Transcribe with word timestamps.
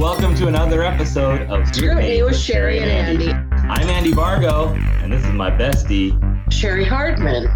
welcome 0.00 0.34
to 0.34 0.46
another 0.46 0.82
episode 0.82 1.42
of 1.50 1.66
Scrutiny 1.68 2.22
with 2.22 2.34
Cheri 2.34 2.78
and 2.80 2.90
Andy. 2.90 3.32
I'm 3.68 3.86
Andy 3.90 4.12
Vargo, 4.12 4.74
and 5.02 5.12
this 5.12 5.22
is 5.22 5.32
my 5.32 5.50
bestie. 5.50 6.18
Cheri 6.50 6.86
Hardman. 6.86 7.46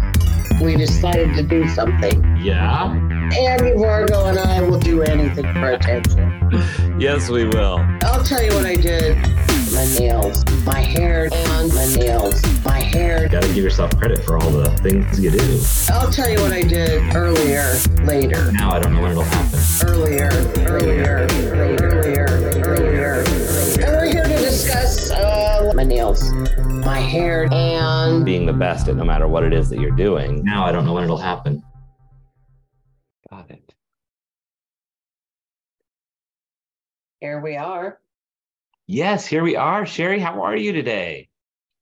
We 0.61 0.75
decided 0.75 1.33
to 1.33 1.41
do 1.41 1.67
something. 1.69 2.23
Yeah? 2.37 2.91
Andy 2.93 3.71
Vargo 3.71 4.29
and 4.29 4.37
I 4.37 4.61
will 4.61 4.77
do 4.77 5.01
anything 5.01 5.51
for 5.53 5.71
attention. 5.71 6.31
Yes, 6.99 7.29
we 7.29 7.45
will. 7.45 7.79
I'll 8.03 8.23
tell 8.23 8.43
you 8.43 8.53
what 8.53 8.65
I 8.65 8.75
did. 8.75 9.17
My 9.73 9.83
nails, 9.99 10.45
my 10.63 10.79
hair, 10.79 11.27
and 11.33 11.73
my 11.73 11.85
nails, 11.95 12.41
my 12.63 12.79
hair. 12.79 13.23
You 13.23 13.29
Gotta 13.29 13.47
give 13.47 13.57
yourself 13.57 13.97
credit 13.97 14.23
for 14.23 14.37
all 14.37 14.49
the 14.51 14.69
things 14.77 15.19
you 15.19 15.31
do. 15.31 15.59
I'll 15.89 16.11
tell 16.11 16.29
you 16.29 16.39
what 16.39 16.53
I 16.53 16.61
did 16.61 17.13
earlier, 17.15 17.73
later, 18.03 18.51
Now 18.53 18.71
I 18.71 18.79
don't 18.79 18.93
know 18.93 19.01
when 19.01 19.11
it'll 19.11 19.23
happen. 19.23 19.59
earlier, 19.89 20.29
earlier, 20.59 21.27
earlier, 21.29 21.49
earlier, 21.49 21.89
earlier. 21.89 22.34
My 25.75 25.83
nails, 25.83 26.31
my 26.85 26.99
hair, 26.99 27.49
and 27.51 28.23
Being 28.23 28.45
the 28.45 28.53
best 28.53 28.87
at 28.87 28.95
no 28.95 29.03
matter 29.03 29.27
what 29.27 29.43
it 29.43 29.51
is 29.51 29.67
that 29.69 29.81
you're 29.81 29.91
doing. 29.91 30.41
Now 30.41 30.65
I 30.65 30.71
don't 30.71 30.85
know 30.85 30.93
when 30.93 31.03
it'll 31.03 31.17
happen. 31.17 31.61
Got 33.29 33.51
it. 33.51 33.75
here 37.19 37.41
we 37.41 37.57
are. 37.57 37.99
Yes, 38.87 39.27
here 39.27 39.43
we 39.43 39.57
are. 39.57 39.85
Cheri, 39.85 40.17
how 40.17 40.43
are 40.43 40.55
you 40.55 40.71
today? 40.71 41.27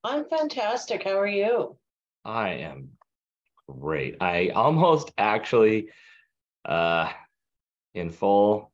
I'm 0.04 0.26
fantastic. 0.26 1.04
How 1.04 1.20
are 1.20 1.28
you? 1.28 1.78
I 2.26 2.50
am 2.50 2.94
great. 3.70 4.18
I 4.22 4.50
almost 4.56 5.12
actually, 5.20 5.90
uh, 6.66 7.12
in 7.94 8.10
full 8.10 8.72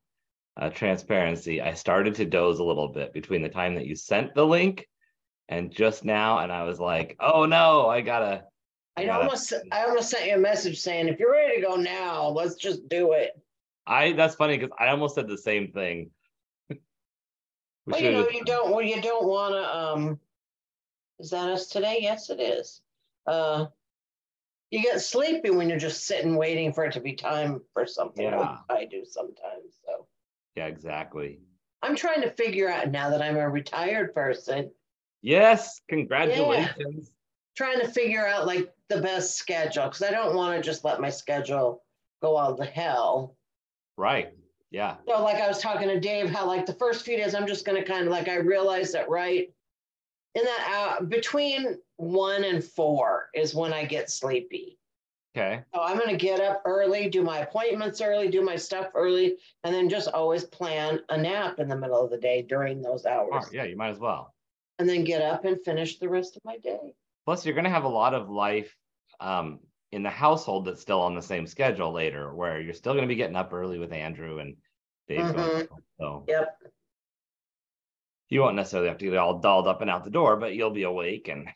uh, 0.56 0.70
transparency, 0.70 1.60
I 1.60 1.74
started 1.74 2.16
to 2.16 2.26
doze 2.26 2.60
a 2.60 2.64
little 2.64 2.88
bit 2.88 3.12
between 3.12 3.42
the 3.42 3.50
time 3.50 3.76
that 3.76 3.86
you 3.86 3.98
sent 3.98 4.34
the 4.34 4.46
link 4.46 4.88
and 5.50 5.72
just 5.72 6.06
now, 6.06 6.40
and 6.40 6.52
I 6.52 6.64
was 6.64 6.80
like, 6.80 7.18
"Oh 7.20 7.46
no, 7.46 7.88
I 7.90 8.02
gotta." 8.02 8.46
I 8.96 9.06
gotta- 9.06 9.24
almost 9.24 9.54
I 9.72 9.84
almost 9.86 10.10
sent 10.10 10.28
you 10.28 10.36
a 10.36 10.38
message 10.38 10.80
saying 10.80 11.08
if 11.08 11.20
you're 11.20 11.32
ready 11.32 11.56
to 11.56 11.62
go 11.62 11.76
now, 11.76 12.28
let's 12.30 12.56
just 12.56 12.88
do 12.88 13.14
it. 13.14 13.32
I 13.88 14.14
that's 14.14 14.36
funny 14.36 14.58
because 14.58 14.76
I 14.80 14.90
almost 14.90 15.16
said 15.16 15.28
the 15.28 15.38
same 15.38 15.72
thing. 15.72 16.12
We 16.70 16.80
Well, 17.94 18.02
you 18.02 18.12
know, 18.12 18.30
you 18.30 18.44
don't 18.44 18.72
well, 18.72 18.82
you 18.84 19.02
don't 19.02 19.26
wanna 19.26 19.62
um 19.62 20.20
is 21.20 21.32
that 21.32 21.50
us 21.50 21.68
today? 21.68 22.00
Yes, 22.02 22.30
it 22.30 22.40
is. 22.40 22.82
Uh 23.26 23.68
you 24.70 24.84
get 24.84 25.02
sleepy 25.02 25.50
when 25.50 25.70
you're 25.70 25.80
just 25.80 26.06
sitting 26.06 26.36
waiting 26.36 26.74
for 26.74 26.86
it 26.86 26.94
to 26.94 27.00
be 27.00 27.14
time 27.14 27.62
for 27.74 27.88
something 27.88 28.30
like 28.30 28.60
I 28.70 28.86
do 28.86 29.06
sometimes. 29.06 29.80
So 29.86 30.08
yeah, 30.56 30.68
exactly. 30.68 31.40
I'm 31.82 31.96
trying 31.96 32.22
to 32.22 32.32
figure 32.32 32.70
out 32.70 32.92
now 32.92 33.10
that 33.12 33.22
I'm 33.22 33.38
a 33.38 33.50
retired 33.50 34.14
person, 34.14 34.72
Yes, 35.22 35.82
congratulations. 35.90 37.12
trying 37.56 37.80
to 37.82 37.88
figure 37.88 38.26
out 38.26 38.48
like 38.48 38.72
the 38.90 39.02
best 39.02 39.38
schedule 39.38 39.86
because 39.86 40.02
I 40.02 40.12
don't 40.12 40.36
want 40.36 40.56
to 40.56 40.62
just 40.62 40.86
let 40.86 41.02
my 41.02 41.10
schedule 41.10 41.84
go 42.22 42.36
all 42.36 42.56
to 42.56 42.66
hell. 42.66 43.36
Right. 43.98 44.34
Yeah. 44.72 44.96
So 45.08 45.24
like 45.24 45.42
I 45.42 45.48
was 45.48 45.60
talking 45.60 45.88
to 45.88 46.00
Dave, 46.00 46.30
how 46.30 46.46
like 46.46 46.66
the 46.66 46.74
first 46.74 47.04
few 47.04 47.18
days 47.18 47.36
I'm 47.36 47.48
just 47.48 47.66
gonna 47.66 47.84
kind 47.84 48.06
of 48.06 48.12
like 48.12 48.30
I 48.30 48.38
realized 48.38 48.94
that 48.94 49.10
right 49.10 49.52
in 50.36 50.44
that 50.44 50.96
hour 51.00 51.06
between 51.06 51.78
one 51.98 52.44
and 52.44 52.64
four 52.64 53.30
is 53.34 53.56
when 53.56 53.74
I 53.74 53.86
get 53.86 54.10
sleepy. 54.10 54.78
Okay. 55.36 55.64
So 55.74 55.82
I'm 55.82 55.98
gonna 55.98 56.18
get 56.18 56.40
up 56.40 56.62
early, 56.66 57.10
do 57.10 57.24
my 57.24 57.40
appointments 57.40 58.02
early, 58.02 58.30
do 58.30 58.42
my 58.42 58.56
stuff 58.56 58.88
early, 58.96 59.38
and 59.64 59.74
then 59.74 59.90
just 59.90 60.08
always 60.10 60.44
plan 60.44 61.02
a 61.10 61.18
nap 61.18 61.60
in 61.60 61.68
the 61.68 61.76
middle 61.76 62.04
of 62.04 62.10
the 62.10 62.18
day 62.18 62.42
during 62.42 62.82
those 62.82 63.06
hours. 63.06 63.32
Right, 63.32 63.54
Yeah, 63.54 63.64
you 63.66 63.76
might 63.76 63.90
as 63.90 64.00
well. 64.00 64.34
And 64.80 64.88
then 64.88 65.04
get 65.04 65.22
up 65.22 65.44
and 65.46 65.62
finish 65.64 66.00
the 66.00 66.08
rest 66.10 66.38
of 66.38 66.46
my 66.46 66.58
day. 66.58 66.94
Plus, 67.26 67.46
you're 67.46 67.54
going 67.54 67.66
to 67.66 67.70
have 67.70 67.84
a 67.84 67.90
lot 67.90 68.14
of 68.14 68.30
life 68.30 68.76
um, 69.20 69.60
in 69.92 70.04
the 70.04 70.10
household 70.10 70.66
that's 70.66 70.82
still 70.82 71.02
on 71.02 71.16
the 71.16 71.22
same 71.22 71.46
schedule 71.46 71.92
later, 71.92 72.34
where 72.34 72.62
you're 72.62 72.74
still 72.74 72.94
going 72.94 73.04
to 73.04 73.08
be 73.10 73.16
getting 73.16 73.36
up 73.36 73.52
early 73.54 73.78
with 73.78 73.92
Andrew 73.92 74.40
and 74.40 74.56
Dave. 75.08 75.26
Mhm. 75.26 75.68
So 76.00 76.24
Yep. 76.28 76.58
you 78.30 78.42
won't 78.42 78.56
necessarily 78.56 78.88
have 78.90 78.98
to 79.00 79.06
get 79.06 79.18
all 79.18 79.40
dolled 79.40 79.68
up 79.68 79.82
and 79.82 79.90
out 79.90 80.06
the 80.06 80.10
door, 80.12 80.38
but 80.38 80.54
you'll 80.54 80.70
be 80.72 80.84
awake 80.84 81.28
and 81.28 81.50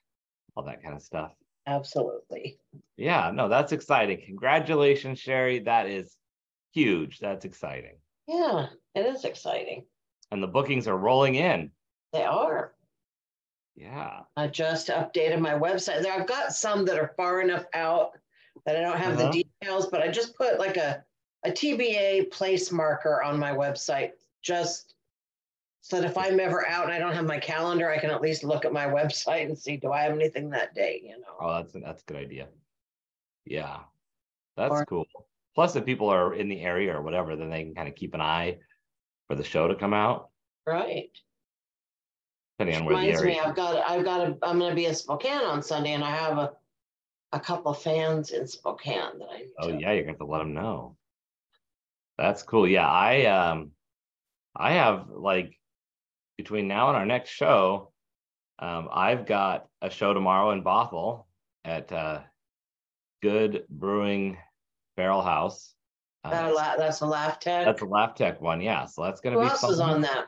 all 0.56 0.64
that 0.66 0.84
kind 0.84 0.96
of 0.96 1.02
stuff. 1.02 1.32
Absolutely. 1.66 2.60
Yeah, 2.98 3.32
no, 3.32 3.48
that's 3.48 3.72
exciting. 3.72 4.22
Congratulations, 4.26 5.22
Cheri. 5.22 5.60
That 5.60 5.88
is 5.88 6.18
huge. 6.74 7.20
That's 7.20 7.46
exciting. 7.46 8.00
Yeah, 8.28 8.68
it 8.96 9.06
is 9.06 9.24
exciting. 9.24 9.86
And 10.32 10.44
the 10.44 10.48
bookings 10.48 10.88
are 10.88 10.98
rolling 10.98 11.36
in. 11.36 11.72
They 12.12 12.24
are. 12.24 12.76
Yeah. 13.76 14.22
I 14.38 14.48
just 14.48 14.88
updated 14.90 15.40
my 15.40 15.54
website. 15.54 16.02
There, 16.04 16.14
I've 16.14 16.28
got 16.28 16.54
some 16.54 16.86
that 16.86 17.00
are 17.00 17.14
far 17.18 17.42
enough 17.42 17.66
out 17.74 18.12
that 18.66 18.76
I 18.78 18.82
don't 18.82 18.98
have 18.98 19.20
Uh-huh. 19.20 19.32
the 19.32 19.44
details, 19.62 19.88
but 19.88 20.02
I 20.02 20.10
just 20.10 20.36
put 20.36 20.60
like 20.60 20.78
a, 20.78 21.04
a 21.44 21.50
TBA 21.52 22.32
place 22.32 22.72
marker 22.72 23.22
on 23.24 23.40
my 23.40 23.52
website, 23.52 24.12
just 24.44 24.96
so 25.82 26.00
that 26.00 26.10
if 26.10 26.18
I'm 26.18 26.40
ever 26.40 26.66
out 26.68 26.86
and 26.86 26.94
I 26.94 27.00
don't 27.00 27.14
have 27.14 27.26
my 27.26 27.40
calendar, 27.40 27.90
I 27.90 27.98
can 27.98 28.10
at 28.12 28.22
least 28.22 28.44
look 28.44 28.64
at 28.64 28.72
my 28.74 28.86
website 29.00 29.46
and 29.46 29.58
see, 29.58 29.78
do 29.78 29.92
I 29.92 30.02
have 30.02 30.14
anything 30.14 30.50
that 30.52 30.74
day, 30.76 31.02
you 31.04 31.20
know? 31.20 31.36
Oh, 31.42 31.56
that's 31.56 31.74
that's 31.74 32.04
a 32.04 32.06
good 32.06 32.18
idea. 32.18 32.48
Yeah. 33.46 33.80
That's 34.56 34.72
Or- 34.72 34.86
cool. 34.86 35.06
Plus, 35.56 35.76
if 35.76 35.86
people 35.86 36.10
are 36.10 36.34
in 36.34 36.48
the 36.50 36.62
area 36.62 36.96
or 36.98 37.02
whatever, 37.04 37.36
then 37.36 37.50
they 37.52 37.64
can 37.64 37.76
kind 37.76 37.88
of 37.88 37.94
keep 37.96 38.14
an 38.16 38.22
eye 38.22 38.58
for 39.28 39.36
the 39.36 39.44
show 39.44 39.68
to 39.68 39.76
come 39.76 39.94
out, 39.94 40.30
Right. 40.66 41.12
Depending 42.66 42.76
on 42.82 42.86
where 42.86 42.96
the 42.96 43.08
Reminds 43.12 43.24
me. 43.24 43.40
I've 43.40 43.56
got, 43.56 43.90
I've 43.90 44.04
got, 44.04 44.22
a, 44.22 44.38
I'm 44.44 44.60
gonna 44.60 44.76
be 44.76 44.86
in 44.86 44.96
Spokane 44.96 45.42
on 45.42 45.62
Sunday 45.64 45.94
and 45.94 46.04
I 46.04 46.12
have 46.16 46.38
a, 46.38 46.52
a 47.32 47.40
couple 47.40 47.74
fans 47.74 48.32
in 48.32 48.46
Spokane 48.48 49.20
that 49.20 49.28
I. 49.32 49.38
need 49.40 49.48
Oh 49.60 49.68
to- 49.72 49.80
yeah, 49.80 49.92
you're 49.92 50.04
going 50.04 50.06
to 50.06 50.12
have 50.12 50.18
to 50.20 50.26
let 50.26 50.40
them 50.40 50.54
know. 50.54 50.96
That's 52.18 52.44
cool. 52.44 52.68
Yeah, 52.68 52.88
I 52.88 53.26
um, 53.26 53.72
I 54.56 54.74
have 54.74 55.08
like 55.10 55.58
between 56.38 56.68
now 56.68 56.90
and 56.90 56.98
our 56.98 57.06
next 57.08 57.32
show, 57.32 57.92
um, 58.60 58.88
I've 58.94 59.26
got 59.26 59.68
a 59.82 59.90
show 59.90 60.14
tomorrow 60.14 60.52
in 60.52 60.64
Bothell 60.64 61.26
at 61.66 61.92
uh, 61.92 62.22
Good 63.24 63.66
Brewing 63.70 64.38
Barrel 64.96 65.22
House. 65.24 65.74
Uh, 66.24 66.30
That 66.30 66.52
a 66.52 66.54
la- 66.54 66.76
That's 66.78 67.02
a 67.02 67.06
laugh 67.08 67.40
tech. 67.40 67.66
that's 67.66 67.82
a 67.82 67.86
Laugh 67.86 68.14
Tech 68.16 68.40
one, 68.42 68.62
yeah. 68.62 68.86
So 68.86 69.04
that's 69.04 69.22
going 69.22 69.34
to 69.36 69.40
Who 69.42 69.46
be 69.48 69.50
else 69.52 69.62
fun. 69.62 69.72
is 69.72 69.80
on 69.80 70.02
that? 70.02 70.26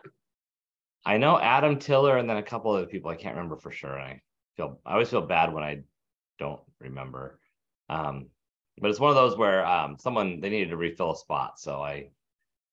I 1.06 1.18
know 1.18 1.40
Adam 1.40 1.78
Tiller 1.78 2.18
and 2.18 2.30
then 2.30 2.38
a 2.38 2.44
couple 2.44 2.72
of 2.72 2.78
other 2.78 2.90
people. 2.92 3.12
I 3.12 3.16
can't 3.16 3.36
remember 3.36 3.58
for 3.58 3.72
sure. 3.72 3.96
And 3.96 4.14
I 4.14 4.22
feel 4.58 4.80
I 4.86 4.94
always 4.94 5.10
feel 5.10 5.22
bad 5.22 5.54
when 5.54 5.64
I 5.64 5.82
don't 6.40 6.62
remember. 6.80 7.40
Um, 7.90 8.28
but 8.80 8.90
it's 8.90 9.00
one 9.00 9.10
of 9.12 9.16
those 9.16 9.38
where 9.38 9.66
um, 9.66 9.98
someone 10.00 10.42
they 10.42 10.50
needed 10.50 10.70
to 10.72 10.78
refill 10.78 11.12
a 11.12 11.16
spot, 11.16 11.60
so 11.60 11.82
I 11.82 12.10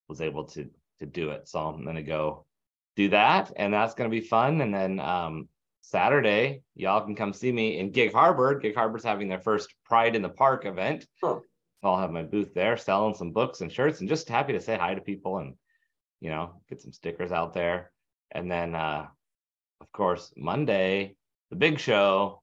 was 0.09 0.21
able 0.21 0.45
to 0.45 0.69
to 0.99 1.05
do 1.05 1.29
it. 1.29 1.47
So 1.47 1.59
I'm 1.59 1.85
gonna 1.85 2.03
go 2.03 2.45
do 2.95 3.09
that, 3.09 3.51
and 3.55 3.73
that's 3.73 3.93
gonna 3.93 4.09
be 4.09 4.19
fun. 4.21 4.61
And 4.61 4.73
then 4.73 4.99
um, 4.99 5.47
Saturday, 5.81 6.63
y'all 6.75 7.05
can 7.05 7.15
come 7.15 7.33
see 7.33 7.51
me 7.51 7.77
in 7.79 7.91
Gig 7.91 8.11
Harbor. 8.13 8.59
Gig 8.59 8.75
Harbor's 8.75 9.03
having 9.03 9.29
their 9.29 9.39
first 9.39 9.73
Pride 9.85 10.15
in 10.15 10.21
the 10.21 10.29
Park 10.29 10.65
event. 10.65 11.05
I'll 11.83 11.99
have 11.99 12.11
my 12.11 12.23
booth 12.23 12.53
there, 12.53 12.77
selling 12.77 13.13
some 13.13 13.31
books 13.31 13.61
and 13.61 13.71
shirts, 13.71 13.99
and 13.99 14.09
just 14.09 14.27
happy 14.27 14.53
to 14.53 14.61
say 14.61 14.77
hi 14.77 14.95
to 14.95 15.01
people 15.01 15.37
and 15.37 15.55
you 16.19 16.29
know 16.29 16.61
get 16.69 16.81
some 16.81 16.91
stickers 16.91 17.31
out 17.31 17.53
there. 17.53 17.92
And 18.33 18.51
then, 18.51 18.75
uh, 18.75 19.07
of 19.79 19.91
course, 19.91 20.33
Monday, 20.35 21.15
the 21.49 21.55
big 21.55 21.79
show 21.79 22.41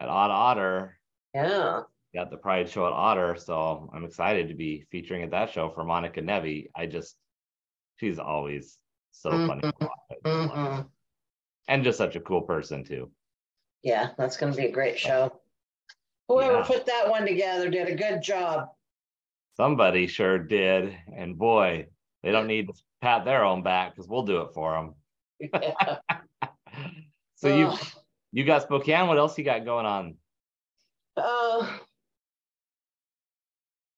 at 0.00 0.08
Odd 0.08 0.30
Otter. 0.30 0.98
Yeah. 1.34 1.82
Got 2.12 2.30
the 2.30 2.36
Pride 2.36 2.68
show 2.68 2.86
at 2.86 2.92
Otter. 2.92 3.36
So 3.36 3.88
I'm 3.94 4.04
excited 4.04 4.48
to 4.48 4.54
be 4.54 4.84
featuring 4.90 5.22
at 5.22 5.30
that 5.30 5.50
show 5.50 5.70
for 5.70 5.84
Monica 5.84 6.20
Nevi. 6.20 6.68
I 6.74 6.86
just, 6.86 7.16
she's 7.98 8.18
always 8.18 8.76
so 9.12 9.30
funny. 9.30 9.60
to 9.62 9.72
watch. 9.80 9.90
I 10.10 10.14
just 10.14 10.24
love 10.26 10.50
her. 10.50 10.56
Mhm. 10.82 10.88
And 11.68 11.84
just 11.84 11.98
such 11.98 12.16
a 12.16 12.20
cool 12.20 12.42
person, 12.42 12.82
too. 12.84 13.10
Yeah, 13.82 14.10
that's 14.18 14.36
gonna 14.36 14.54
be 14.56 14.66
a 14.66 14.72
great 14.72 14.98
show. 14.98 15.40
Whoever 16.28 16.58
Yeah. 16.58 16.64
put 16.64 16.86
that 16.86 17.08
one 17.08 17.24
together 17.24 17.70
did 17.70 17.88
a 17.88 17.94
good 17.94 18.22
job. 18.22 18.70
Somebody 19.56 20.06
sure 20.08 20.38
did. 20.38 20.96
And 21.14 21.38
boy, 21.38 21.86
they 22.22 22.32
don't 22.32 22.46
need 22.48 22.68
to 22.68 22.74
pat 23.00 23.24
their 23.24 23.44
own 23.44 23.62
back 23.62 23.92
because 23.94 24.08
we'll 24.08 24.24
do 24.24 24.40
it 24.42 24.52
for 24.54 24.72
them. 24.74 24.94
Yeah. 25.40 25.96
so 27.36 27.48
you 27.48 27.66
Ugh. 27.66 27.78
you 28.32 28.44
got 28.44 28.62
Spokane. 28.62 29.08
What 29.08 29.18
else 29.18 29.36
you 29.38 29.44
got 29.44 29.64
going 29.64 29.86
on? 29.86 30.16
Uh, 31.16 31.66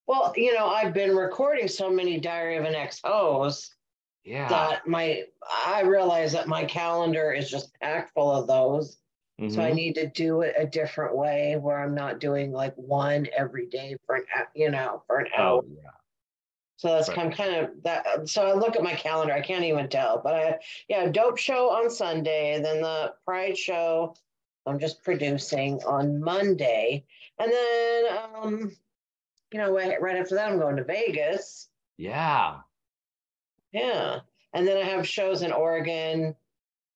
well, 0.06 0.33
you 0.37 0.55
know, 0.55 0.67
I've 0.69 0.94
been 0.94 1.15
recording 1.15 1.69
so 1.69 1.91
many 1.91 2.19
Diary 2.19 2.56
of 2.56 2.65
an 2.65 2.75
Ex-Hos 2.75 3.75
Yeah. 4.25 4.49
that 4.49 4.87
my 4.87 5.25
I 5.67 5.83
realize 5.83 6.33
that 6.33 6.49
my 6.49 6.65
calendar 6.65 7.33
is 7.33 7.50
just 7.50 7.73
packed 7.81 8.12
full 8.15 8.31
of 8.31 8.47
those. 8.47 8.99
So 9.49 9.61
I 9.61 9.73
Mhm. 9.73 9.75
need 9.75 9.95
to 9.95 10.06
do 10.06 10.43
it 10.43 10.55
a 10.56 10.67
different 10.67 11.17
way 11.17 11.56
where 11.56 11.81
I'm 11.81 11.97
not 11.97 12.21
doing 12.21 12.53
like 12.53 12.75
one 12.77 13.27
every 13.37 13.67
day 13.67 13.97
for 14.06 14.17
an 14.17 14.25
you 14.55 14.71
know 14.71 15.03
for 15.09 15.19
an 15.19 15.27
hour. 15.37 15.62
Oh, 15.62 15.65
yeah. 15.69 15.91
So 16.82 16.88
that's 16.88 17.08
Right. 17.08 17.17
kind 17.17 17.32
kind 17.32 17.55
of 17.55 17.81
that. 17.84 18.29
So 18.29 18.44
I 18.44 18.55
look 18.55 18.75
at 18.75 18.82
my 18.82 18.94
calendar. 18.96 19.32
I 19.32 19.40
can't 19.40 19.62
even 19.64 19.88
tell. 19.88 20.19
But 20.19 20.34
I, 20.34 20.58
yeah, 20.88 21.06
dope 21.08 21.38
show 21.38 21.70
on 21.70 21.88
Sunday, 21.88 22.61
then 22.61 22.82
the 22.82 23.14
Pride 23.25 23.56
show. 23.56 24.17
I'm 24.67 24.81
just 24.81 25.05
producing 25.05 25.81
on 25.84 26.20
Monday, 26.20 27.05
and 27.38 27.52
then 27.52 28.05
um, 28.19 28.76
you 29.52 29.61
know, 29.61 29.73
right 29.73 30.02
right 30.02 30.17
after 30.17 30.34
that, 30.34 30.50
I'm 30.50 30.58
going 30.58 30.75
to 30.75 30.82
Vegas. 30.82 31.69
Yeah. 31.99 32.62
Yeah. 33.70 34.20
And 34.52 34.67
then 34.67 34.76
I 34.76 34.82
have 34.82 35.06
shows 35.06 35.43
in 35.43 35.52
Oregon. 35.52 36.35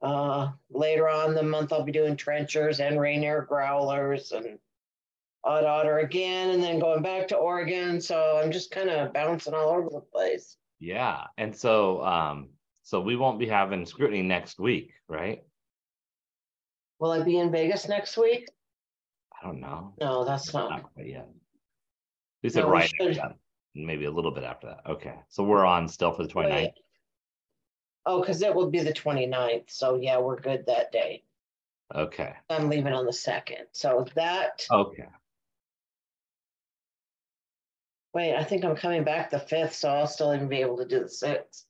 Uh, 0.03 0.51
later 0.69 1.09
on 1.09 1.29
in 1.29 1.35
the 1.37 1.45
month, 1.45 1.73
I'll 1.73 1.85
be 1.85 1.93
doing 1.93 2.17
trenchers 2.17 2.81
and 2.81 3.01
Rainier 3.01 3.43
growlers 3.43 4.33
and 4.33 4.59
odd 5.47 5.65
otter 5.65 5.99
again, 5.99 6.51
and 6.51 6.63
then 6.63 6.79
going 6.79 7.03
back 7.03 7.29
to 7.29 7.37
Oregon. 7.37 8.01
So 8.01 8.41
I'm 8.43 8.51
just 8.51 8.71
kind 8.71 8.91
of 8.91 9.13
bouncing 9.13 9.55
all 9.55 9.71
over 9.71 9.89
the 9.91 10.01
place. 10.01 10.57
Yeah. 10.81 11.25
And 11.39 11.55
so 11.55 12.05
um, 12.05 12.51
so 12.83 13.01
we 13.01 13.17
won't 13.17 13.39
be 13.39 13.47
having 13.47 13.87
scrutiny 13.87 14.23
next 14.23 14.59
week, 14.59 14.93
right? 15.09 15.43
Will 16.99 17.13
I 17.13 17.23
be 17.23 17.39
in 17.39 17.51
Vegas 17.51 17.89
next 17.89 18.17
week? 18.17 18.49
I 19.41 19.47
don't 19.47 19.61
know. 19.61 19.95
No, 20.01 20.25
that's 20.25 20.53
not. 20.53 20.71
Not 20.71 20.95
quite 20.95 21.09
yet. 21.09 21.29
You 22.43 22.51
said 22.51 22.65
No, 22.65 22.71
right 22.71 22.91
maybe 23.77 24.07
a 24.07 24.11
little 24.11 24.31
bit 24.31 24.45
after 24.45 24.69
that. 24.69 24.81
Okay. 24.89 25.15
So 25.29 25.45
we're 25.45 25.65
on 25.65 25.89
still 25.89 26.13
for 26.13 26.23
the 26.23 26.33
29th. 26.33 26.51
Wait. 26.51 26.73
Oh, 28.07 28.21
because 28.21 28.41
it 28.43 28.55
will 28.55 28.71
be 28.71 28.81
the 28.81 28.93
29th. 28.93 29.69
So 29.69 29.97
yeah, 29.97 30.19
we're 30.19 30.41
good 30.41 30.65
that 30.67 30.93
day. 30.93 31.25
Okay. 31.95 32.33
I'm 32.49 32.69
leaving 32.69 32.93
on 32.93 33.05
the 33.05 33.13
second. 33.13 33.67
So 33.73 34.07
that, 34.15 34.65
Okay. 34.71 35.07
Wait, 38.17 38.35
I 38.35 38.43
think 38.43 38.65
I'm 38.65 38.75
coming 38.75 39.05
back 39.05 39.29
the 39.31 39.39
fifth, 39.39 39.75
so 39.75 39.91
I'll 39.91 40.07
still 40.07 40.35
even 40.35 40.49
be 40.49 40.63
able 40.63 40.79
to 40.79 40.87
do 40.87 41.01
the 41.01 41.09
sixth. 41.09 41.67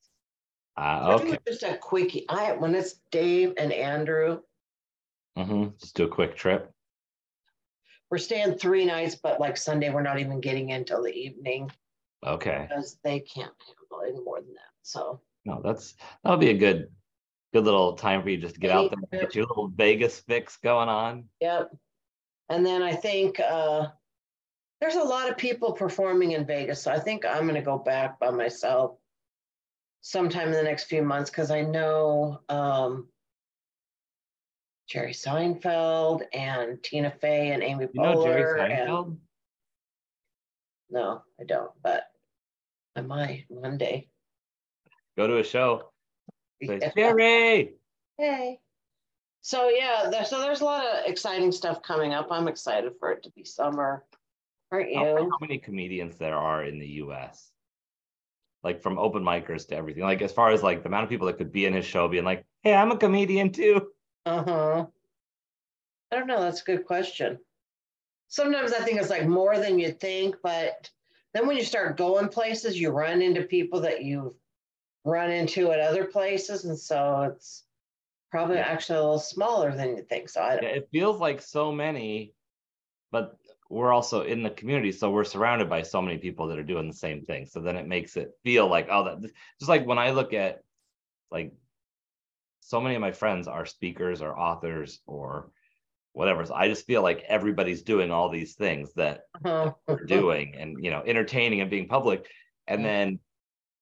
Uh, 0.77 1.19
okay. 1.21 1.37
Just 1.45 1.65
a 1.65 1.77
quickie. 1.77 2.25
I, 2.29 2.53
when 2.53 2.73
it's 2.77 3.01
Dave 3.11 3.55
and 3.59 3.73
Andrew, 3.73 4.41
hmm 5.37 5.67
Just 5.81 5.97
do 5.97 6.05
a 6.05 6.09
quick 6.09 6.37
trip. 6.37 6.71
we're 8.11 8.19
staying 8.19 8.55
three 8.59 8.85
nights, 8.85 9.17
but 9.17 9.41
like 9.41 9.57
Sunday, 9.57 9.91
we're 9.91 10.03
not 10.03 10.21
even 10.21 10.41
getting 10.41 10.71
in 10.71 10.85
till 10.85 11.03
the 11.03 11.13
evening 11.13 11.69
Okay. 12.25 12.67
because 12.69 12.97
they 13.03 13.19
can't 13.19 13.53
handle 13.67 14.07
any 14.09 14.25
more 14.25 14.41
than 14.41 14.55
that. 14.55 14.73
So, 14.83 15.21
No, 15.45 15.61
that's 15.65 15.97
that'll 16.23 16.39
be 16.39 16.51
a 16.51 16.57
good 16.59 16.87
good 17.53 17.65
little 17.65 17.95
time 17.95 18.23
for 18.23 18.29
you 18.31 18.37
just 18.39 18.55
to 18.55 18.61
get 18.61 18.71
out 18.71 18.91
there 18.91 19.01
and 19.11 19.21
get 19.23 19.35
your 19.35 19.47
little 19.47 19.69
Vegas 19.69 20.21
fix 20.21 20.59
going 20.59 20.89
on. 20.89 21.25
yep. 21.41 21.71
And 22.51 22.65
then 22.65 22.83
I 22.83 22.95
think 22.95 23.41
uh, 23.41 23.89
there's 24.81 24.95
a 24.97 25.03
lot 25.03 25.31
of 25.31 25.37
people 25.37 25.73
performing 25.73 26.33
in 26.33 26.45
Vegas. 26.47 26.83
So 26.83 26.91
I 26.93 26.99
think 26.99 27.25
I'm 27.25 27.43
going 27.45 27.55
to 27.55 27.63
go 27.63 27.79
back 27.79 28.19
by 28.21 28.31
myself 28.31 28.97
sometime 30.03 30.49
in 30.49 30.55
the 30.55 30.63
next 30.63 30.85
few 30.85 31.03
months 31.03 31.31
because 31.31 31.51
I 31.51 31.63
know 31.63 32.41
um, 32.49 33.09
Jerry 34.89 35.13
Seinfeld 35.13 36.23
and 36.33 36.83
Tina 36.83 37.11
Fey 37.11 37.53
and 37.53 37.63
Amy 37.63 37.89
You 37.93 38.01
Poehler 38.01 38.61
and- 38.71 39.17
No, 40.91 41.23
I 41.41 41.45
don't, 41.45 41.71
but 41.83 42.05
I 42.95 43.01
might 43.01 43.47
one 43.49 43.79
day. 43.79 44.09
Go 45.17 45.27
to 45.27 45.39
a 45.39 45.45
show. 45.45 45.91
Say, 46.63 46.79
Yeah. 46.81 46.93
Jerry. 46.97 47.75
Hey. 48.19 48.61
So 49.41 49.69
yeah, 49.69 50.09
there, 50.11 50.25
so 50.25 50.41
there's 50.41 50.61
a 50.61 50.65
lot 50.65 50.85
of 50.85 51.07
exciting 51.07 51.53
stuff 51.53 51.83
coming 51.83 52.13
up. 52.15 52.29
I'm 52.31 52.49
excited 52.49 52.93
for 52.99 53.13
it 53.13 53.23
to 53.25 53.31
be 53.31 53.45
summer. 53.45 54.05
Aren't 54.73 54.91
you? 54.91 54.99
how 54.99 55.39
many 55.41 55.59
comedians 55.59 56.17
there 56.19 56.37
are 56.37 56.65
in 56.65 56.79
the 56.79 56.89
US? 57.05 57.53
Like 58.63 58.83
from 58.83 58.99
open 58.99 59.23
micers 59.23 59.69
to 59.69 59.77
everything. 59.77 60.03
Like 60.03 60.23
as 60.23 60.33
far 60.33 60.51
as 60.51 60.63
like 60.63 60.83
the 60.83 60.89
amount 60.89 61.05
of 61.05 61.11
people 61.11 61.27
that 61.29 61.39
could 61.39 61.53
be 61.53 61.67
in 61.67 61.73
his 61.73 61.85
show 61.85 62.09
being 62.09 62.25
like, 62.25 62.45
hey, 62.63 62.75
I'm 62.75 62.91
a 62.91 62.97
comedian 62.99 63.53
too. 63.53 63.93
Uh-huh. 64.25 64.87
I 66.11 66.17
don't 66.17 66.27
know. 66.27 66.41
That's 66.41 66.63
a 66.63 66.65
good 66.65 66.85
question. 66.85 67.39
Sometimes 68.29 68.73
I 68.73 68.81
think 68.81 68.99
it's 69.01 69.11
like 69.11 69.27
more 69.27 69.57
than 69.59 69.79
you 69.79 69.93
think, 69.93 70.37
but 70.43 70.91
then 71.33 71.47
when 71.47 71.57
you 71.57 71.65
start 71.65 71.97
going 71.97 72.29
places, 72.29 72.81
you 72.81 72.91
run 72.91 73.23
into 73.23 73.43
people 73.43 73.81
that 73.81 74.03
you've 74.03 74.35
run 75.05 75.31
into 75.31 75.71
at 75.71 75.79
other 75.79 76.05
places. 76.07 76.65
And 76.65 76.77
so 76.77 77.23
it's 77.23 77.65
probably 78.33 78.57
Yeah. 78.57 78.63
actually 78.63 78.99
a 78.99 79.03
little 79.03 79.19
smaller 79.21 79.73
than 79.77 79.97
you 79.97 80.03
think. 80.03 80.29
So 80.29 80.43
I 80.43 80.57
don't 80.57 80.65
It 80.65 80.89
feels 80.91 81.21
like 81.21 81.41
so 81.41 81.71
many, 81.71 82.35
but 83.13 83.39
we're 83.69 83.93
also 83.93 84.23
in 84.23 84.43
the 84.43 84.51
community. 84.51 84.93
So 84.93 85.11
we're 85.11 85.25
surrounded 85.25 85.69
by 85.69 85.83
so 85.83 86.01
many 86.01 86.19
people 86.19 86.49
that 86.49 86.59
are 86.59 86.63
doing 86.65 86.89
the 86.89 86.95
same 86.97 87.23
thing. 87.25 87.47
So 87.47 87.61
then 87.61 87.77
it 87.77 87.87
makes 87.87 88.17
it 88.17 88.33
feel 88.45 88.69
like, 88.69 88.89
oh, 88.91 89.05
that 89.05 89.31
just 89.59 89.69
like 89.69 89.87
when 89.87 89.99
I 89.99 90.11
look 90.11 90.33
at 90.33 90.63
like 91.31 91.53
so 92.61 92.81
many 92.81 92.95
of 92.95 93.01
my 93.01 93.13
friends 93.13 93.49
are 93.49 93.67
speakers 93.67 94.23
or 94.23 94.39
authors 94.39 95.01
or 95.07 95.51
whatever. 96.13 96.45
So 96.47 96.55
I 96.55 96.69
just 96.69 96.87
feel 96.87 97.03
like 97.03 97.25
everybody's 97.29 97.83
doing 97.83 98.11
all 98.11 98.29
these 98.31 98.55
things 98.55 98.93
that 98.95 99.23
Uh-huh. 99.45 99.73
we're 99.87 100.05
doing 100.05 100.55
and 100.57 100.83
you 100.85 100.91
know 100.91 101.03
entertaining 101.05 101.61
and 101.61 101.71
being 101.71 101.89
public 101.89 102.29
and 102.67 102.85
then 102.85 103.21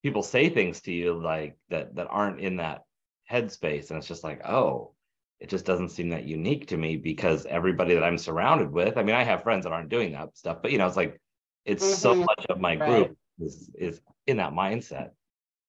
people 0.03 0.23
say 0.23 0.49
things 0.51 0.83
to 0.83 0.93
you 0.93 1.15
like 1.15 1.57
that 1.71 1.95
that 1.95 2.09
aren't 2.11 2.41
in 2.41 2.57
that 2.57 2.83
headspace 3.31 3.91
and 3.91 3.99
it's 3.99 4.09
just 4.09 4.25
like 4.25 4.47
oh 4.47 4.95
it 5.41 5.49
just 5.49 5.65
doesn't 5.65 5.91
seem 5.91 6.09
that 6.09 6.25
unique 6.25 6.67
to 6.69 6.77
me 6.77 6.97
because 6.97 7.47
everybody 7.47 7.95
that 7.95 8.05
i'm 8.05 8.19
surrounded 8.19 8.71
with 8.71 8.97
i 8.97 9.03
mean 9.03 9.15
i 9.15 9.23
have 9.23 9.43
friends 9.43 9.65
that 9.65 9.73
aren't 9.73 9.89
doing 9.89 10.13
that 10.13 10.37
stuff 10.37 10.59
but 10.63 10.71
you 10.71 10.79
know 10.79 10.87
it's 10.87 10.97
like 10.97 11.21
it's 11.65 11.85
so 11.85 12.15
Mhm. 12.15 12.27
much 12.27 12.47
of 12.49 12.61
my 12.61 12.77
Right. 12.77 13.07
group 13.07 13.19
is 13.41 13.71
is 13.75 14.01
in 14.27 14.37
that 14.37 14.53
mindset 14.53 15.11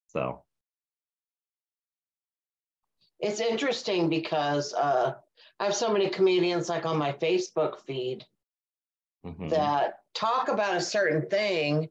so 0.08 0.44
It's 3.20 3.40
interesting 3.40 4.10
because 4.10 4.74
uh, 4.74 5.16
I 5.60 5.64
have 5.64 5.76
so 5.76 5.92
many 5.92 6.10
comedians 6.10 6.70
like 6.70 6.86
on 6.86 6.98
my 6.98 7.14
Facebook 7.14 7.80
feed 7.86 8.26
mhm. 9.24 9.50
that 9.50 10.02
talk 10.14 10.50
about 10.50 10.76
a 10.76 10.82
certain 10.82 11.28
thing, 11.30 11.90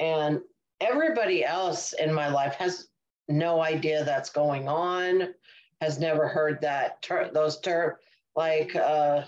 and 0.00 0.40
everybody 0.80 1.44
else 1.44 1.92
in 1.92 2.12
my 2.12 2.28
life 2.28 2.54
has 2.54 2.88
no 3.28 3.60
idea 3.60 4.04
that's 4.04 4.30
going 4.30 4.68
on, 4.68 5.34
has 5.80 5.98
never 5.98 6.28
heard 6.28 6.60
that 6.62 7.02
ter- 7.02 7.30
those 7.32 7.60
term 7.60 7.94
like 8.34 8.74
uh, 8.76 9.22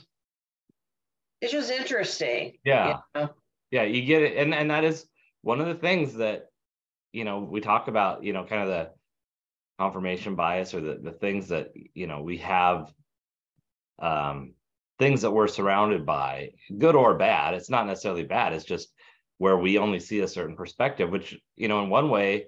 it's 1.41 1.53
just 1.53 1.71
interesting. 1.71 2.53
you 2.65 2.73
yeah 2.73 2.99
know? 3.15 3.31
yeah 3.71 3.83
you 3.83 4.05
get 4.05 4.23
it 4.23 4.37
and 4.37 4.55
and 4.55 4.71
that 4.71 4.85
is 4.85 5.07
one 5.43 5.61
of 5.61 5.67
the 5.67 5.75
things 5.75 6.15
that 6.15 6.47
you 7.13 7.25
know 7.25 7.41
we 7.41 7.61
talk 7.61 7.89
about 7.89 8.23
you 8.25 8.33
know 8.33 8.45
kind 8.45 8.63
of 8.63 8.69
the 8.69 8.91
confirmation 9.79 10.35
bias 10.35 10.75
or 10.75 10.81
the, 10.81 11.01
the 11.03 11.13
things 11.13 11.49
that 11.49 11.73
you 11.95 12.07
know 12.07 12.23
we 12.23 12.37
have 12.37 12.93
um 14.01 14.53
things 14.99 15.23
that 15.23 15.31
we're 15.31 15.49
surrounded 15.49 16.05
by 16.05 16.51
good 16.79 16.95
or 16.95 17.15
bad 17.15 17.55
it's 17.55 17.71
not 17.71 17.87
necessarily 17.87 18.23
bad 18.23 18.53
it's 18.53 18.65
just 18.65 18.93
where 19.39 19.57
we 19.57 19.79
only 19.79 19.99
see 19.99 20.21
a 20.21 20.29
certain 20.29 20.55
perspective 20.55 21.11
which 21.11 21.39
you 21.57 21.69
know 21.69 21.83
in 21.83 21.89
one 21.89 22.11
way 22.11 22.47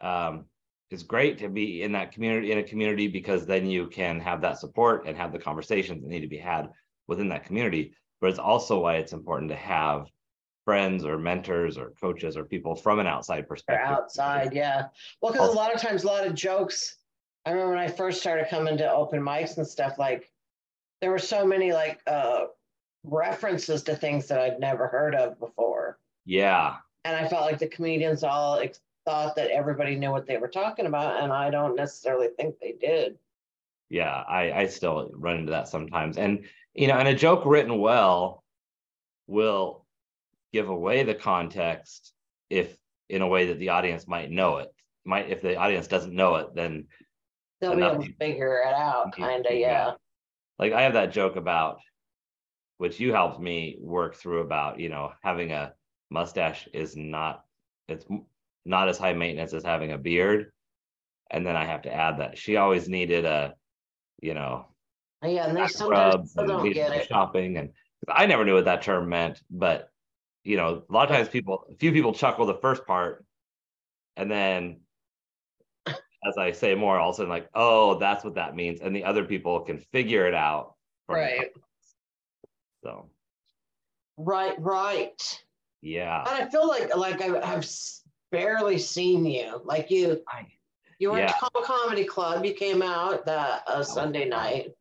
um 0.00 0.46
is 0.94 1.02
great 1.02 1.38
to 1.38 1.48
be 1.48 1.82
in 1.82 1.92
that 1.92 2.12
community 2.12 2.52
in 2.52 2.58
a 2.58 2.62
community 2.62 3.08
because 3.08 3.44
then 3.44 3.66
you 3.66 3.86
can 3.88 4.20
have 4.20 4.40
that 4.40 4.58
support 4.58 5.06
and 5.06 5.16
have 5.16 5.32
the 5.32 5.38
conversations 5.38 6.02
that 6.02 6.08
need 6.08 6.20
to 6.20 6.28
be 6.28 6.38
had 6.38 6.70
within 7.06 7.28
that 7.28 7.44
community 7.44 7.92
but 8.20 8.30
it's 8.30 8.38
also 8.38 8.80
why 8.80 8.96
it's 8.96 9.12
important 9.12 9.50
to 9.50 9.56
have 9.56 10.06
friends 10.64 11.04
or 11.04 11.18
mentors 11.18 11.76
or 11.76 11.92
coaches 12.00 12.36
or 12.36 12.44
people 12.44 12.74
from 12.74 12.98
an 12.98 13.06
outside 13.06 13.46
perspective 13.46 13.86
outside, 13.86 14.54
yeah. 14.54 14.86
Well, 15.20 15.32
because 15.32 15.50
a 15.50 15.56
lot 15.56 15.74
of 15.74 15.80
times, 15.80 16.04
a 16.04 16.06
lot 16.06 16.26
of 16.26 16.34
jokes. 16.34 16.96
I 17.44 17.50
remember 17.50 17.74
when 17.74 17.82
I 17.82 17.88
first 17.88 18.20
started 18.20 18.48
coming 18.48 18.78
to 18.78 18.90
open 18.90 19.20
mics 19.20 19.58
and 19.58 19.66
stuff, 19.66 19.98
like 19.98 20.32
there 21.02 21.10
were 21.10 21.18
so 21.18 21.44
many 21.44 21.72
like 21.74 22.00
uh 22.06 22.44
references 23.02 23.82
to 23.82 23.94
things 23.94 24.26
that 24.28 24.40
I'd 24.40 24.58
never 24.58 24.86
heard 24.88 25.14
of 25.14 25.38
before. 25.38 25.98
yeah 26.24 26.76
And 27.04 27.14
I 27.14 27.28
felt 27.28 27.42
like 27.44 27.58
the 27.58 27.68
comedians 27.68 28.24
all 28.24 28.58
ex- 28.58 28.80
thought 29.04 29.36
that 29.36 29.50
everybody 29.50 29.96
knew 29.96 30.10
what 30.10 30.26
they 30.26 30.36
were 30.38 30.48
talking 30.48 30.86
about, 30.86 31.22
and 31.22 31.32
I 31.32 31.50
don't 31.50 31.76
necessarily 31.76 32.28
think 32.36 32.56
they 32.60 32.72
did. 32.80 33.16
yeah 33.90 34.22
i 34.28 34.50
i 34.62 34.66
still 34.66 35.10
run 35.14 35.36
into 35.38 35.52
that 35.52 35.68
sometimes 35.68 36.16
and 36.16 36.44
you 36.74 36.86
know 36.88 36.96
and 36.98 37.06
a 37.08 37.14
joke 37.14 37.42
written 37.44 37.78
well 37.78 38.42
will 39.26 39.84
give 40.52 40.68
away 40.70 41.02
the 41.04 41.14
context 41.14 42.12
if 42.48 42.76
in 43.10 43.20
a 43.22 43.28
way 43.28 43.46
that 43.48 43.58
the 43.58 43.68
audience 43.68 44.08
might 44.08 44.30
know 44.30 44.56
it 44.58 44.68
might 45.04 45.28
if 45.28 45.42
the 45.42 45.56
audience 45.56 45.86
doesn't 45.86 46.14
know 46.14 46.36
it 46.36 46.54
then 46.54 46.86
They'll 47.60 47.76
be 47.76 47.82
able 47.82 48.02
to 48.04 48.12
figure 48.14 48.58
it 48.66 48.74
out, 48.74 49.12
kind 49.16 49.44
of, 49.46 49.52
figure 49.52 49.66
yeah. 49.68 49.92
like 50.58 50.72
i 50.72 50.82
have 50.82 50.94
that 50.94 51.12
joke 51.12 51.36
about 51.36 51.78
which 52.78 52.98
you 52.98 53.12
helped 53.12 53.38
me 53.40 53.76
work 53.80 54.14
through 54.16 54.40
about 54.40 54.80
you 54.80 54.88
know 54.88 55.12
having 55.22 55.52
a 55.52 55.74
mustache 56.10 56.68
is 56.72 56.96
not 56.96 57.44
it's 57.88 58.06
not 58.64 58.88
as 58.88 58.98
high 58.98 59.12
maintenance 59.12 59.52
as 59.52 59.64
having 59.64 59.92
a 59.92 59.98
beard 59.98 60.52
and 61.30 61.46
then 61.46 61.56
i 61.56 61.64
have 61.64 61.82
to 61.82 61.92
add 61.92 62.18
that 62.18 62.38
she 62.38 62.56
always 62.56 62.88
needed 62.88 63.24
a 63.24 63.54
you 64.20 64.34
know 64.34 64.66
Yeah, 65.22 65.46
and 65.48 65.56
they 65.56 65.66
sometimes 65.66 66.14
rubs 66.14 66.30
still 66.30 66.42
and 66.42 66.50
don't 66.50 66.72
get 66.72 66.92
it. 66.92 67.06
shopping 67.08 67.56
and 67.58 67.70
i 68.08 68.26
never 68.26 68.44
knew 68.44 68.54
what 68.54 68.66
that 68.66 68.82
term 68.82 69.08
meant 69.08 69.40
but 69.50 69.90
you 70.44 70.58
know, 70.58 70.82
a 70.88 70.92
lot 70.92 71.10
of 71.10 71.16
times 71.16 71.28
people, 71.28 71.64
a 71.70 71.74
few 71.74 71.90
people 71.90 72.12
chuckle 72.12 72.46
the 72.46 72.54
first 72.54 72.86
part, 72.86 73.24
and 74.16 74.30
then 74.30 74.80
as 75.86 76.38
I 76.38 76.52
say 76.52 76.74
more, 76.74 76.98
all 76.98 77.10
of 77.10 77.14
a 77.14 77.16
sudden, 77.16 77.30
like, 77.30 77.48
oh, 77.54 77.98
that's 77.98 78.24
what 78.24 78.34
that 78.34 78.54
means. 78.54 78.80
And 78.80 78.94
the 78.94 79.04
other 79.04 79.24
people 79.24 79.60
can 79.60 79.78
figure 79.78 80.26
it 80.26 80.34
out. 80.34 80.74
Right. 81.08 81.48
So. 82.82 83.10
Right, 84.16 84.54
right. 84.58 85.44
Yeah. 85.80 86.24
And 86.28 86.44
I 86.44 86.50
feel 86.50 86.68
like 86.68 86.94
like 86.94 87.20
I 87.20 87.46
have 87.46 87.66
barely 88.34 88.78
seen 88.78 89.24
you. 89.24 89.60
Like 89.64 89.90
you, 89.90 90.22
I, 90.28 90.46
you 90.98 91.12
were 91.12 91.18
yeah. 91.18 91.32
at 91.42 91.50
a 91.54 91.62
comedy 91.62 92.04
club. 92.04 92.44
You 92.44 92.52
came 92.52 92.82
out 92.82 93.24
that 93.26 93.62
uh, 93.66 93.82
Sunday 93.82 94.28
night, 94.28 94.72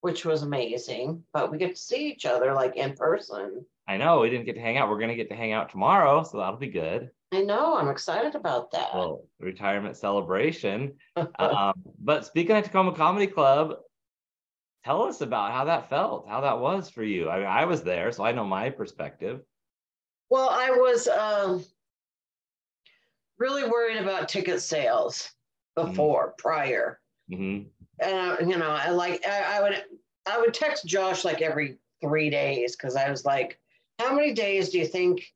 which 0.00 0.24
was 0.24 0.42
amazing. 0.42 1.22
But 1.32 1.50
we 1.50 1.58
get 1.58 1.76
to 1.76 1.80
see 1.80 2.08
each 2.08 2.24
other 2.24 2.52
like 2.52 2.76
in 2.76 2.94
person. 2.94 3.64
I 3.86 3.98
know 3.98 4.20
we 4.20 4.30
didn't 4.30 4.46
get 4.46 4.54
to 4.54 4.62
hang 4.62 4.78
out. 4.78 4.88
We're 4.88 4.98
gonna 4.98 5.14
get 5.14 5.28
to 5.28 5.36
hang 5.36 5.52
out 5.52 5.70
tomorrow, 5.70 6.22
so 6.24 6.38
that'll 6.38 6.56
be 6.56 6.68
good. 6.68 7.10
I 7.32 7.42
know. 7.42 7.76
I'm 7.76 7.88
excited 7.88 8.34
about 8.34 8.70
that. 8.70 8.94
Well, 8.94 9.24
retirement 9.40 9.96
celebration. 9.96 10.94
um, 11.38 11.74
but 11.98 12.24
speaking 12.24 12.56
of 12.56 12.64
Tacoma 12.64 12.94
Comedy 12.94 13.26
Club, 13.26 13.74
tell 14.84 15.02
us 15.02 15.20
about 15.20 15.52
how 15.52 15.64
that 15.64 15.90
felt, 15.90 16.28
how 16.28 16.40
that 16.42 16.60
was 16.60 16.88
for 16.88 17.02
you. 17.02 17.28
I 17.28 17.38
mean, 17.38 17.46
I 17.46 17.64
was 17.64 17.82
there, 17.82 18.12
so 18.12 18.24
I 18.24 18.32
know 18.32 18.44
my 18.44 18.70
perspective. 18.70 19.40
Well, 20.30 20.48
I 20.48 20.70
was 20.70 21.08
um, 21.08 21.64
really 23.38 23.68
worried 23.68 23.98
about 23.98 24.28
ticket 24.28 24.62
sales 24.62 25.32
before, 25.74 26.28
mm-hmm. 26.28 26.36
prior. 26.38 27.00
Mm-hmm. 27.30 27.68
And 28.00 28.50
you 28.50 28.58
know, 28.58 28.70
I 28.70 28.90
like 28.90 29.24
I, 29.26 29.58
I 29.58 29.62
would 29.62 29.84
I 30.26 30.40
would 30.40 30.54
text 30.54 30.86
Josh 30.86 31.24
like 31.24 31.42
every 31.42 31.78
three 32.02 32.30
days 32.30 32.76
because 32.76 32.96
I 32.96 33.10
was 33.10 33.24
like, 33.24 33.58
how 33.98 34.14
many 34.14 34.32
days 34.32 34.70
do 34.70 34.78
you 34.78 34.86
think 34.86 35.32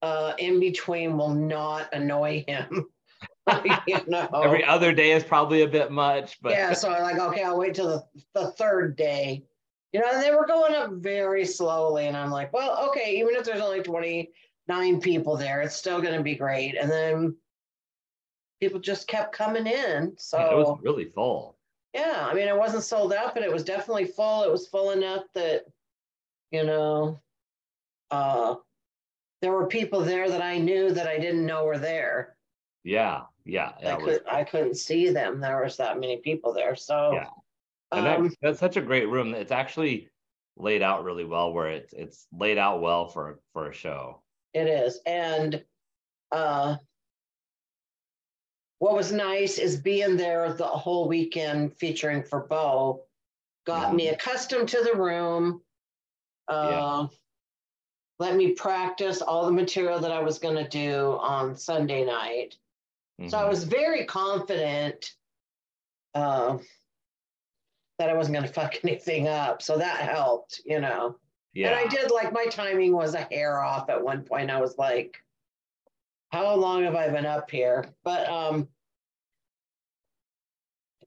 uh, 0.00 0.32
in 0.38 0.60
between 0.60 1.16
will 1.16 1.34
not 1.34 1.92
annoy 1.92 2.44
him? 2.46 2.86
you 3.86 4.00
know, 4.06 4.28
every 4.34 4.64
other 4.64 4.92
day 4.92 5.12
is 5.12 5.24
probably 5.24 5.62
a 5.62 5.68
bit 5.68 5.90
much, 5.90 6.38
but 6.42 6.52
yeah. 6.52 6.72
So 6.72 6.92
I'm 6.92 7.02
like, 7.02 7.18
okay, 7.18 7.42
I'll 7.42 7.58
wait 7.58 7.74
till 7.74 7.88
the, 7.88 8.04
the 8.34 8.50
third 8.52 8.96
day. 8.96 9.44
You 9.92 10.00
know, 10.00 10.06
and 10.10 10.22
they 10.22 10.30
were 10.30 10.46
going 10.46 10.74
up 10.74 10.92
very 10.92 11.44
slowly, 11.44 12.06
and 12.06 12.16
I'm 12.16 12.30
like, 12.30 12.52
well, 12.52 12.88
okay, 12.88 13.18
even 13.18 13.34
if 13.34 13.44
there's 13.44 13.60
only 13.60 13.82
29 14.66 15.00
people 15.00 15.36
there, 15.36 15.60
it's 15.62 15.76
still 15.76 16.00
going 16.00 16.16
to 16.16 16.22
be 16.22 16.34
great. 16.34 16.76
And 16.76 16.90
then 16.90 17.36
people 18.60 18.80
just 18.80 19.08
kept 19.08 19.34
coming 19.34 19.66
in. 19.66 20.14
So 20.18 20.38
yeah, 20.38 20.52
it 20.52 20.56
was 20.56 20.78
really 20.82 21.06
full. 21.06 21.58
Yeah, 21.94 22.26
I 22.30 22.32
mean, 22.32 22.48
it 22.48 22.56
wasn't 22.56 22.84
sold 22.84 23.12
out, 23.12 23.34
but 23.34 23.42
it 23.42 23.52
was 23.52 23.64
definitely 23.64 24.06
full. 24.06 24.44
It 24.44 24.50
was 24.50 24.66
full 24.66 24.92
enough 24.92 25.24
that, 25.34 25.64
you 26.50 26.64
know, 26.64 27.20
uh, 28.10 28.54
there 29.42 29.52
were 29.52 29.66
people 29.66 30.00
there 30.00 30.30
that 30.30 30.40
I 30.40 30.58
knew 30.58 30.92
that 30.92 31.08
I 31.08 31.18
didn't 31.18 31.44
know 31.44 31.64
were 31.64 31.78
there. 31.78 32.36
Yeah, 32.84 33.22
yeah. 33.44 33.72
I 33.84 33.96
could 33.96 34.22
I 34.30 34.44
couldn't 34.44 34.76
see 34.76 35.10
them. 35.10 35.40
There 35.40 35.62
was 35.62 35.76
that 35.76 36.00
many 36.00 36.18
people 36.18 36.52
there. 36.52 36.76
So 36.76 37.12
yeah, 37.12 37.28
and 37.90 38.06
um, 38.06 38.24
that, 38.24 38.36
that's 38.40 38.60
such 38.60 38.76
a 38.76 38.80
great 38.80 39.08
room. 39.08 39.34
It's 39.34 39.52
actually 39.52 40.08
laid 40.56 40.82
out 40.82 41.04
really 41.04 41.24
well. 41.24 41.52
Where 41.52 41.68
it's 41.68 41.92
it's 41.92 42.26
laid 42.32 42.58
out 42.58 42.80
well 42.80 43.08
for 43.08 43.40
for 43.52 43.68
a 43.68 43.74
show. 43.74 44.22
It 44.54 44.66
is, 44.66 45.00
and 45.06 45.64
uh, 46.30 46.76
what 48.82 48.96
was 48.96 49.12
nice 49.12 49.58
is 49.58 49.76
being 49.76 50.16
there 50.16 50.52
the 50.52 50.64
whole 50.64 51.06
weekend 51.06 51.76
featuring 51.76 52.22
for 52.22 52.40
Bo 52.40 53.04
got 53.64 53.86
mm-hmm. 53.86 53.96
me 53.96 54.08
accustomed 54.08 54.68
to 54.70 54.82
the 54.82 54.98
room. 54.98 55.62
Uh, 56.48 56.68
yeah. 56.70 57.06
Let 58.18 58.34
me 58.34 58.54
practice 58.54 59.22
all 59.22 59.46
the 59.46 59.52
material 59.52 60.00
that 60.00 60.10
I 60.10 60.20
was 60.20 60.40
going 60.40 60.56
to 60.56 60.68
do 60.68 61.16
on 61.20 61.56
Sunday 61.56 62.04
night. 62.04 62.56
Mm-hmm. 63.20 63.30
So 63.30 63.38
I 63.38 63.42
mm-hmm. 63.42 63.50
was 63.50 63.64
very 63.64 64.04
confident 64.04 65.12
uh, 66.14 66.58
that 68.00 68.10
I 68.10 68.14
wasn't 68.14 68.36
going 68.36 68.46
to 68.48 68.52
fuck 68.52 68.74
anything 68.82 69.28
up. 69.28 69.62
So 69.62 69.78
that 69.78 70.00
helped, 70.00 70.60
you 70.64 70.80
know. 70.80 71.16
Yeah. 71.54 71.68
And 71.68 71.76
I 71.76 71.86
did 71.86 72.10
like 72.10 72.32
my 72.32 72.46
timing 72.46 72.94
was 72.94 73.14
a 73.14 73.28
hair 73.30 73.62
off 73.62 73.90
at 73.90 74.02
one 74.02 74.22
point. 74.22 74.50
I 74.50 74.60
was 74.60 74.78
like, 74.78 75.16
how 76.30 76.54
long 76.54 76.84
have 76.84 76.94
I 76.94 77.08
been 77.10 77.26
up 77.26 77.50
here? 77.50 77.84
But 78.04 78.28
um, 78.28 78.68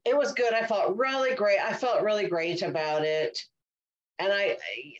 it 0.04 0.16
was 0.16 0.32
good. 0.32 0.54
I 0.54 0.66
felt 0.66 0.96
really 0.96 1.34
great. 1.34 1.58
I 1.58 1.72
felt 1.72 2.02
really 2.02 2.28
great 2.28 2.62
about 2.62 3.04
it. 3.04 3.42
And 4.20 4.32
I, 4.32 4.56
I 4.56 4.92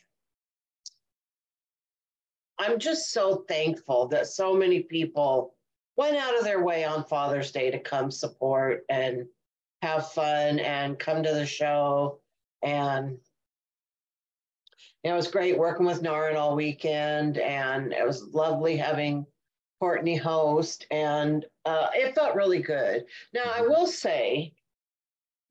I'm 2.59 2.79
just 2.79 3.13
so 3.13 3.45
thankful 3.49 4.09
that 4.09 4.27
so 4.27 4.55
many 4.55 4.81
people 4.81 5.55
went 5.97 6.17
out 6.17 6.37
of 6.37 6.45
their 6.45 6.63
way 6.63 6.85
on 6.85 7.05
Father's 7.05 7.53
Day 7.53 7.71
to 7.71 7.79
come 7.79 8.11
support 8.11 8.85
and 8.89 9.27
have 9.83 10.11
fun 10.13 10.59
and 10.59 10.99
come 10.99 11.23
to 11.23 11.33
the 11.33 11.47
show. 11.47 12.21
And 12.63 13.19
it 15.07 15.13
was 15.13 15.29
great 15.29 15.59
working 15.59 15.87
with 15.87 16.03
Naren 16.03 16.37
all 16.37 16.57
weekend. 16.57 17.39
And 17.39 17.93
it 17.93 18.07
was 18.07 18.29
lovely 18.33 18.77
having 18.77 19.27
Courtney 19.81 20.17
host. 20.17 20.87
And 20.91 21.45
uh, 21.65 21.89
it 21.95 22.15
felt 22.15 22.35
really 22.35 22.61
good. 22.61 23.05
Now, 23.35 23.45
I 23.55 23.63
will 23.63 23.87
say, 23.87 24.53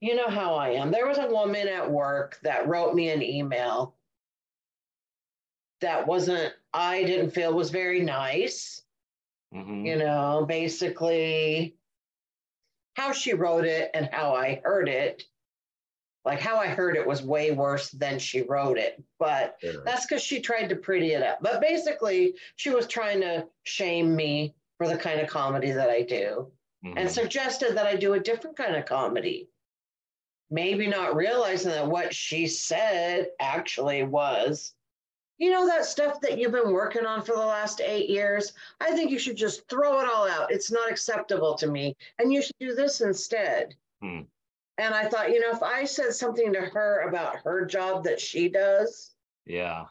you 0.01 0.15
know 0.15 0.29
how 0.29 0.55
I 0.55 0.69
am. 0.69 0.91
There 0.91 1.07
was 1.07 1.17
a 1.17 1.27
woman 1.27 1.67
at 1.67 1.89
work 1.89 2.39
that 2.43 2.67
wrote 2.67 2.93
me 2.95 3.09
an 3.09 3.21
email 3.21 3.95
that 5.81 6.05
wasn't, 6.07 6.53
I 6.73 7.03
didn't 7.03 7.31
feel 7.31 7.53
was 7.53 7.69
very 7.69 8.01
nice. 8.01 8.81
Mm-hmm. 9.53 9.85
You 9.85 9.95
know, 9.97 10.45
basically 10.47 11.75
how 12.95 13.11
she 13.11 13.33
wrote 13.33 13.65
it 13.65 13.91
and 13.93 14.09
how 14.11 14.35
I 14.35 14.61
heard 14.63 14.89
it. 14.89 15.23
Like 16.25 16.39
how 16.39 16.57
I 16.57 16.67
heard 16.67 16.97
it 16.97 17.05
was 17.05 17.21
way 17.21 17.51
worse 17.51 17.91
than 17.91 18.17
she 18.17 18.41
wrote 18.41 18.79
it, 18.79 19.01
but 19.19 19.57
that's 19.85 20.07
because 20.07 20.23
she 20.23 20.41
tried 20.41 20.67
to 20.69 20.75
pretty 20.75 21.11
it 21.11 21.21
up. 21.21 21.39
But 21.41 21.61
basically, 21.61 22.33
she 22.55 22.71
was 22.71 22.87
trying 22.87 23.21
to 23.21 23.45
shame 23.63 24.15
me 24.15 24.55
for 24.77 24.87
the 24.87 24.97
kind 24.97 25.21
of 25.21 25.29
comedy 25.29 25.71
that 25.71 25.89
I 25.89 26.01
do 26.01 26.51
mm-hmm. 26.83 26.97
and 26.97 27.09
suggested 27.09 27.77
that 27.77 27.85
I 27.85 27.95
do 27.95 28.13
a 28.13 28.19
different 28.19 28.57
kind 28.57 28.75
of 28.75 28.85
comedy. 28.85 29.49
Maybe 30.49 30.87
not 30.87 31.15
realizing 31.15 31.71
that 31.71 31.87
what 31.87 32.13
she 32.13 32.47
said 32.47 33.27
actually 33.39 34.03
was 34.03 34.73
you 35.37 35.51
know 35.51 35.67
that 35.67 35.85
stuff 35.85 36.21
that 36.21 36.37
you've 36.37 36.53
been 36.53 36.71
working 36.71 37.05
on 37.05 37.21
for 37.21 37.33
the 37.33 37.45
last 37.45 37.81
eight 37.81 38.09
years? 38.09 38.53
I 38.79 38.91
think 38.91 39.11
you 39.11 39.19
should 39.19 39.35
just 39.35 39.67
throw 39.67 39.99
it 39.99 40.09
all 40.09 40.27
out. 40.27 40.51
It's 40.51 40.71
not 40.71 40.89
acceptable 40.89 41.55
to 41.55 41.67
me. 41.67 41.95
And 42.19 42.31
you 42.31 42.41
should 42.41 42.55
do 42.59 42.73
this 42.73 43.01
instead. 43.01 43.75
Hmm. 44.01 44.21
And 44.77 44.93
I 44.93 45.07
thought, 45.07 45.31
you 45.31 45.39
know, 45.39 45.51
if 45.51 45.63
I 45.63 45.85
said 45.85 46.13
something 46.13 46.51
to 46.53 46.61
her 46.61 47.07
about 47.07 47.37
her 47.43 47.65
job 47.65 48.03
that 48.03 48.19
she 48.19 48.49
does, 48.49 49.11
yeah, 49.45 49.85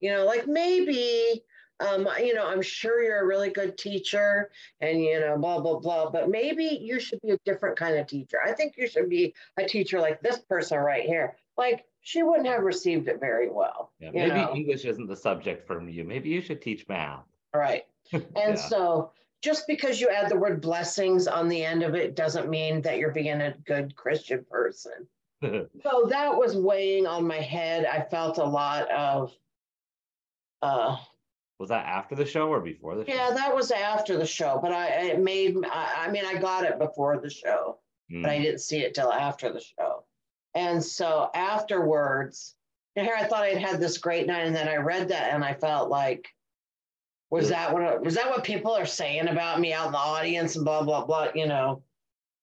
you 0.00 0.10
know, 0.10 0.24
like 0.24 0.46
maybe, 0.46 1.42
um, 1.80 2.08
you 2.18 2.34
know, 2.34 2.46
I'm 2.46 2.62
sure 2.62 3.02
you're 3.02 3.22
a 3.22 3.26
really 3.26 3.50
good 3.50 3.78
teacher 3.78 4.50
and, 4.80 5.00
you 5.00 5.20
know, 5.20 5.38
blah, 5.38 5.60
blah, 5.60 5.78
blah, 5.78 6.10
but 6.10 6.28
maybe 6.28 6.64
you 6.64 7.00
should 7.00 7.20
be 7.22 7.30
a 7.30 7.38
different 7.44 7.76
kind 7.76 7.96
of 7.96 8.06
teacher. 8.06 8.38
I 8.44 8.52
think 8.52 8.74
you 8.76 8.88
should 8.88 9.08
be 9.08 9.34
a 9.56 9.64
teacher 9.64 10.00
like 10.00 10.20
this 10.20 10.38
person 10.38 10.78
right 10.78 11.04
here. 11.04 11.36
Like, 11.56 11.84
she 12.02 12.22
wouldn't 12.22 12.46
have 12.46 12.64
received 12.64 13.08
it 13.08 13.18
very 13.18 13.50
well. 13.50 13.92
Yeah, 13.98 14.10
maybe 14.12 14.34
know? 14.34 14.52
English 14.54 14.84
isn't 14.84 15.06
the 15.06 15.16
subject 15.16 15.66
for 15.66 15.82
you. 15.88 16.04
Maybe 16.04 16.28
you 16.28 16.42
should 16.42 16.60
teach 16.60 16.86
math. 16.88 17.24
Right. 17.54 17.84
And 18.12 18.26
yeah. 18.36 18.54
so 18.54 19.12
just 19.44 19.66
because 19.66 20.00
you 20.00 20.08
add 20.08 20.30
the 20.30 20.36
word 20.36 20.62
blessings 20.62 21.26
on 21.26 21.50
the 21.50 21.62
end 21.62 21.82
of 21.82 21.94
it 21.94 22.16
doesn't 22.16 22.48
mean 22.48 22.80
that 22.80 22.96
you're 22.96 23.12
being 23.12 23.42
a 23.42 23.54
good 23.66 23.94
Christian 23.94 24.42
person. 24.50 25.06
so 25.42 26.06
that 26.08 26.34
was 26.34 26.56
weighing 26.56 27.06
on 27.06 27.26
my 27.26 27.36
head. 27.36 27.84
I 27.84 28.00
felt 28.00 28.38
a 28.38 28.44
lot 28.44 28.90
of 28.90 29.32
uh 30.62 30.96
was 31.60 31.68
that 31.68 31.84
after 31.84 32.14
the 32.14 32.24
show 32.24 32.48
or 32.48 32.60
before 32.60 32.96
the 32.96 33.04
show? 33.04 33.12
Yeah, 33.12 33.30
that 33.34 33.54
was 33.54 33.70
after 33.70 34.16
the 34.16 34.26
show, 34.26 34.58
but 34.62 34.72
I 34.72 34.86
it 34.86 35.20
made 35.20 35.56
I, 35.70 36.06
I 36.06 36.10
mean 36.10 36.24
I 36.24 36.36
got 36.36 36.64
it 36.64 36.78
before 36.78 37.18
the 37.18 37.28
show, 37.28 37.78
mm. 38.10 38.22
but 38.22 38.30
I 38.30 38.38
hmm. 38.38 38.44
didn't 38.44 38.60
see 38.60 38.78
it 38.78 38.94
till 38.94 39.12
after 39.12 39.52
the 39.52 39.60
show. 39.60 40.04
And 40.54 40.82
so 40.82 41.30
afterwards, 41.34 42.54
here 42.94 43.14
I 43.16 43.24
thought 43.24 43.42
I'd 43.42 43.58
had 43.58 43.78
this 43.78 43.98
great 43.98 44.26
night, 44.26 44.46
and 44.46 44.56
then 44.56 44.68
I 44.68 44.76
read 44.76 45.08
that 45.08 45.34
and 45.34 45.44
I 45.44 45.52
felt 45.52 45.90
like, 45.90 46.28
was 47.34 47.48
that 47.48 47.72
what 47.72 48.00
was 48.00 48.14
that 48.14 48.30
what 48.30 48.44
people 48.44 48.72
are 48.72 48.86
saying 48.86 49.26
about 49.26 49.58
me 49.58 49.72
out 49.72 49.86
in 49.86 49.92
the 49.92 49.98
audience 49.98 50.54
and 50.54 50.64
blah 50.64 50.84
blah 50.84 51.04
blah? 51.04 51.28
You 51.34 51.48
know, 51.48 51.82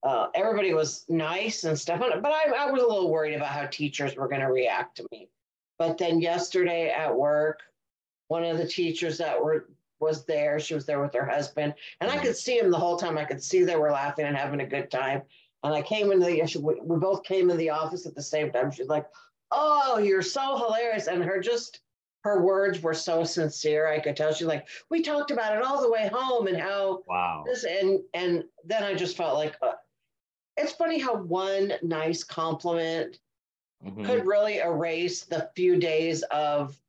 uh, 0.02 0.26
everybody 0.34 0.74
was 0.74 1.06
nice 1.08 1.64
and 1.64 1.78
stuff, 1.78 1.98
but 1.98 2.30
I, 2.30 2.52
I 2.56 2.70
was 2.70 2.82
a 2.82 2.86
little 2.86 3.10
worried 3.10 3.34
about 3.34 3.48
how 3.48 3.64
teachers 3.66 4.16
were 4.16 4.28
going 4.28 4.42
to 4.42 4.48
react 4.48 4.98
to 4.98 5.06
me. 5.10 5.30
But 5.78 5.96
then 5.96 6.20
yesterday 6.20 6.90
at 6.90 7.16
work, 7.16 7.60
one 8.28 8.44
of 8.44 8.58
the 8.58 8.68
teachers 8.68 9.16
that 9.16 9.42
were 9.42 9.66
was 9.98 10.26
there. 10.26 10.60
She 10.60 10.74
was 10.74 10.84
there 10.84 11.00
with 11.00 11.14
her 11.14 11.24
husband, 11.24 11.72
and 12.02 12.10
I 12.10 12.18
could 12.18 12.36
see 12.36 12.58
him 12.58 12.70
the 12.70 12.78
whole 12.78 12.98
time. 12.98 13.16
I 13.16 13.24
could 13.24 13.42
see 13.42 13.64
they 13.64 13.76
were 13.76 13.92
laughing 13.92 14.26
and 14.26 14.36
having 14.36 14.60
a 14.60 14.66
good 14.66 14.90
time. 14.90 15.22
And 15.64 15.72
I 15.72 15.80
came 15.80 16.12
into 16.12 16.26
the, 16.26 16.80
we 16.82 16.96
both 16.96 17.22
came 17.22 17.48
in 17.48 17.56
the 17.56 17.70
office 17.70 18.04
at 18.04 18.14
the 18.14 18.22
same 18.22 18.50
time. 18.50 18.70
She's 18.70 18.88
like, 18.88 19.06
oh, 19.52 19.98
you're 19.98 20.20
so 20.20 20.58
hilarious. 20.58 21.06
And 21.06 21.22
her 21.22 21.40
just 21.40 21.80
her 22.24 22.42
words 22.42 22.80
were 22.82 22.94
so 22.94 23.24
sincere. 23.24 23.88
I 23.88 24.00
could 24.00 24.16
tell 24.16 24.32
she's 24.32 24.46
like, 24.46 24.68
we 24.90 25.02
talked 25.02 25.30
about 25.30 25.56
it 25.56 25.62
all 25.62 25.82
the 25.82 25.90
way 25.90 26.08
home 26.08 26.46
and 26.46 26.56
how 26.56 27.04
Wow. 27.06 27.44
this 27.44 27.64
and 27.64 28.00
and 28.14 28.44
then 28.64 28.84
I 28.84 28.94
just 28.94 29.16
felt 29.16 29.36
like 29.36 29.56
uh, 29.62 29.74
it's 30.56 30.72
funny 30.72 30.98
how 31.00 31.16
one 31.16 31.74
nice 31.82 32.24
compliment 32.24 33.20
Mhm. 33.80 34.02
could 34.04 34.26
really 34.26 34.58
erase 34.58 35.24
the 35.26 35.50
few 35.56 35.78
days 35.78 36.22
of 36.24 36.80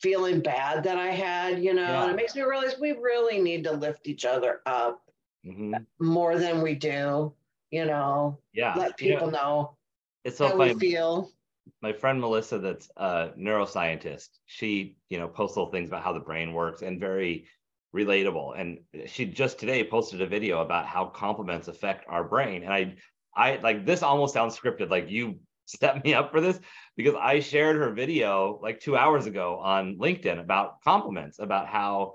feeling 0.00 0.40
bad 0.40 0.84
that 0.84 0.96
I 0.98 1.10
had, 1.10 1.62
you 1.62 1.74
know, 1.74 2.02
and 2.02 2.10
it 2.10 2.16
makes 2.16 2.34
me 2.34 2.42
realize 2.42 2.78
we 2.78 2.92
really 2.92 3.40
need 3.40 3.64
to 3.64 3.72
lift 3.72 4.06
each 4.06 4.24
other 4.24 4.62
up 4.66 5.10
Mhm. 5.44 5.86
more 6.00 6.38
than 6.38 6.62
we 6.62 6.74
do, 6.74 7.34
you 7.70 7.84
know, 7.84 8.40
Yeah. 8.52 8.74
let 8.74 8.96
people 8.96 9.30
know 9.30 9.76
it's 10.24 10.38
so 10.38 10.50
how 10.50 10.56
funny. 10.56 10.74
we 10.74 10.78
feel. 10.78 11.32
My 11.80 11.92
friend 11.92 12.20
Melissa, 12.20 12.58
that's 12.58 12.90
a 12.96 13.30
neuroscientist, 13.38 14.28
she, 14.46 14.96
you 15.08 15.18
know, 15.18 15.28
posts 15.28 15.56
little 15.56 15.70
things 15.72 15.88
about 15.88 16.02
how 16.02 16.12
the 16.12 16.20
brain 16.20 16.52
works 16.52 16.82
and 16.82 17.00
very 17.00 17.46
relatable. 17.94 18.58
And 18.58 18.80
she 19.08 19.26
just 19.26 19.58
today 19.58 19.84
posted 19.84 20.20
a 20.20 20.26
video 20.26 20.60
about 20.60 20.86
how 20.86 21.06
compliments 21.06 21.68
affect 21.68 22.04
our 22.08 22.24
brain. 22.24 22.64
And 22.64 22.72
I, 22.72 22.96
I 23.34 23.56
like 23.56 23.86
this 23.86 24.02
almost 24.02 24.34
sounds 24.34 24.58
scripted, 24.58 24.90
like 24.90 25.08
you 25.10 25.38
set 25.66 26.02
me 26.04 26.14
up 26.14 26.30
for 26.32 26.40
this 26.40 26.58
because 26.96 27.14
I 27.20 27.40
shared 27.40 27.76
her 27.76 27.92
video 27.92 28.58
like 28.62 28.80
two 28.80 28.96
hours 28.96 29.26
ago 29.26 29.58
on 29.58 29.96
LinkedIn 29.98 30.40
about 30.40 30.80
compliments, 30.82 31.38
about 31.38 31.68
how 31.68 32.14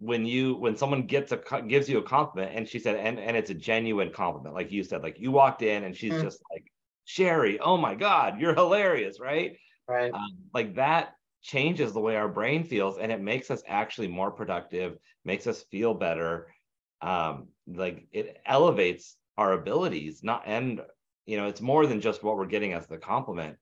when 0.00 0.24
you 0.24 0.54
when 0.54 0.76
someone 0.76 1.02
gets 1.06 1.32
a 1.32 1.40
gives 1.66 1.88
you 1.88 1.98
a 1.98 2.02
compliment 2.02 2.52
and 2.54 2.68
she 2.68 2.78
said 2.78 2.94
and 2.96 3.18
and 3.18 3.36
it's 3.36 3.50
a 3.50 3.54
genuine 3.54 4.12
compliment 4.12 4.54
like 4.54 4.70
you 4.70 4.84
said 4.84 5.02
like 5.02 5.18
you 5.18 5.32
walked 5.32 5.62
in 5.62 5.82
and 5.84 5.96
she's 5.96 6.12
Mm. 6.12 6.22
just 6.22 6.40
like 6.52 6.70
Cheri, 7.08 7.58
oh 7.58 7.76
my 7.78 7.94
God, 7.94 8.38
you're 8.38 8.54
hilarious, 8.54 9.18
right? 9.18 9.56
Right. 9.88 10.12
Um, 10.12 10.38
like 10.52 10.74
that 10.74 11.14
changes 11.40 11.92
the 11.92 12.00
way 12.00 12.16
our 12.16 12.28
brain 12.28 12.64
feels 12.64 12.98
and 12.98 13.10
it 13.10 13.20
makes 13.20 13.50
us 13.50 13.62
actually 13.66 14.08
more 14.08 14.30
productive, 14.30 14.98
makes 15.24 15.46
us 15.46 15.64
feel 15.70 15.94
better. 15.94 16.52
Um, 17.00 17.48
like 17.66 18.08
it 18.12 18.38
elevates 18.44 19.16
our 19.38 19.52
abilities, 19.52 20.22
not 20.22 20.42
and 20.46 20.82
you 21.26 21.36
know, 21.36 21.46
it's 21.46 21.60
more 21.60 21.86
than 21.86 22.00
just 22.00 22.22
what 22.22 22.36
we're 22.36 22.46
getting 22.46 22.72
as 22.72 22.86
the 22.86 22.98
compliment. 22.98 23.56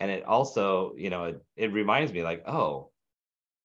And 0.00 0.10
it 0.10 0.24
also, 0.24 0.94
you 0.96 1.10
know, 1.10 1.24
it, 1.24 1.40
it 1.56 1.72
reminds 1.72 2.12
me 2.12 2.22
like, 2.22 2.42
oh, 2.46 2.90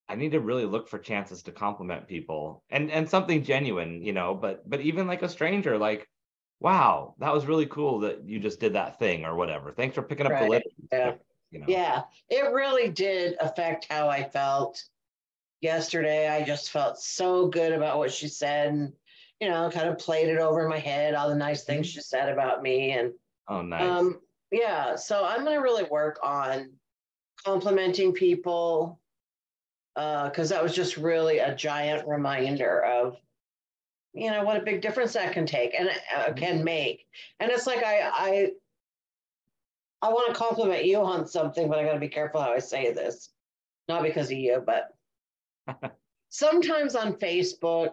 I 0.08 0.14
need 0.14 0.32
to 0.32 0.40
really 0.40 0.64
look 0.64 0.88
for 0.88 0.98
chances 0.98 1.42
to 1.44 1.52
compliment 1.52 2.08
people 2.08 2.64
and 2.70 2.90
and 2.90 3.08
something 3.08 3.44
genuine, 3.44 4.02
you 4.02 4.12
know, 4.12 4.34
but 4.34 4.68
but 4.68 4.80
even 4.80 5.06
like 5.06 5.22
a 5.22 5.28
stranger, 5.28 5.76
like, 5.78 6.08
wow, 6.60 7.14
that 7.18 7.32
was 7.32 7.46
really 7.46 7.66
cool 7.66 8.00
that 8.00 8.24
you 8.28 8.40
just 8.40 8.60
did 8.60 8.72
that 8.74 8.98
thing 8.98 9.24
or 9.24 9.34
whatever. 9.36 9.72
Thanks 9.72 9.94
for 9.94 10.02
picking 10.02 10.26
up 10.26 10.32
the 10.32 10.34
Right. 10.40 10.50
litter. 10.50 10.64
Yeah. 10.92 11.14
You 11.50 11.58
know. 11.60 11.66
Yeah, 11.68 12.04
it 12.28 12.52
really 12.52 12.90
did 12.90 13.36
affect 13.40 13.86
how 13.90 14.08
I 14.08 14.24
felt 14.28 14.84
yesterday. 15.60 16.28
I 16.28 16.44
just 16.44 16.70
felt 16.70 16.98
so 16.98 17.48
good 17.48 17.72
about 17.72 17.98
what 17.98 18.12
she 18.12 18.28
said 18.28 18.68
and, 18.68 18.92
you 19.40 19.48
know, 19.48 19.70
kind 19.70 19.88
of 19.88 19.98
played 19.98 20.28
it 20.28 20.38
over 20.38 20.62
in 20.62 20.68
my 20.68 20.78
head, 20.78 21.14
all 21.14 21.28
the 21.28 21.34
nice 21.34 21.64
things 21.64 21.86
Mhm. 21.86 21.90
she 21.94 22.00
said 22.00 22.28
about 22.28 22.62
me. 22.62 22.92
And 22.92 23.14
Oh, 23.48 23.62
nice. 23.62 23.82
um, 23.82 24.20
yeah, 24.50 24.94
so 24.96 25.24
I'm 25.24 25.44
going 25.44 25.56
to 25.56 25.62
really 25.62 25.84
work 25.84 26.18
on 26.22 26.78
complimenting 27.44 28.12
people 28.12 29.00
because 29.94 30.50
that 30.50 30.62
was 30.62 30.74
just 30.74 30.96
really 30.96 31.38
a 31.38 31.54
giant 31.54 32.06
reminder 32.06 32.84
of, 32.84 33.16
you 34.18 34.30
know, 34.30 34.44
what 34.44 34.56
a 34.56 34.64
big 34.64 34.80
difference 34.80 35.12
that 35.14 35.32
can 35.32 35.46
take 35.46 35.74
and 35.78 35.90
uh, 36.16 36.32
can 36.32 36.64
make. 36.64 37.06
And 37.40 37.50
it's 37.50 37.66
like 37.66 37.84
I, 37.84 38.10
I, 38.12 38.50
I 40.02 40.08
want 40.10 40.28
to 40.28 40.38
compliment 40.38 40.84
you 40.84 40.98
on 40.98 41.26
something, 41.26 41.68
but 41.68 41.78
I 41.78 41.84
got 41.84 41.94
to 41.94 42.00
be 42.00 42.08
careful 42.08 42.40
how 42.40 42.52
I 42.52 42.58
say 42.58 42.92
this. 42.92 43.30
Not 43.88 44.02
because 44.02 44.26
of 44.26 44.36
you, 44.38 44.62
but 44.64 44.94
sometimes 46.28 46.94
on 46.94 47.14
Facebook, 47.14 47.92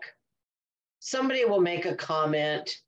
somebody 0.99 1.45
will 1.45 1.61
make 1.61 1.85
a 1.85 1.95
comment 1.95 2.81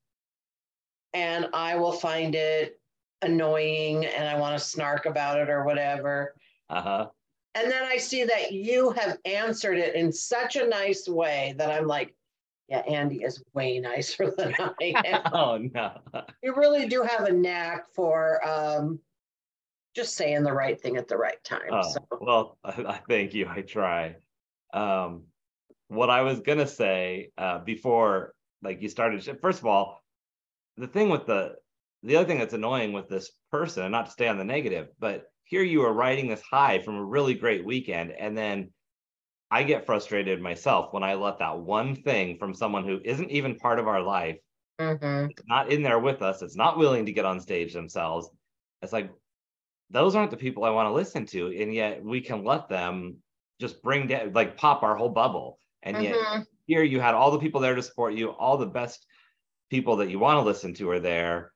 and 1.14 1.48
I 1.54 1.76
will 1.76 1.94
find 1.94 2.36
it 2.36 2.80
annoying 3.22 4.06
and 4.06 4.28
I 4.28 4.38
want 4.38 4.58
to 4.58 4.64
snark 4.64 5.06
about 5.06 5.40
it 5.40 5.50
or 5.50 5.64
whatever. 5.64 6.36
Uh-huh. 6.70 7.08
And 7.56 7.72
then 7.72 7.84
I 7.84 7.98
see 7.98 8.24
that 8.24 8.52
you 8.52 8.92
have 8.92 9.18
answered 9.26 9.78
it 9.78 9.96
in 9.96 10.12
such 10.12 10.58
a 10.58 10.68
nice 10.68 11.08
way 11.08 11.56
that 11.58 11.72
I'm 11.72 11.88
like, 11.88 12.14
yeah, 12.70 12.80
Andy 12.80 13.24
is 13.24 13.44
way 13.54 13.80
nicer 13.80 14.32
than 14.38 14.54
I 14.60 14.94
am. 15.06 15.22
oh 15.34 15.58
no. 15.58 15.92
you 16.44 16.56
really 16.56 16.88
do 16.88 17.02
have 17.04 17.28
a 17.28 17.32
knack 17.32 17.86
for 17.94 18.46
um, 18.48 19.00
just 19.96 20.16
saying 20.16 20.44
the 20.44 20.54
right 20.54 20.80
thing 20.80 20.98
at 20.98 21.08
the 21.08 21.18
right 21.18 21.44
time. 21.44 21.70
Oh, 21.72 21.82
So, 21.82 22.00
well, 22.20 22.58
I 22.66 23.00
thank 23.10 23.34
you. 23.34 23.48
I 23.48 23.62
try. 23.62 24.16
Um, 24.74 25.24
what 25.88 26.10
I 26.10 26.22
was 26.22 26.42
gonna 26.42 26.68
say 26.68 27.32
uh, 27.38 27.60
before, 27.60 28.34
like 28.62 28.82
you 28.82 28.90
started. 28.90 29.24
First 29.42 29.60
of 29.60 29.66
all, 29.66 30.02
the 30.76 30.88
thing 30.88 31.10
with 31.10 31.26
the 31.26 31.56
the 32.04 32.16
other 32.16 32.28
thing 32.28 32.38
that's 32.38 32.54
annoying 32.54 32.94
with 32.94 33.08
this 33.08 33.32
person, 33.52 33.84
and 33.84 33.92
not 33.92 34.06
to 34.06 34.12
stay 34.12 34.28
on 34.28 34.38
the 34.38 34.44
negative, 34.44 34.90
but 35.00 35.26
here 35.46 35.64
you 35.64 35.82
are 35.84 35.94
riding 35.94 36.28
this 36.28 36.42
high 36.42 36.80
from 36.80 36.96
a 36.96 37.04
really 37.04 37.34
great 37.34 37.66
weekend, 37.66 38.12
and 38.12 38.38
then 38.38 38.70
I 39.50 39.64
get 39.64 39.86
frustrated 39.86 40.42
myself 40.42 40.94
when 40.94 41.04
I 41.04 41.14
let 41.16 41.40
that 41.40 41.60
one 41.60 41.96
thing 41.96 42.38
from 42.38 42.54
someone 42.54 42.84
who 42.86 43.00
isn't 43.04 43.32
even 43.32 43.56
part 43.56 43.80
of 43.80 43.88
our 43.88 44.02
life, 44.02 44.38
mhm, 44.80 45.30
it's 45.32 45.44
not 45.48 45.72
in 45.72 45.82
there 45.84 46.00
with 46.00 46.22
us, 46.22 46.42
it's 46.42 46.56
not 46.56 46.78
willing 46.78 47.06
to 47.06 47.14
get 47.14 47.26
on 47.26 47.40
stage 47.40 47.74
themselves. 47.74 48.30
It's 48.82 48.94
like 48.94 49.10
those 49.90 50.16
aren't 50.16 50.32
the 50.32 50.38
people 50.38 50.66
I 50.66 50.70
want 50.72 50.88
to 50.88 50.94
listen 50.94 51.26
to, 51.28 51.48
and 51.48 51.74
yet 51.74 52.04
we 52.04 52.22
can 52.22 52.44
let 52.44 52.68
them 52.68 53.18
just 53.60 53.82
bring 53.82 54.08
down, 54.08 54.34
like 54.34 54.58
pop 54.58 54.84
our 54.84 54.96
whole 54.96 55.10
bubble. 55.10 55.60
And 55.84 56.02
yet 56.04 56.16
mhm. 56.16 56.46
here 56.66 56.84
you 56.84 57.00
had 57.00 57.16
all 57.16 57.32
the 57.32 57.40
people 57.40 57.62
there 57.62 57.76
to 57.76 57.82
support 57.84 58.14
you, 58.14 58.32
all 58.32 58.58
the 58.58 58.66
best 58.66 59.06
people 59.70 59.98
that 59.98 60.10
you 60.10 60.20
want 60.20 60.38
to 60.38 60.44
listen 60.44 60.74
to 60.76 60.90
are 60.90 61.00
there, 61.00 61.54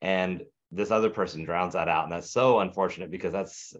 and 0.00 0.42
this 0.70 0.90
other 0.90 1.10
person 1.10 1.44
drowns 1.44 1.74
that 1.74 1.88
out, 1.88 2.04
and 2.04 2.12
that's 2.12 2.30
so 2.30 2.60
unfortunate 2.60 3.10
because 3.10 3.32
that's 3.32 3.74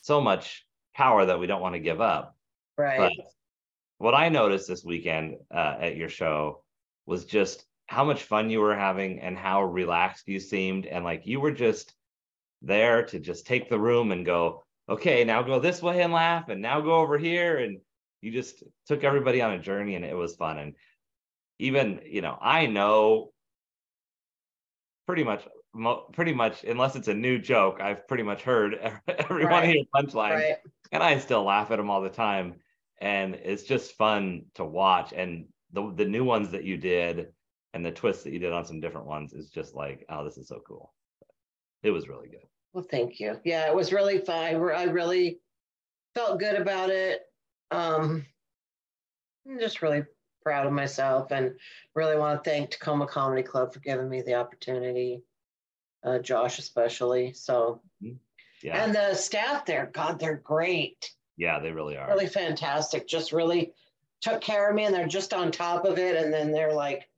so 0.00 0.20
much 0.20 0.66
power 0.94 1.24
that 1.24 1.38
we 1.38 1.46
don't 1.46 1.62
want 1.62 1.74
to 1.74 1.80
give 1.80 2.00
up. 2.00 2.36
Right. 2.76 2.98
But 3.16 3.26
what 3.98 4.14
I 4.14 4.28
noticed 4.28 4.68
this 4.68 4.84
weekend 4.84 5.36
uh, 5.52 5.76
at 5.80 5.96
your 5.96 6.08
show 6.08 6.62
was 7.06 7.24
just 7.24 7.64
how 7.86 8.04
much 8.04 8.22
fun 8.22 8.50
you 8.50 8.60
were 8.60 8.74
having 8.74 9.20
and 9.20 9.36
how 9.36 9.62
relaxed 9.62 10.26
you 10.26 10.40
seemed. 10.40 10.86
And 10.86 11.04
like 11.04 11.26
you 11.26 11.40
were 11.40 11.52
just 11.52 11.94
there 12.62 13.04
to 13.06 13.18
just 13.20 13.46
take 13.46 13.68
the 13.68 13.78
room 13.78 14.10
and 14.12 14.24
go, 14.24 14.64
okay, 14.88 15.24
now 15.24 15.42
go 15.42 15.60
this 15.60 15.82
way 15.82 16.02
and 16.02 16.12
laugh, 16.12 16.48
and 16.48 16.60
now 16.62 16.80
go 16.80 16.94
over 16.94 17.18
here. 17.18 17.58
And 17.58 17.78
you 18.20 18.32
just 18.32 18.62
took 18.86 19.04
everybody 19.04 19.42
on 19.42 19.52
a 19.52 19.58
journey 19.58 19.96
and 19.96 20.04
it 20.04 20.16
was 20.16 20.34
fun. 20.36 20.58
And 20.58 20.74
even, 21.58 22.00
you 22.06 22.22
know, 22.22 22.36
I 22.40 22.66
know 22.66 23.32
pretty 25.06 25.24
much. 25.24 25.46
Pretty 26.12 26.32
much, 26.32 26.62
unless 26.62 26.94
it's 26.94 27.08
a 27.08 27.14
new 27.14 27.36
joke, 27.36 27.80
I've 27.80 28.06
pretty 28.06 28.22
much 28.22 28.42
heard 28.42 28.74
every 29.08 29.44
one 29.44 29.54
of 29.54 29.68
Right. 29.68 29.74
your 29.74 29.84
punchlines 29.92 30.34
right. 30.36 30.56
and 30.92 31.02
I 31.02 31.18
still 31.18 31.42
laugh 31.42 31.72
at 31.72 31.78
them 31.78 31.90
all 31.90 32.00
the 32.00 32.08
time. 32.08 32.60
And 33.00 33.34
it's 33.34 33.64
just 33.64 33.96
fun 33.96 34.46
to 34.54 34.64
watch. 34.64 35.12
And 35.12 35.46
the 35.72 35.92
the 35.94 36.04
new 36.04 36.24
ones 36.24 36.50
that 36.50 36.64
you 36.64 36.76
did 36.76 37.28
and 37.72 37.84
the 37.84 37.90
twists 37.90 38.22
that 38.24 38.32
you 38.32 38.38
did 38.38 38.52
on 38.52 38.64
some 38.64 38.80
different 38.80 39.06
ones 39.06 39.32
is 39.32 39.50
just 39.50 39.74
like, 39.74 40.06
oh, 40.08 40.24
this 40.24 40.38
is 40.38 40.48
so 40.48 40.60
cool. 40.66 40.92
It 41.82 41.90
was 41.90 42.08
really 42.08 42.28
good. 42.28 42.46
Well, 42.72 42.86
thank 42.88 43.20
you. 43.20 43.38
Yeah, 43.44 43.68
it 43.68 43.74
was 43.74 43.92
really 43.92 44.18
fun. 44.18 44.36
I 44.36 44.52
I 44.52 44.84
really 44.84 45.40
felt 46.14 46.40
good 46.40 46.54
about 46.56 46.90
it. 46.90 47.22
Um, 47.70 48.24
I'm 49.48 49.58
just 49.58 49.82
really 49.82 50.04
proud 50.42 50.66
of 50.66 50.72
myself 50.72 51.32
and 51.32 51.52
really 51.94 52.16
want 52.16 52.42
to 52.42 52.50
thank 52.50 52.70
Tacoma 52.70 53.06
Comedy 53.06 53.42
Club 53.42 53.72
for 53.72 53.80
giving 53.80 54.08
me 54.08 54.22
the 54.22 54.34
opportunity. 54.34 55.22
Uh, 56.04 56.18
Josh, 56.18 56.58
especially. 56.58 57.32
So, 57.32 57.80
Yeah, 58.62 58.84
and 58.84 58.94
the 58.94 59.14
staff 59.14 59.64
there, 59.64 59.90
God, 59.92 60.18
they're 60.18 60.36
great. 60.36 61.10
Yeah, 61.36 61.58
they 61.58 61.70
really 61.72 61.96
are. 61.96 62.08
Really 62.08 62.26
fantastic. 62.26 63.06
Just 63.06 63.32
really 63.32 63.72
took 64.20 64.40
care 64.40 64.68
of 64.68 64.74
me 64.74 64.84
and 64.84 64.94
they're 64.94 65.06
just 65.06 65.34
on 65.34 65.50
top 65.50 65.84
of 65.84 65.98
it. 65.98 66.16
And 66.16 66.32
then 66.32 66.52
they're 66.52 66.72
like, 66.72 67.08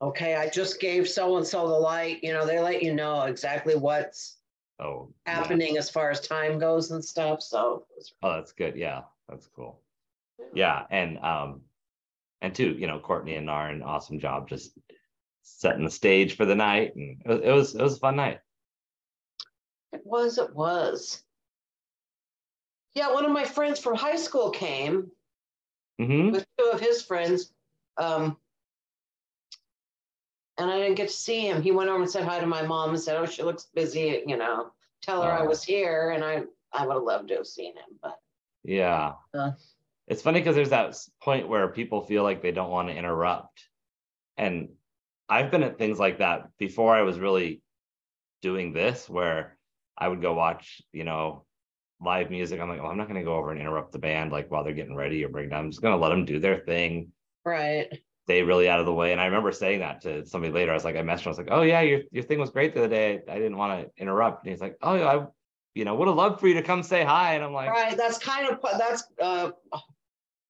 okay, 0.00 0.34
I 0.34 0.48
just 0.48 0.80
gave 0.80 1.08
so 1.08 1.36
and 1.36 1.46
so 1.46 1.68
the 1.68 1.74
light. 1.74 2.22
You 2.22 2.32
know, 2.32 2.46
they 2.46 2.58
let 2.58 2.82
you 2.82 2.94
know 2.94 3.22
exactly 3.22 3.76
what's 3.76 4.36
Oh, 4.80 5.12
yeah. 5.26 5.34
happening 5.34 5.76
as 5.78 5.88
far 5.88 6.10
as 6.10 6.20
time 6.20 6.58
goes 6.58 6.90
and 6.90 7.04
stuff. 7.04 7.42
So 7.42 7.86
Oh, 8.22 8.32
that's 8.32 8.52
good. 8.52 8.74
Yeah, 8.74 9.02
that's 9.28 9.46
cool. 9.54 9.78
Yeah, 10.54 10.86
and 10.90 11.18
um, 11.18 11.60
and 12.40 12.52
two, 12.52 12.72
you 12.72 12.88
know, 12.88 12.98
Courtney 12.98 13.36
and 13.36 13.46
Narin, 13.48 13.84
awesome 13.84 14.18
job 14.18 14.48
just 14.48 14.72
setting 15.42 15.84
the 15.84 15.90
stage 15.90 16.36
for 16.36 16.46
the 16.46 16.54
night, 16.56 16.96
and 16.96 17.22
it 17.24 17.28
was 17.28 17.40
it 17.42 17.50
was, 17.52 17.74
it 17.76 17.82
was 17.82 17.96
a 17.96 18.00
fun 18.00 18.16
night. 18.16 18.40
It 19.92 20.00
was, 20.04 20.38
it 20.38 20.52
was. 20.54 21.22
Yeah, 22.94 23.12
one 23.12 23.24
of 23.24 23.30
my 23.30 23.44
friends 23.44 23.80
from 23.80 23.94
high 23.96 24.16
school 24.16 24.50
came 24.50 25.10
hmm 25.98 26.30
with 26.32 26.46
two 26.58 26.70
of 26.72 26.80
his 26.80 27.02
friends. 27.02 27.52
Um, 27.96 28.36
and 30.58 30.70
I 30.70 30.78
didn't 30.78 30.96
get 30.96 31.08
to 31.08 31.14
see 31.14 31.46
him. 31.48 31.62
He 31.62 31.72
went 31.72 31.88
over 31.88 32.02
and 32.02 32.10
said 32.10 32.24
hi 32.24 32.38
to 32.40 32.46
my 32.46 32.62
mom 32.62 32.90
and 32.90 33.00
said, 33.00 33.16
Oh, 33.16 33.26
she 33.26 33.42
looks 33.42 33.68
busy, 33.74 34.22
you 34.26 34.36
know, 34.36 34.72
tell 35.00 35.22
her 35.22 35.32
I 35.32 35.42
Oh. 35.42 35.46
was 35.46 35.62
here. 35.62 36.10
And 36.10 36.22
I, 36.24 36.42
I 36.72 36.86
would 36.86 36.94
have 36.94 37.02
loved 37.02 37.28
to 37.28 37.36
have 37.36 37.46
seen 37.46 37.74
him, 37.76 37.98
but 38.02 38.18
Yeah. 38.62 39.14
Uh. 39.34 39.52
it's 40.06 40.22
funny 40.22 40.40
because 40.40 40.54
there's 40.54 40.70
that 40.70 40.96
point 41.22 41.48
where 41.48 41.68
people 41.68 42.02
feel 42.02 42.22
like 42.22 42.42
they 42.42 42.52
don't 42.52 42.70
want 42.70 42.88
to 42.88 42.94
interrupt. 42.94 43.68
And 44.36 44.68
I've 45.28 45.50
been 45.50 45.62
at 45.62 45.78
things 45.78 45.98
like 45.98 46.18
that 46.18 46.48
before 46.58 46.94
I 46.94 47.02
was 47.02 47.18
really 47.18 47.62
doing 48.42 48.72
this, 48.72 49.08
where 49.08 49.56
I 49.96 50.08
would 50.08 50.20
go 50.20 50.34
watch, 50.34 50.82
you 50.92 51.04
know, 51.04 51.46
live 52.04 52.30
music. 52.30 52.60
I'm 52.60 52.68
like, 52.68 52.82
well, 52.82 52.90
I'm 52.90 52.98
not 52.98 53.08
going 53.08 53.20
to 53.20 53.24
go 53.24 53.36
over 53.36 53.50
and 53.50 53.60
interrupt 53.60 53.92
the 53.92 53.98
band 53.98 54.32
like 54.32 54.50
while 54.50 54.64
they're 54.64 54.72
getting 54.72 54.96
ready 54.96 55.24
or 55.24 55.28
bring 55.28 55.48
down. 55.48 55.64
I'm 55.64 55.70
just 55.70 55.82
going 55.82 55.94
to 55.94 56.02
let 56.02 56.10
them 56.10 56.24
do 56.24 56.40
their 56.40 56.58
thing, 56.58 57.12
right. 57.44 57.88
stay 58.24 58.42
really 58.42 58.68
out 58.68 58.80
of 58.80 58.86
the 58.86 58.92
way. 58.94 59.12
And 59.12 59.20
I 59.20 59.26
remember 59.26 59.52
saying 59.52 59.80
that 59.80 60.00
to 60.02 60.26
somebody 60.26 60.52
later. 60.52 60.72
I 60.72 60.74
was 60.74 60.84
like, 60.84 60.96
I 60.96 61.02
messaged 61.02 61.20
him. 61.20 61.26
I 61.26 61.30
was 61.30 61.38
like, 61.38 61.48
oh, 61.50 61.62
yeah, 61.62 61.80
your, 61.80 62.00
your 62.10 62.24
thing 62.24 62.38
was 62.38 62.50
great 62.50 62.74
the 62.74 62.80
other 62.80 62.88
day. 62.88 63.20
I 63.28 63.34
didn't 63.34 63.56
want 63.56 63.80
to 63.80 64.02
interrupt. 64.02 64.44
And 64.44 64.52
he's 64.52 64.60
like, 64.60 64.76
oh, 64.82 64.94
yeah, 64.94 65.06
I, 65.06 65.26
you 65.74 65.84
know, 65.84 65.94
would 65.94 66.08
have 66.08 66.16
loved 66.16 66.40
for 66.40 66.48
you 66.48 66.54
to 66.54 66.62
come 66.62 66.82
say 66.82 67.04
hi. 67.04 67.34
And 67.34 67.44
I'm 67.44 67.52
like, 67.52 67.70
Right, 67.70 67.96
that's 67.96 68.18
kind 68.18 68.48
of, 68.48 68.58
that's, 68.78 69.04
uh, 69.20 69.52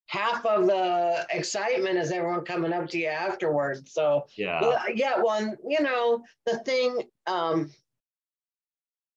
half 0.06 0.44
of 0.44 0.66
the 0.66 1.26
excitement 1.30 1.96
is 1.96 2.10
everyone 2.10 2.44
coming 2.44 2.72
up 2.72 2.86
to 2.90 2.98
you 2.98 3.06
afterwards, 3.06 3.92
so. 3.92 4.26
yeah. 4.36 4.60
Well, 4.60 4.78
yeah, 4.94 5.14
well, 5.16 5.38
and, 5.38 5.56
you 5.66 5.80
know, 5.80 6.22
the 6.44 6.58
thing, 6.58 7.04
um, 7.26 7.70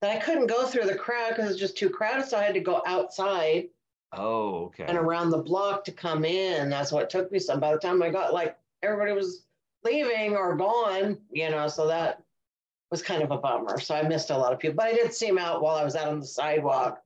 that 0.02 0.12
I 0.12 0.20
couldn't 0.20 0.48
go 0.48 0.66
through 0.68 0.86
the 0.86 0.96
crowd 0.98 1.30
because 1.30 1.46
it 1.46 1.50
was 1.54 1.60
just 1.60 1.78
too 1.78 1.90
crowded, 1.90 2.28
so 2.28 2.38
I 2.38 2.44
had 2.44 2.54
to 2.56 2.60
go 2.62 2.82
outside 2.86 3.70
Oh, 4.12 4.66
okay. 4.66 4.86
and 4.88 4.98
around 4.98 5.30
the 5.32 5.38
block 5.40 5.84
to 5.86 5.92
come 5.92 6.26
in. 6.26 6.70
That's 6.70 6.92
what 6.92 7.10
took 7.10 7.32
me 7.32 7.40
some. 7.40 7.60
By 7.60 7.74
the 7.74 7.80
time 7.80 8.02
I 8.02 8.10
got 8.10 8.34
like 8.34 8.58
everybody 8.84 9.12
was 9.14 9.46
leaving 9.84 10.36
or 10.36 10.56
gone, 10.56 11.20
you 11.32 11.50
know, 11.50 11.68
so 11.68 11.88
that 11.88 12.24
was 12.92 13.02
kind 13.02 13.24
of 13.24 13.32
a 13.32 13.38
bummer. 13.38 13.80
So 13.80 13.96
I 13.96 14.04
missed 14.08 14.30
a 14.30 14.38
lot 14.38 14.54
of 14.54 14.60
people, 14.60 14.76
but 14.78 14.88
I 14.88 14.94
did 14.94 15.14
see 15.14 15.28
him 15.28 15.38
out 15.38 15.62
while 15.62 15.76
I 15.76 15.84
was 15.84 15.96
out 15.96 16.08
on 16.10 16.20
the 16.20 16.26
sidewalk. 16.26 17.04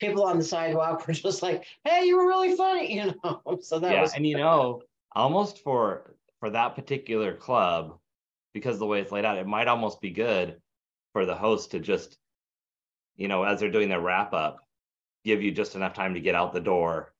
People 0.00 0.24
on 0.24 0.38
the 0.38 0.44
sidewalk 0.44 1.06
were 1.06 1.14
just 1.14 1.42
like, 1.42 1.64
"Hey, 1.84 2.04
you 2.06 2.16
were 2.16 2.26
really 2.26 2.56
funny," 2.56 2.94
you 2.96 3.14
know. 3.24 3.58
So 3.60 3.78
that 3.80 3.92
yeah, 3.92 4.00
was 4.00 4.14
and 4.14 4.26
you 4.26 4.36
know, 4.36 4.82
almost 5.12 5.62
for 5.62 6.16
for 6.40 6.50
that 6.50 6.74
particular 6.74 7.34
club, 7.36 7.98
because 8.54 8.78
the 8.78 8.86
way 8.86 9.00
it's 9.00 9.12
laid 9.12 9.24
out, 9.24 9.38
it 9.38 9.46
might 9.46 9.68
almost 9.68 10.00
be 10.00 10.10
good 10.10 10.60
for 11.12 11.24
the 11.26 11.34
host 11.36 11.70
to 11.72 11.80
just, 11.80 12.18
you 13.16 13.28
know, 13.28 13.42
as 13.44 13.60
they're 13.60 13.70
doing 13.70 13.88
their 13.88 14.00
wrap 14.00 14.32
up, 14.32 14.58
give 15.24 15.42
you 15.42 15.52
just 15.52 15.74
enough 15.74 15.94
time 15.94 16.14
to 16.14 16.20
get 16.20 16.34
out 16.34 16.52
the 16.52 16.60
door. 16.60 17.14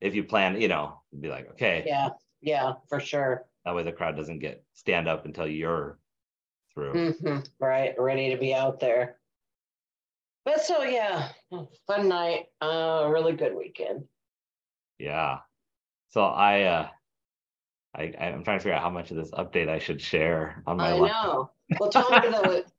If 0.00 0.14
you 0.14 0.24
plan, 0.24 0.60
you 0.60 0.68
know, 0.68 1.00
be 1.18 1.28
like, 1.28 1.50
okay, 1.52 1.84
yeah, 1.86 2.10
yeah, 2.40 2.74
for 2.88 3.00
sure. 3.00 3.44
that 3.64 3.74
way 3.74 3.82
the 3.82 3.92
crowd 3.92 4.16
doesn't 4.16 4.40
get 4.40 4.62
stand 4.74 5.08
up 5.08 5.24
until 5.24 5.46
you're 5.46 5.98
through. 6.74 7.12
hmm 7.12 7.38
right, 7.58 7.94
ready 7.98 8.30
to 8.30 8.36
be 8.36 8.54
out 8.54 8.80
there. 8.80 9.16
But 10.44 10.60
so 10.60 10.84
yeah, 10.84 11.28
fun 11.86 12.08
night, 12.08 12.46
uh, 12.60 13.08
really 13.10 13.32
good 13.32 13.54
weekend. 13.56 14.04
Yeah. 14.98 15.38
So 16.10 16.22
I 16.22 16.62
uh 16.62 16.88
I 17.94 18.02
I'm 18.18 18.44
trying 18.44 18.58
to 18.58 18.62
figure 18.62 18.74
out 18.74 18.82
how 18.82 18.90
much 18.90 19.10
of 19.10 19.16
this 19.16 19.30
update 19.32 19.68
I 19.68 19.78
should 19.78 20.00
share 20.00 20.62
on 20.66 20.76
my 20.76 20.92
I 20.92 20.98
know. 20.98 21.50
Well, 21.80 21.90
tell 21.90 22.10
me 22.10 22.28
the 22.28 22.64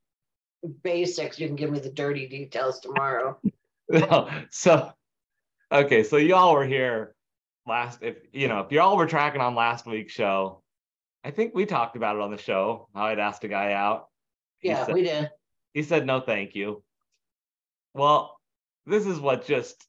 basics. 0.84 1.40
You 1.40 1.48
can 1.48 1.56
give 1.56 1.72
me 1.72 1.80
the 1.80 1.90
dirty 1.92 2.28
details 2.28 2.80
tomorrow. 2.80 3.40
No, 3.90 4.30
so 4.50 4.92
okay, 5.72 6.04
so 6.04 6.18
y'all 6.18 6.54
were 6.54 6.66
here 6.66 7.16
last 7.66 8.04
if 8.04 8.18
you 8.34 8.50
know, 8.50 8.60
if 8.60 8.72
y'all 8.72 8.98
were 8.98 9.08
tracking 9.08 9.40
on 9.40 9.56
last 9.56 9.86
week's 9.86 10.12
show, 10.12 10.62
I 11.24 11.32
think 11.32 11.56
we 11.56 11.66
talked 11.66 11.96
about 11.96 12.18
it 12.18 12.22
on 12.22 12.32
the 12.32 12.38
show, 12.38 12.90
how 12.94 13.06
I'd 13.06 13.20
asked 13.20 13.46
a 13.46 13.48
guy 13.48 13.72
out. 13.72 14.10
He 14.60 14.70
Yeah, 14.70 14.86
said, 14.86 14.94
we 14.94 15.04
did. 15.04 15.30
he 15.74 15.84
said 15.84 16.06
no 16.06 16.20
thank 16.20 16.54
you. 16.54 16.84
Well, 17.94 18.38
this 18.86 19.06
is 19.06 19.20
what 19.20 19.46
just 19.46 19.88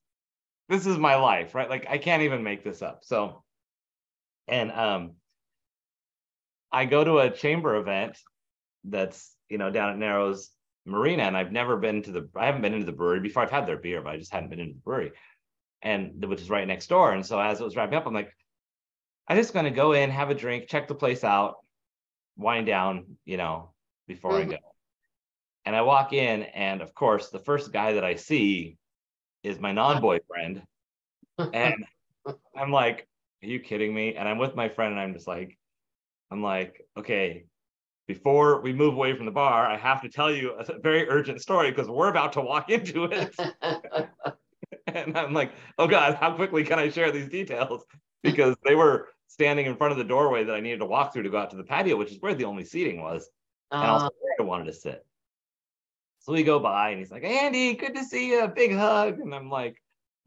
this 0.68 0.86
is 0.86 0.96
my 0.96 1.16
life, 1.16 1.54
right? 1.56 1.68
Like 1.68 1.86
I 1.88 1.98
can't 1.98 2.22
even 2.22 2.44
make 2.44 2.62
this 2.62 2.82
up. 2.82 3.00
So 3.02 3.42
and 4.46 4.70
um 4.70 5.12
I 6.70 6.84
go 6.84 7.02
to 7.02 7.18
a 7.18 7.30
chamber 7.30 7.76
event 7.76 8.18
that's, 8.84 9.34
you 9.48 9.58
know, 9.58 9.70
down 9.70 9.90
at 9.90 9.98
Narrows 9.98 10.50
Marina, 10.88 11.24
and 11.24 11.36
I've 11.36 11.52
never 11.52 11.76
been 11.76 12.02
to 12.02 12.12
the 12.12 12.28
I 12.34 12.46
haven't 12.46 12.62
been 12.62 12.74
into 12.74 12.86
the 12.86 12.92
brewery 12.92 13.20
before. 13.20 13.42
I've 13.42 13.50
had 13.50 13.66
their 13.66 13.76
beer, 13.76 14.00
but 14.02 14.14
I 14.14 14.16
just 14.16 14.32
hadn't 14.32 14.50
been 14.50 14.60
into 14.60 14.74
the 14.74 14.80
brewery. 14.80 15.12
And 15.82 16.24
which 16.24 16.40
is 16.40 16.50
right 16.50 16.66
next 16.66 16.88
door. 16.88 17.12
And 17.12 17.24
so 17.24 17.38
as 17.38 17.60
it 17.60 17.64
was 17.64 17.76
wrapping 17.76 17.96
up, 17.96 18.06
I'm 18.06 18.14
like, 18.14 18.32
I'm 19.28 19.36
just 19.36 19.54
gonna 19.54 19.70
go 19.70 19.92
in, 19.92 20.10
have 20.10 20.30
a 20.30 20.34
drink, 20.34 20.68
check 20.68 20.88
the 20.88 20.94
place 20.94 21.22
out, 21.22 21.56
wind 22.36 22.66
down, 22.66 23.18
you 23.24 23.36
know, 23.36 23.74
before 24.06 24.32
I 24.32 24.44
Mhm. 24.44 24.50
go. 24.50 24.74
And 25.64 25.76
I 25.76 25.82
walk 25.82 26.12
in, 26.12 26.44
and 26.44 26.80
of 26.80 26.94
course, 26.94 27.28
the 27.28 27.38
first 27.38 27.72
guy 27.72 27.92
that 27.92 28.04
I 28.04 28.14
see 28.14 28.78
is 29.42 29.60
my 29.60 29.72
non-boyfriend. 29.72 30.66
And 31.52 31.84
I'm 32.56 32.72
like, 32.72 33.06
are 33.42 33.46
you 33.46 33.60
kidding 33.60 33.94
me? 33.94 34.16
And 34.16 34.26
I'm 34.26 34.38
with 34.38 34.54
my 34.56 34.68
friend, 34.68 34.92
and 34.92 35.00
I'm 35.00 35.12
just 35.12 35.28
like, 35.28 35.58
I'm 36.30 36.42
like, 36.42 36.86
okay, 36.96 37.44
before 38.08 38.60
we 38.62 38.72
move 38.72 38.94
away 38.94 39.14
from 39.14 39.26
the 39.26 39.30
bar, 39.30 39.66
I 39.66 39.76
have 39.76 40.00
to 40.00 40.08
tell 40.08 40.32
you 40.32 40.52
a 40.52 40.78
very 40.80 41.06
urgent 41.08 41.42
story 41.42 41.70
because 41.70 41.88
we're 41.88 42.08
about 42.08 42.32
to 42.32 42.40
walk 42.40 42.70
into 42.76 43.04
it. 43.04 43.36
and 44.86 45.16
I'm 45.16 45.34
like, 45.34 45.52
oh 45.78 45.86
God, 45.86 46.16
how 46.16 46.32
quickly 46.32 46.64
can 46.64 46.78
I 46.78 46.88
share 46.88 47.12
these 47.12 47.28
details? 47.28 47.84
Because 48.22 48.56
they 48.64 48.74
were 48.74 49.10
standing 49.28 49.66
in 49.66 49.76
front 49.76 49.92
of 49.92 49.98
the 49.98 50.04
doorway 50.04 50.42
that 50.42 50.54
I 50.56 50.60
needed 50.60 50.78
to 50.78 50.86
walk 50.86 51.12
through 51.12 51.24
to 51.24 51.30
go 51.30 51.38
out 51.38 51.50
to 51.50 51.56
the 51.56 51.62
patio, 51.62 51.96
which 51.96 52.10
is 52.10 52.16
where 52.20 52.34
the 52.34 52.46
only 52.46 52.64
seating 52.64 53.02
was, 53.02 53.28
and 53.70 53.84
also 53.84 54.06
Uh, 54.06 54.10
where 54.20 54.34
I 54.40 54.42
wanted 54.42 54.64
to 54.64 54.72
sit. 54.72 55.04
So 56.20 56.32
we 56.32 56.42
go 56.42 56.58
by 56.58 56.90
and 56.90 56.98
he's 56.98 57.10
like, 57.10 57.24
Andy, 57.24 57.74
good 57.74 57.94
to 57.94 58.04
see 58.04 58.30
you. 58.30 58.48
Big 58.48 58.74
hug. 58.74 59.20
And 59.20 59.34
I'm 59.34 59.50
like, 59.50 59.80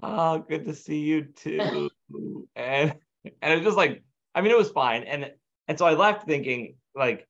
oh, 0.04 0.39
good 0.39 0.65
to 0.65 0.76
see 0.76 1.00
you 1.00 1.26
too. 1.26 1.89
and 2.56 2.96
and 3.41 3.54
it's 3.54 3.65
just 3.65 3.78
like, 3.78 4.04
I 4.36 4.41
mean, 4.41 4.52
it 4.52 4.58
was 4.58 4.70
fine. 4.72 5.04
And 5.04 5.32
and 5.67 5.80
so 5.80 5.86
I 5.88 5.94
left 5.94 6.28
thinking 6.28 6.76
like 6.96 7.28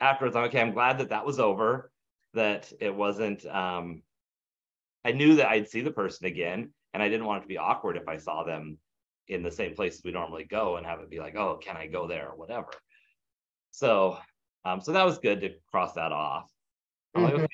afterwards, 0.00 0.36
I'm 0.36 0.44
okay, 0.44 0.60
I'm 0.60 0.72
glad 0.72 0.98
that 0.98 1.10
that 1.10 1.26
was 1.26 1.40
over, 1.40 1.90
that 2.34 2.72
it 2.80 2.94
wasn't 2.94 3.46
um 3.46 4.02
I 5.04 5.12
knew 5.12 5.36
that 5.36 5.48
I'd 5.48 5.68
see 5.68 5.82
the 5.82 5.90
person 5.90 6.26
again, 6.26 6.72
and 6.94 7.02
I 7.02 7.08
didn't 7.08 7.26
want 7.26 7.40
it 7.40 7.42
to 7.42 7.48
be 7.48 7.58
awkward 7.58 7.96
if 7.96 8.08
I 8.08 8.16
saw 8.16 8.42
them 8.42 8.78
in 9.28 9.42
the 9.42 9.50
same 9.50 9.74
place 9.74 10.00
we 10.04 10.12
normally 10.12 10.44
go 10.44 10.76
and 10.76 10.86
have 10.86 11.00
it 11.00 11.10
be 11.10 11.18
like, 11.18 11.36
oh, 11.36 11.58
can 11.62 11.76
I 11.76 11.86
go 11.86 12.06
there 12.06 12.30
or 12.30 12.36
whatever. 12.36 12.68
So, 13.70 14.18
um, 14.64 14.80
so 14.80 14.92
that 14.92 15.04
was 15.04 15.18
good 15.18 15.40
to 15.42 15.50
cross 15.70 15.94
that 15.94 16.12
off. 16.12 16.50
I'm 17.14 17.24
like, 17.24 17.34
okay, 17.34 17.46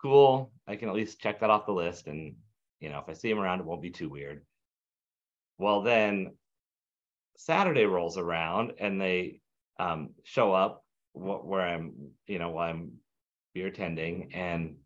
cool. 0.00 0.52
I 0.66 0.76
can 0.76 0.88
at 0.88 0.94
least 0.94 1.20
check 1.20 1.40
that 1.40 1.50
off 1.50 1.66
the 1.66 1.72
list, 1.72 2.06
and 2.06 2.34
you 2.80 2.88
know, 2.88 2.98
if 2.98 3.08
I 3.08 3.12
see 3.12 3.30
him 3.30 3.38
around, 3.38 3.60
it 3.60 3.66
won't 3.66 3.82
be 3.82 3.90
too 3.90 4.08
weird. 4.08 4.44
Well, 5.58 5.82
then 5.82 6.34
Saturday 7.36 7.84
rolls 7.84 8.18
around, 8.18 8.72
and 8.78 9.00
they 9.00 9.40
um, 9.78 10.10
show 10.24 10.52
up 10.52 10.84
wh- 11.12 11.44
where 11.44 11.62
I'm, 11.62 12.12
you 12.26 12.38
know, 12.38 12.50
while 12.50 12.70
I'm 12.70 12.92
beer 13.54 13.70
tending, 13.70 14.32
and 14.34 14.76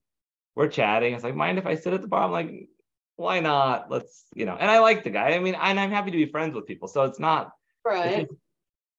we're 0.54 0.68
chatting. 0.68 1.14
It's 1.14 1.24
like, 1.24 1.34
mind 1.34 1.58
if 1.58 1.66
I 1.66 1.74
sit 1.74 1.92
at 1.92 2.02
the 2.02 2.08
bar? 2.08 2.24
I'm 2.24 2.32
like, 2.32 2.68
why 3.16 3.40
not? 3.40 3.90
Let's, 3.90 4.24
you 4.34 4.46
know, 4.46 4.56
and 4.58 4.70
I 4.70 4.78
like 4.80 5.04
the 5.04 5.10
guy. 5.10 5.32
I 5.32 5.38
mean, 5.38 5.54
and 5.54 5.78
I'm 5.78 5.90
happy 5.90 6.10
to 6.10 6.16
be 6.16 6.30
friends 6.30 6.54
with 6.54 6.66
people. 6.66 6.88
So 6.88 7.04
it's 7.04 7.20
not, 7.20 7.52
it's 7.86 7.94
right. 7.94 8.16
just, 8.28 8.32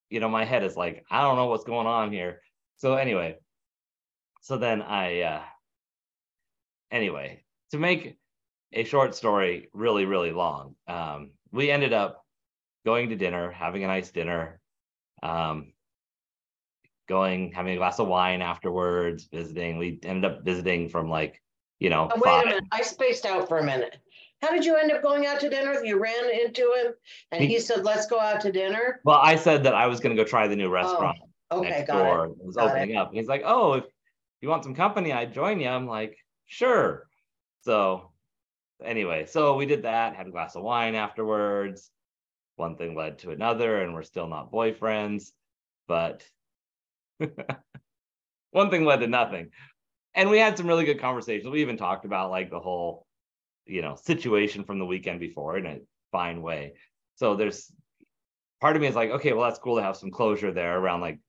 you 0.09 0.19
know, 0.19 0.29
my 0.29 0.45
head 0.45 0.63
is 0.63 0.77
like, 0.77 1.05
I 1.09 1.21
don't 1.21 1.35
know 1.35 1.47
what's 1.47 1.63
going 1.63 1.87
on 1.87 2.11
here. 2.11 2.41
So 2.77 2.95
anyway, 2.95 3.37
so 4.41 4.57
then 4.57 4.81
I, 4.81 5.21
uh, 5.21 5.41
anyway, 6.91 7.43
to 7.71 7.77
make 7.77 8.17
a 8.71 8.83
short 8.83 9.15
story 9.15 9.69
really, 9.73 10.05
really 10.05 10.31
long, 10.31 10.75
um, 10.87 11.31
we 11.51 11.71
ended 11.71 11.93
up 11.93 12.23
going 12.85 13.09
to 13.09 13.15
dinner, 13.15 13.51
having 13.51 13.83
a 13.83 13.87
nice 13.87 14.11
dinner, 14.11 14.59
um, 15.23 15.73
going, 17.07 17.51
having 17.51 17.73
a 17.73 17.77
glass 17.77 17.99
of 17.99 18.07
wine 18.07 18.41
afterwards, 18.41 19.27
visiting. 19.31 19.77
We 19.77 19.99
ended 20.03 20.29
up 20.31 20.43
visiting 20.43 20.89
from 20.89 21.09
like, 21.09 21.41
you 21.79 21.89
know, 21.89 22.09
Oh, 22.13 22.21
wait 22.23 22.43
a 22.43 22.45
minute. 22.47 22.63
I 22.71 22.81
spaced 22.81 23.25
out 23.25 23.47
for 23.47 23.59
a 23.59 23.63
minute. 23.63 23.97
How 24.41 24.51
did 24.51 24.65
you 24.65 24.75
end 24.75 24.91
up 24.91 25.01
going 25.01 25.25
out 25.25 25.39
to 25.41 25.49
dinner? 25.49 25.83
You 25.83 25.97
ran 25.99 26.29
into 26.29 26.61
him 26.61 26.93
and 27.31 27.41
He- 27.41 27.47
he 27.47 27.59
said, 27.59 27.83
let's 27.83 28.05
go 28.07 28.19
out 28.19 28.41
to 28.41 28.51
dinner? 28.51 29.01
well, 29.03 29.19
I 29.21 29.35
said 29.35 29.63
that 29.63 29.73
I 29.75 29.87
was 29.87 29.99
going 29.99 30.15
to 30.15 30.21
go 30.21 30.27
try 30.27 30.47
the 30.47 30.55
new 30.55 30.67
oh, 30.67 30.71
restaurant. 30.71 31.17
Okay, 31.51 31.69
next 31.69 31.87
got 31.87 32.03
door 32.03 32.25
it. 32.25 32.31
was 32.43 32.55
Got 32.55 32.67
it. 32.67 32.69
opening 32.71 32.95
up. 32.97 33.09
And 33.09 33.17
he's 33.17 33.27
like, 33.27 33.43
"Oh, 33.45 33.73
if 33.73 33.83
you 34.41 34.49
want 34.49 34.63
some 34.63 34.73
company, 34.75 35.13
I'd 35.13 35.31
join 35.33 35.59
you." 35.59 35.67
I'm 35.69 35.85
like, 35.87 36.17
"Sure." 36.47 37.07
So 37.61 38.11
anyway, 38.83 39.25
so 39.27 39.55
we 39.55 39.67
did 39.67 39.83
that. 39.83 40.15
Had 40.15 40.25
a 40.27 40.31
glass 40.31 40.55
of 40.55 40.63
wine 40.63 40.95
afterwards. 40.95 41.91
One 42.55 42.75
thing 42.77 42.95
led 42.95 43.19
to 43.19 43.29
another, 43.31 43.81
and 43.83 43.93
we're 43.93 44.01
still 44.03 44.27
not 44.27 44.51
boyfriends. 44.51 45.31
But 45.87 46.27
one 48.51 48.69
thing 48.69 48.85
led 48.85 48.99
to 49.01 49.07
nothing, 49.07 49.49
and 50.13 50.29
we 50.29 50.37
had 50.39 50.57
some 50.57 50.67
really 50.67 50.85
good 50.85 51.01
conversations. 51.01 51.49
We 51.49 51.61
even 51.61 51.77
talked 51.77 52.05
about 52.05 52.31
like 52.31 52.49
the 52.49 52.59
whole, 52.59 53.05
you 53.65 53.81
know, 53.81 53.95
situation 53.95 54.63
from 54.63 54.79
the 54.79 54.85
weekend 54.85 55.19
before 55.19 55.57
in 55.57 55.65
a 55.65 55.79
fine 56.11 56.41
way. 56.41 56.73
So 57.15 57.35
there's 57.35 57.71
part 58.61 58.75
of 58.75 58.81
me 58.81 58.87
is 58.87 58.95
like, 58.95 59.11
okay, 59.11 59.33
well, 59.33 59.43
that's 59.47 59.59
cool 59.59 59.77
to 59.77 59.83
have 59.83 59.97
some 59.97 60.11
closure 60.11 60.51
there 60.51 60.77
around 60.77 61.01
like 61.01 61.19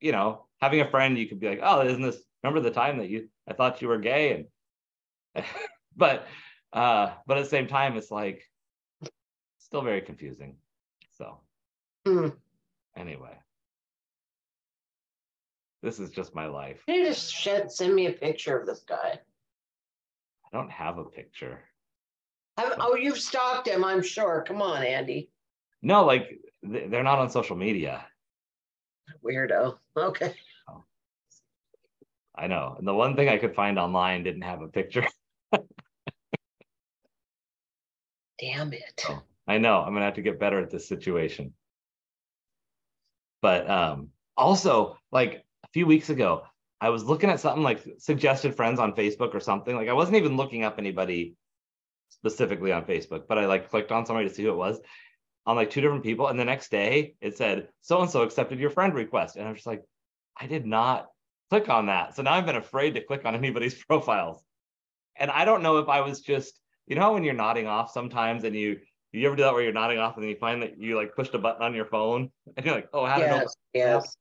you 0.00 0.12
know, 0.12 0.46
having 0.60 0.80
a 0.80 0.90
friend, 0.90 1.18
you 1.18 1.28
could 1.28 1.40
be 1.40 1.48
like, 1.48 1.60
oh, 1.62 1.82
isn't 1.86 2.02
this, 2.02 2.22
remember 2.42 2.60
the 2.60 2.74
time 2.74 2.98
that 2.98 3.08
you, 3.08 3.28
I 3.48 3.54
thought 3.54 3.80
you 3.82 3.88
were 3.88 3.98
gay? 3.98 4.46
And, 5.34 5.44
but, 5.96 6.26
Uh, 6.72 7.14
but 7.26 7.38
at 7.38 7.44
the 7.44 7.50
same 7.50 7.66
time, 7.68 7.96
it's 7.96 8.10
like 8.10 8.44
still 9.58 9.82
very 9.82 10.02
confusing. 10.02 10.56
So 11.12 11.40
Hmm. 12.06 12.28
anyway, 12.96 13.38
this 15.86 16.00
is 16.00 16.10
just 16.10 16.34
my 16.34 16.46
life. 16.46 16.82
Can 16.86 16.96
You 16.96 17.04
to 17.04 17.14
shed, 17.14 17.70
send 17.70 17.94
me 17.94 18.06
a 18.06 18.12
picture 18.12 18.58
of 18.58 18.66
this 18.66 18.80
guy. 18.80 19.20
I 20.44 20.56
don't 20.56 20.68
have 20.68 20.98
a 20.98 21.04
picture. 21.04 21.60
Have, 22.58 22.74
oh, 22.80 22.96
you've 22.96 23.20
stalked 23.20 23.68
him, 23.68 23.84
I'm 23.84 24.02
sure. 24.02 24.42
Come 24.48 24.60
on, 24.60 24.82
Andy. 24.82 25.30
No, 25.82 26.04
like 26.04 26.40
they're 26.64 27.04
not 27.04 27.20
on 27.20 27.30
social 27.30 27.54
media. 27.54 28.04
Weirdo. 29.24 29.76
Okay. 29.96 30.34
I 32.34 32.48
know. 32.48 32.74
And 32.76 32.86
the 32.86 32.92
one 32.92 33.14
thing 33.14 33.28
I 33.28 33.38
could 33.38 33.54
find 33.54 33.78
online 33.78 34.24
didn't 34.24 34.42
have 34.42 34.62
a 34.62 34.68
picture. 34.68 35.06
Damn 38.40 38.72
it. 38.72 39.04
Oh. 39.08 39.22
I 39.46 39.58
know. 39.58 39.82
I'm 39.82 39.92
gonna 39.92 40.04
have 40.04 40.14
to 40.14 40.22
get 40.22 40.40
better 40.40 40.58
at 40.58 40.70
this 40.70 40.88
situation. 40.88 41.54
But 43.40 43.70
um 43.70 44.08
also 44.36 44.98
like 45.12 45.45
a 45.64 45.68
few 45.72 45.86
weeks 45.86 46.10
ago, 46.10 46.44
I 46.80 46.90
was 46.90 47.04
looking 47.04 47.30
at 47.30 47.40
something 47.40 47.62
like 47.62 47.84
suggested 47.98 48.54
friends 48.54 48.78
on 48.78 48.94
Facebook 48.94 49.34
or 49.34 49.40
something. 49.40 49.74
Like 49.74 49.88
I 49.88 49.94
wasn't 49.94 50.18
even 50.18 50.36
looking 50.36 50.64
up 50.64 50.78
anybody 50.78 51.36
specifically 52.10 52.72
on 52.72 52.84
Facebook, 52.84 53.24
but 53.28 53.38
I 53.38 53.46
like 53.46 53.70
clicked 53.70 53.92
on 53.92 54.06
somebody 54.06 54.28
to 54.28 54.34
see 54.34 54.42
who 54.42 54.50
it 54.50 54.56
was 54.56 54.78
on 55.46 55.56
like 55.56 55.70
two 55.70 55.80
different 55.80 56.02
people. 56.02 56.28
And 56.28 56.38
the 56.38 56.44
next 56.44 56.70
day 56.70 57.14
it 57.20 57.36
said 57.36 57.68
so 57.80 58.00
and 58.00 58.10
so 58.10 58.22
accepted 58.22 58.58
your 58.58 58.70
friend 58.70 58.94
request. 58.94 59.36
And 59.36 59.46
I 59.46 59.50
was 59.50 59.58
just 59.58 59.66
like, 59.66 59.82
I 60.38 60.46
did 60.46 60.66
not 60.66 61.06
click 61.50 61.68
on 61.68 61.86
that. 61.86 62.14
So 62.14 62.22
now 62.22 62.34
I've 62.34 62.46
been 62.46 62.56
afraid 62.56 62.94
to 62.94 63.04
click 63.04 63.24
on 63.24 63.34
anybody's 63.34 63.82
profiles. 63.88 64.42
And 65.18 65.30
I 65.30 65.44
don't 65.44 65.62
know 65.62 65.78
if 65.78 65.88
I 65.88 66.02
was 66.02 66.20
just, 66.20 66.60
you 66.86 66.96
know, 66.96 67.12
when 67.14 67.24
you're 67.24 67.34
nodding 67.34 67.66
off 67.66 67.90
sometimes 67.90 68.44
and 68.44 68.54
you 68.54 68.78
you 69.12 69.26
ever 69.26 69.36
do 69.36 69.44
that 69.44 69.54
where 69.54 69.62
you're 69.62 69.72
nodding 69.72 69.98
off 69.98 70.16
and 70.16 70.24
then 70.24 70.30
you 70.30 70.36
find 70.36 70.60
that 70.60 70.78
you 70.78 70.94
like 70.94 71.16
pushed 71.16 71.32
a 71.32 71.38
button 71.38 71.62
on 71.62 71.74
your 71.74 71.86
phone 71.86 72.30
and 72.54 72.66
you're 72.66 72.74
like, 72.74 72.88
oh, 72.92 73.06
how 73.06 73.14
I 73.14 73.20
know? 73.20 73.36
Yes, 73.36 73.56
yes. 73.72 74.16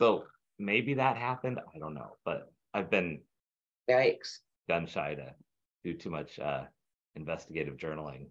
So 0.00 0.24
maybe 0.58 0.94
that 0.94 1.16
happened. 1.16 1.58
I 1.74 1.78
don't 1.78 1.94
know, 1.94 2.16
but 2.24 2.50
I've 2.74 2.90
been 2.90 3.20
Yikes. 3.88 4.38
gun 4.68 4.86
shy 4.86 5.14
to 5.14 5.34
do 5.84 5.94
too 5.94 6.10
much 6.10 6.38
uh, 6.38 6.64
investigative 7.16 7.76
journaling. 7.76 8.26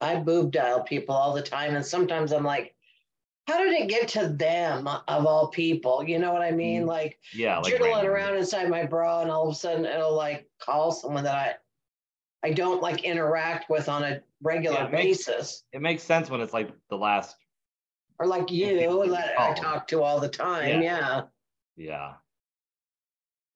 I 0.00 0.16
boob 0.16 0.52
dial 0.52 0.82
people 0.82 1.14
all 1.14 1.32
the 1.34 1.42
time. 1.42 1.74
And 1.74 1.84
sometimes 1.84 2.32
I'm 2.32 2.44
like, 2.44 2.74
how 3.48 3.58
did 3.58 3.72
it 3.72 3.88
get 3.88 4.08
to 4.08 4.28
them 4.28 4.86
of 4.86 5.26
all 5.26 5.48
people? 5.48 6.04
You 6.06 6.18
know 6.18 6.32
what 6.32 6.42
I 6.42 6.50
mean? 6.50 6.82
Mm, 6.82 6.86
Like 6.86 7.18
Yeah, 7.34 7.58
like 7.58 7.72
jiggling 7.72 8.06
around 8.06 8.36
inside 8.36 8.68
my 8.68 8.84
bra 8.84 9.22
and 9.22 9.30
all 9.30 9.48
of 9.48 9.52
a 9.52 9.56
sudden 9.58 9.86
it'll 9.86 10.14
like 10.14 10.46
call 10.60 10.92
someone 10.92 11.24
that 11.24 11.34
I 11.34 11.54
I 12.46 12.52
don't 12.52 12.80
like 12.82 13.02
interact 13.04 13.68
with 13.68 13.88
on 13.88 14.04
a 14.04 14.20
regular 14.42 14.76
Yeah, 14.76 14.86
it 14.86 14.92
makes- 14.92 15.26
basis. 15.26 15.64
It 15.72 15.80
makes 15.80 16.02
sense 16.02 16.30
when 16.30 16.40
it's 16.40 16.52
like 16.52 16.70
the 16.90 16.96
last. 16.96 17.34
Or 18.20 18.26
like 18.26 18.50
you 18.50 18.66
you 18.66 19.08
that 19.10 19.38
I 19.40 19.54
talk 19.54 19.88
to 19.88 20.02
all 20.02 20.20
the 20.20 20.28
time. 20.28 20.82
Yeah. 20.82 20.98
Yeah. 20.98 21.22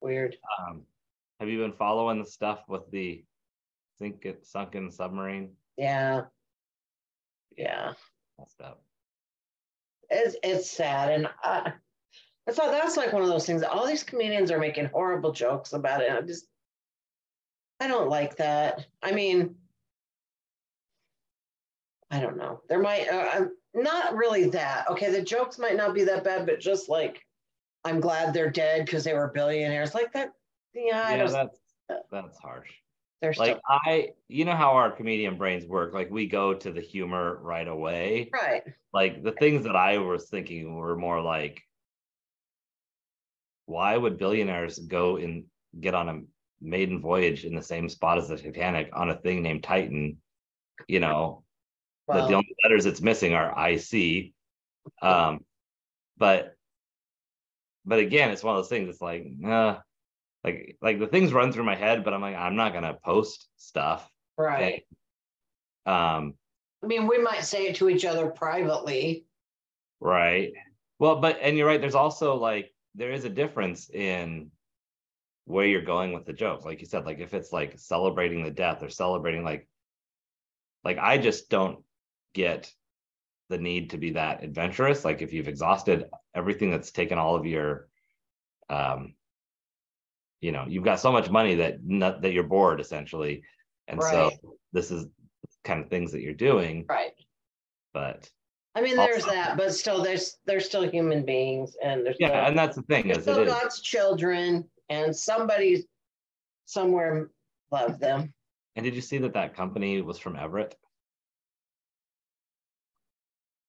Weird. 0.01 0.37
Um, 0.59 0.83
have 1.39 1.49
you 1.49 1.59
been 1.59 1.73
following 1.73 2.19
the 2.19 2.25
stuff 2.25 2.63
with 2.67 2.89
the 2.91 3.23
sink 3.99 4.25
It 4.25 4.45
sunken 4.45 4.91
submarine? 4.91 5.51
Yeah. 5.77 6.23
Yeah. 7.57 7.93
Messed 8.39 8.61
up. 8.61 8.83
It's 10.09 10.35
it's 10.43 10.69
sad. 10.69 11.11
And 11.11 11.27
I 11.43 11.73
I 12.47 12.51
thought 12.51 12.71
that's 12.71 12.97
like 12.97 13.13
one 13.13 13.21
of 13.21 13.29
those 13.29 13.45
things. 13.45 13.63
All 13.63 13.87
these 13.87 14.03
comedians 14.03 14.51
are 14.51 14.59
making 14.59 14.85
horrible 14.85 15.31
jokes 15.31 15.73
about 15.73 16.01
it. 16.01 16.11
I 16.11 16.21
just 16.21 16.45
I 17.79 17.87
don't 17.87 18.09
like 18.09 18.37
that. 18.37 18.85
I 19.01 19.11
mean, 19.11 19.55
I 22.11 22.19
don't 22.19 22.37
know. 22.37 22.61
There 22.69 22.81
might 22.81 23.07
uh, 23.09 23.45
not 23.73 24.15
really 24.15 24.49
that. 24.49 24.89
Okay, 24.89 25.11
the 25.11 25.21
jokes 25.21 25.57
might 25.57 25.75
not 25.75 25.93
be 25.93 26.03
that 26.03 26.23
bad, 26.23 26.45
but 26.45 26.59
just 26.59 26.89
like 26.89 27.25
I'm 27.85 27.99
glad 27.99 28.33
they're 28.33 28.49
dead 28.49 28.85
because 28.85 29.03
they 29.03 29.13
were 29.13 29.27
billionaires. 29.27 29.93
Like 29.93 30.13
that. 30.13 30.31
Yeah, 30.73 31.15
Yeah, 31.15 31.27
that's 31.27 31.59
that's 32.11 32.37
harsh. 32.39 32.69
They're 33.21 33.33
Like 33.37 33.59
still 33.65 33.79
I, 33.85 34.09
you 34.27 34.45
know 34.45 34.55
how 34.55 34.71
our 34.71 34.91
comedian 34.91 35.37
brains 35.37 35.65
work. 35.65 35.93
Like 35.93 36.11
we 36.11 36.27
go 36.27 36.53
to 36.53 36.71
the 36.71 36.81
humor 36.81 37.39
right 37.41 37.67
away. 37.67 38.29
right. 38.33 38.63
like 38.93 39.23
the 39.23 39.31
things 39.31 39.63
that 39.63 39.75
I 39.75 39.97
was 39.97 40.27
thinking 40.29 40.75
were 40.75 40.97
more 40.97 41.21
like, 41.21 41.61
why 43.65 43.95
would 43.95 44.17
billionaires 44.17 44.77
go 44.77 45.17
and 45.17 45.45
get 45.79 45.95
on 45.95 46.09
a 46.09 46.21
maiden 46.61 47.01
voyage 47.01 47.45
in 47.45 47.55
the 47.55 47.61
same 47.61 47.87
spot 47.87 48.17
as 48.17 48.27
the 48.27 48.37
Titanic 48.37 48.89
on 48.93 49.09
a 49.09 49.15
thing 49.15 49.41
named 49.41 49.63
Titan? 49.63 50.17
You 50.87 50.99
know, 50.99 51.43
that 52.07 52.27
the 52.27 52.35
only 52.35 52.55
letters 52.63 52.85
it's 52.85 53.01
missing 53.01 53.33
are 53.33 53.69
IC. 53.69 54.33
Um, 55.01 55.45
but 56.17 56.55
but 57.85 57.99
again, 57.99 58.31
it's 58.31 58.43
one 58.43 58.55
of 58.55 58.63
those 58.63 58.69
things. 58.69 58.89
It's 58.89 59.01
like, 59.01 59.25
uh, 59.45 59.77
like 60.43 60.77
like 60.81 60.99
the 60.99 61.07
things 61.07 61.33
run 61.33 61.51
through 61.51 61.63
my 61.63 61.75
head, 61.75 62.03
but 62.03 62.13
I'm 62.13 62.21
like, 62.21 62.35
I'm 62.35 62.55
not 62.55 62.73
gonna 62.73 62.97
post 63.03 63.47
stuff. 63.57 64.09
right. 64.37 64.83
Um, 65.85 66.35
I 66.83 66.87
mean, 66.87 67.07
we 67.07 67.17
might 67.17 67.43
say 67.43 67.67
it 67.67 67.75
to 67.77 67.89
each 67.89 68.05
other 68.05 68.27
privately. 68.27 69.25
Right. 69.99 70.51
Well, 70.99 71.21
but 71.21 71.39
and 71.41 71.57
you're 71.57 71.67
right. 71.67 71.79
There's 71.79 71.95
also 71.95 72.35
like 72.35 72.73
there 72.95 73.11
is 73.11 73.25
a 73.25 73.29
difference 73.29 73.89
in 73.89 74.51
where 75.45 75.65
you're 75.65 75.81
going 75.81 76.13
with 76.13 76.25
the 76.25 76.33
joke. 76.33 76.65
Like 76.65 76.81
you 76.81 76.87
said, 76.87 77.05
like 77.05 77.19
if 77.19 77.33
it's 77.33 77.51
like 77.51 77.77
celebrating 77.77 78.43
the 78.43 78.51
death 78.51 78.83
or 78.83 78.89
celebrating 78.89 79.43
like 79.43 79.67
like 80.83 80.97
I 80.97 81.17
just 81.17 81.49
don't 81.49 81.83
get 82.33 82.71
the 83.49 83.57
need 83.57 83.89
to 83.91 83.97
be 83.97 84.11
that 84.11 84.43
adventurous. 84.43 85.03
Like 85.05 85.21
if 85.21 85.33
you've 85.33 85.47
exhausted 85.47 86.05
everything 86.33 86.71
that's 86.71 86.91
taken 86.91 87.17
all 87.17 87.35
of 87.35 87.45
your 87.45 87.87
um 88.69 89.13
you 90.41 90.51
know, 90.51 90.65
you've 90.67 90.83
got 90.83 90.99
so 90.99 91.09
much 91.11 91.29
money 91.29 91.55
that 91.55 91.85
not, 91.85 92.21
that 92.21 92.33
you're 92.33 92.43
bored 92.43 92.81
essentially. 92.81 93.43
And 93.87 94.01
so 94.01 94.31
this 94.73 94.91
is 94.91 95.07
kind 95.63 95.81
of 95.81 95.89
things 95.89 96.11
that 96.11 96.21
you're 96.21 96.33
doing, 96.33 96.85
Right. 96.89 97.13
but 97.93 98.29
I 98.75 98.81
mean, 98.81 98.97
there's 98.97 99.23
Also- 99.23 99.31
that, 99.35 99.55
but 99.55 99.73
still, 99.73 100.01
there's 100.01 100.37
they're 100.45 100.59
still 100.59 100.89
human 100.89 101.23
beings, 101.23 101.77
and 101.81 102.05
there's 102.05 102.17
yeah, 102.19 102.29
still, 102.29 102.45
and 102.45 102.57
that's 102.57 102.75
the 102.75 102.81
thing 102.83 103.09
is 103.09 103.21
still 103.21 103.45
God's 103.45 103.81
children, 103.81 104.67
and 104.89 105.15
somebody 105.15 105.85
somewhere 106.65 107.29
loved 107.71 107.99
them. 107.99 108.33
And 108.75 108.83
did 108.83 108.95
you 108.95 109.01
see 109.01 109.19
that 109.19 109.33
that 109.33 109.55
company 109.55 110.01
was 110.01 110.17
from 110.17 110.35
Everett? 110.35 110.75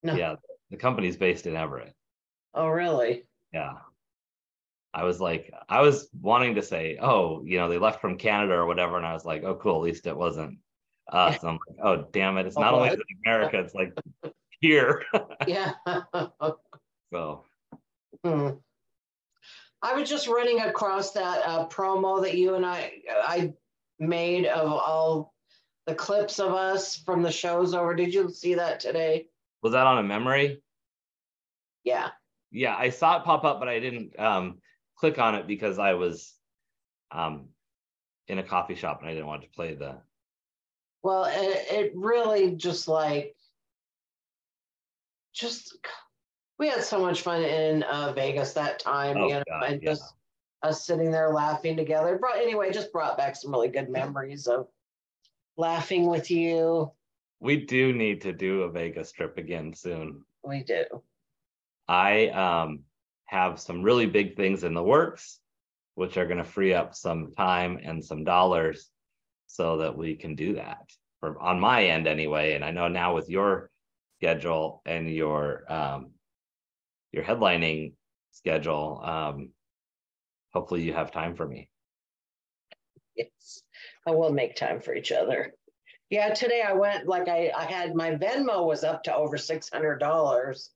No. 0.05 0.14
Yeah, 0.14 0.37
the 0.71 0.77
company's 0.77 1.17
based 1.17 1.47
in 1.47 1.57
Everett. 1.57 1.95
Oh, 2.55 2.69
really? 2.69 3.25
Yeah. 3.53 3.73
I 4.93 5.03
was 5.03 5.21
like, 5.21 5.53
I 5.69 5.81
was 5.81 6.09
wanting 6.21 6.55
to 6.55 6.62
say, 6.62 6.99
oh, 7.01 7.43
you 7.45 7.59
know, 7.59 7.69
they 7.69 7.79
left 7.79 8.01
from 8.01 8.17
Canada 8.17 8.53
or 8.55 8.67
whatever. 8.67 8.97
And 8.97 9.05
I 9.07 9.12
was 9.12 9.25
like, 9.25 9.43
oh, 9.43 9.57
cool. 9.57 9.77
At 9.77 9.83
least 9.83 10.07
it 10.07 10.17
wasn't 10.17 10.59
us. 11.11 11.40
And 11.40 11.51
I'm 11.51 11.59
like, 11.69 11.79
oh, 11.83 12.07
damn 12.12 12.37
it. 12.38 12.47
It's 12.47 12.57
Oh, 12.57 12.61
not 12.61 12.75
only 12.75 12.97
America, 13.27 13.59
it's 13.59 13.75
like 13.75 13.93
here. 14.61 15.05
Yeah. 15.49 15.73
so, 17.12 17.45
Hmm. 18.25 18.51
I 19.83 19.95
was 19.95 20.09
just 20.09 20.29
running 20.29 20.61
across 20.61 21.11
that 21.12 21.43
uh, 21.45 21.69
promo 21.69 22.23
that 22.23 22.38
you 22.38 22.55
and 22.55 22.64
I 22.64 22.93
I 23.09 23.53
made 23.99 24.47
of 24.47 24.73
all 24.73 25.35
the 25.87 25.95
clips 25.95 26.38
of 26.38 26.53
us 26.53 26.97
from 26.97 27.23
the 27.23 27.31
shows 27.31 27.75
over. 27.75 27.95
Did 27.95 28.14
you 28.14 28.31
see 28.31 28.55
that 28.55 28.81
today? 28.81 29.27
Was 29.64 29.72
that 29.72 29.87
on 29.87 29.96
a 29.96 30.03
memory? 30.03 30.62
Yeah. 31.85 32.11
Yeah, 32.53 32.77
I 32.77 32.90
saw 32.90 33.16
it 33.18 33.24
pop 33.24 33.44
up, 33.44 33.59
but 33.59 33.68
I 33.68 33.81
didn't 33.81 34.16
um, 34.20 34.59
click 34.94 35.18
on 35.18 35.35
it 35.35 35.46
because 35.46 35.79
I 35.79 35.94
was 35.94 36.35
um, 37.11 37.48
in 38.29 38.38
a 38.38 38.42
coffee 38.42 38.74
shop 38.74 39.00
and 39.00 39.09
I 39.09 39.14
didn't 39.14 39.27
want 39.27 39.42
to 39.42 39.48
play 39.48 39.74
the. 39.74 39.96
Well, 41.03 41.24
it, 41.24 41.66
it 41.70 41.92
really 41.94 42.53
just 42.53 42.88
like, 42.88 43.35
just 45.33 45.79
we 46.59 46.68
had 46.68 46.85
so 46.85 47.00
much 47.00 47.22
fun 47.22 47.42
in 47.42 47.85
uh, 47.85 48.12
Vegas 48.14 48.53
that 48.53 48.79
time, 48.79 49.16
Oh, 49.16 49.29
you 49.29 49.35
know, 49.35 49.42
God, 49.48 49.64
and 49.64 49.83
yeah. 49.83 49.92
just 49.92 50.14
us 50.62 50.87
sitting 50.87 51.11
there 51.11 51.31
laughing 51.31 51.74
together. 51.77 52.18
Brought 52.18 52.37
anyway, 52.37 52.70
just 52.70 52.92
brought 52.92 53.16
back 53.16 53.35
some 53.35 53.50
really 53.50 53.68
good 53.68 53.88
memories 53.88 54.46
of 54.46 54.68
laughing 55.57 56.07
with 56.07 56.31
you. 56.31 56.92
We 57.45 57.59
do 57.59 57.93
need 57.93 58.23
to 58.23 58.33
do 58.33 58.63
a 58.63 58.71
Vegas 58.71 59.13
trip 59.13 59.37
again 59.37 59.75
soon. 59.75 60.25
We 60.43 60.63
do. 60.63 60.85
I 61.87 62.29
um, 62.29 62.85
have 63.27 63.61
some 63.61 63.83
really 63.83 64.07
big 64.07 64.35
things 64.35 64.65
in 64.65 64.73
the 64.73 64.83
works, 64.83 65.41
which 65.95 66.17
are 66.17 66.25
going 66.25 66.39
to 66.39 66.45
free 66.45 66.73
up 66.73 66.95
some 66.95 67.35
time 67.37 67.79
and 67.85 68.03
some 68.03 68.25
dollars 68.25 68.89
so 69.47 69.77
that 69.77 69.95
we 69.95 70.17
can 70.17 70.35
do 70.35 70.55
that 70.55 70.91
for 71.21 71.39
on 71.39 71.61
my 71.61 71.85
end 71.85 72.07
anyway. 72.07 72.55
And 72.55 72.65
I 72.65 72.71
know 72.71 72.89
now 72.89 73.15
with 73.15 73.29
your 73.29 73.69
schedule 74.17 74.81
and 74.87 75.11
your 75.13 75.71
um, 75.71 76.13
your 77.13 77.25
headlining 77.25 77.93
schedule, 78.31 79.03
um, 79.05 79.51
hopefully 80.55 80.83
you 80.83 80.95
have 80.95 81.13
time 81.13 81.37
for 81.37 81.47
me. 81.47 81.69
Yes, 83.15 83.63
I 84.07 84.13
will 84.13 84.33
make 84.33 84.57
time 84.57 84.81
for 84.81 84.95
each 84.95 85.13
other. 85.13 85.53
Yeah, 86.14 86.33
today 86.33 86.62
I 86.62 86.72
went 86.72 87.09
like 87.09 87.29
I, 87.29 87.50
I 87.59 87.64
had 87.64 87.96
my 87.96 88.12
Venmo 88.12 88.64
was 88.64 88.85
up 88.85 89.03
to 89.03 89.16
over 89.16 89.37
six 89.37 89.68
hundred 89.68 89.98
dollars. 89.98 90.70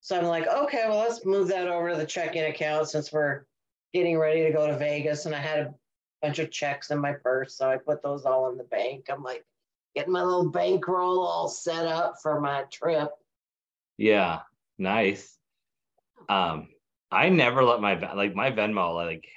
So 0.00 0.18
I'm 0.18 0.24
like, 0.24 0.48
okay, 0.48 0.86
well, 0.88 0.98
let's 0.98 1.24
move 1.24 1.46
that 1.48 1.68
over 1.68 1.90
to 1.90 1.96
the 1.96 2.04
checking 2.04 2.42
account 2.42 2.88
since 2.88 3.12
we're 3.12 3.44
getting 3.94 4.18
ready 4.18 4.42
to 4.42 4.50
go 4.50 4.66
to 4.66 4.76
Vegas. 4.76 5.24
And 5.24 5.36
I 5.36 5.38
had 5.38 5.60
a 5.60 5.74
bunch 6.20 6.40
of 6.40 6.50
checks 6.50 6.90
in 6.90 6.98
my 6.98 7.12
purse. 7.12 7.56
So 7.56 7.70
I 7.70 7.76
put 7.76 8.02
those 8.02 8.24
all 8.24 8.50
in 8.50 8.58
the 8.58 8.64
bank. 8.64 9.06
I'm 9.08 9.22
like 9.22 9.44
getting 9.94 10.12
my 10.12 10.24
little 10.24 10.50
bankroll 10.50 11.20
all 11.20 11.46
set 11.46 11.86
up 11.86 12.16
for 12.20 12.40
my 12.40 12.64
trip. 12.72 13.10
Yeah, 13.98 14.40
nice. 14.78 15.38
Um, 16.28 16.70
I 17.12 17.28
never 17.28 17.62
let 17.62 17.80
my 17.80 18.14
like 18.14 18.34
my 18.34 18.50
Venmo 18.50 18.96
like 18.96 19.28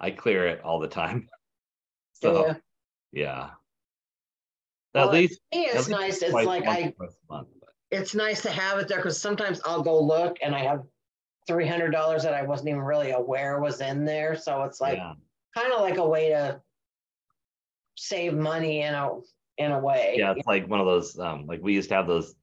I 0.00 0.10
clear 0.10 0.48
it 0.48 0.62
all 0.64 0.80
the 0.80 0.88
time. 0.88 1.28
So 2.20 2.46
Yeah. 2.46 2.54
yeah. 3.12 3.50
Well, 4.94 5.08
At 5.08 5.12
least 5.12 5.40
it's 5.52 5.88
nice. 5.88 6.22
It's 6.22 6.32
like 6.32 6.66
I, 6.66 6.82
or 6.82 6.90
twice 6.92 7.16
a 7.28 7.32
month, 7.32 7.48
it's 7.90 8.14
nice 8.14 8.42
to 8.42 8.50
have 8.50 8.78
it 8.78 8.88
there 8.88 8.98
because 8.98 9.20
sometimes 9.20 9.60
I'll 9.64 9.82
go 9.82 10.00
look 10.00 10.38
and 10.42 10.54
I 10.54 10.60
have 10.60 10.82
three 11.46 11.66
hundred 11.66 11.90
dollars 11.90 12.22
that 12.22 12.34
I 12.34 12.42
wasn't 12.42 12.70
even 12.70 12.82
really 12.82 13.10
aware 13.10 13.60
was 13.60 13.80
in 13.80 14.04
there. 14.04 14.36
So 14.36 14.62
it's 14.64 14.80
like 14.80 14.98
yeah. 14.98 15.14
kind 15.56 15.72
of 15.72 15.80
like 15.80 15.96
a 15.96 16.06
way 16.06 16.30
to 16.30 16.60
save 17.96 18.34
money 18.34 18.82
in 18.82 18.94
a 18.94 19.10
in 19.56 19.72
a 19.72 19.78
way. 19.78 20.14
yeah, 20.16 20.34
it's 20.36 20.46
like 20.46 20.68
one 20.68 20.80
of 20.80 20.86
those 20.86 21.18
um 21.18 21.46
like 21.46 21.60
we 21.62 21.74
used 21.74 21.88
to 21.88 21.96
have 21.96 22.06
those 22.06 22.34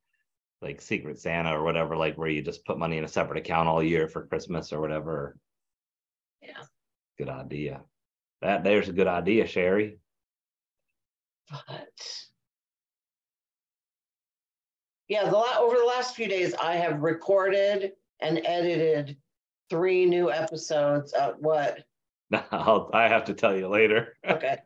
like 0.62 0.81
secret 0.81 1.19
Santa 1.19 1.55
or 1.55 1.63
whatever, 1.63 1.95
like 1.95 2.17
where 2.17 2.27
you 2.27 2.41
just 2.41 2.65
put 2.65 2.79
money 2.79 2.97
in 2.97 3.03
a 3.03 3.08
separate 3.08 3.38
account 3.38 3.69
all 3.69 3.84
year 3.84 4.08
for 4.08 4.25
Christmas 4.25 4.73
or 4.73 4.81
whatever. 4.81 5.38
Yeah. 6.41 6.63
Good 7.17 7.29
idea. 7.29 7.81
That 8.41 8.63
there's 8.63 8.89
a 8.89 8.93
good 8.93 9.08
idea, 9.08 9.47
Cheri. 9.47 9.99
But 11.49 12.25
yeah, 15.08 15.26
the 15.26 15.36
la- 15.36 15.60
over 15.60 15.78
the 15.78 15.84
last 15.86 16.15
few 16.15 16.28
days, 16.28 16.54
I 16.56 16.76
have 16.76 17.02
recorded 17.02 17.94
and 18.20 18.41
edited 18.46 19.18
three 19.70 20.06
new 20.06 20.32
episodes 20.32 21.13
of 21.13 21.36
what? 21.39 21.84
I'll, 22.52 22.89
I 22.94 23.08
have 23.08 23.26
to 23.26 23.34
tell 23.34 23.56
you 23.56 23.68
later. 23.68 24.13
Okay, 24.28 24.58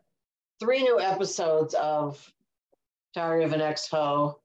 three 0.58 0.82
new 0.82 1.00
episodes 1.00 1.74
of 1.74 2.32
Diary 3.14 3.44
of 3.44 3.52
an 3.52 3.60
Ex-Ho. 3.60 4.40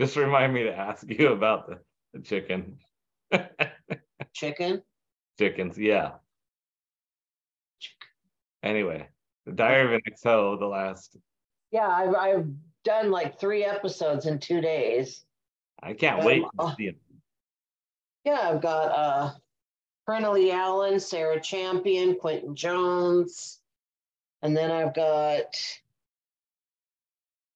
Just 0.00 0.16
remind 0.16 0.54
me 0.54 0.62
to 0.62 0.74
ask 0.74 1.04
you 1.08 1.32
about 1.32 1.68
the, 1.68 1.78
the 2.14 2.20
chicken. 2.20 2.78
Chicken. 4.34 4.82
Chickens, 5.38 5.78
yeah. 5.78 6.12
Anyway, 8.62 9.08
the 9.46 9.52
Diary 9.52 9.86
of 9.86 9.92
an 9.92 10.00
Ex-Ho, 10.06 10.56
the 10.58 10.66
last. 10.66 11.16
Yeah, 11.70 11.88
I've 11.88 12.14
I've 12.14 12.46
done 12.84 13.10
like 13.10 13.38
three 13.38 13.64
episodes 13.64 14.26
in 14.26 14.38
two 14.38 14.60
days. 14.60 15.24
I 15.82 15.94
can't 15.94 16.20
Um, 16.20 16.26
wait 16.26 16.42
to 16.42 16.48
oh. 16.58 16.74
see 16.76 16.88
it. 16.88 16.96
Yeah, 18.24 18.40
I've 18.42 18.60
got 18.62 18.86
uh 18.86 19.32
Lee 20.32 20.50
Allen, 20.50 20.98
Sarah 20.98 21.40
Champion, 21.40 22.16
Quentin 22.16 22.56
Jones, 22.56 23.60
and 24.42 24.56
then 24.56 24.70
I've 24.70 24.94
got 24.94 25.56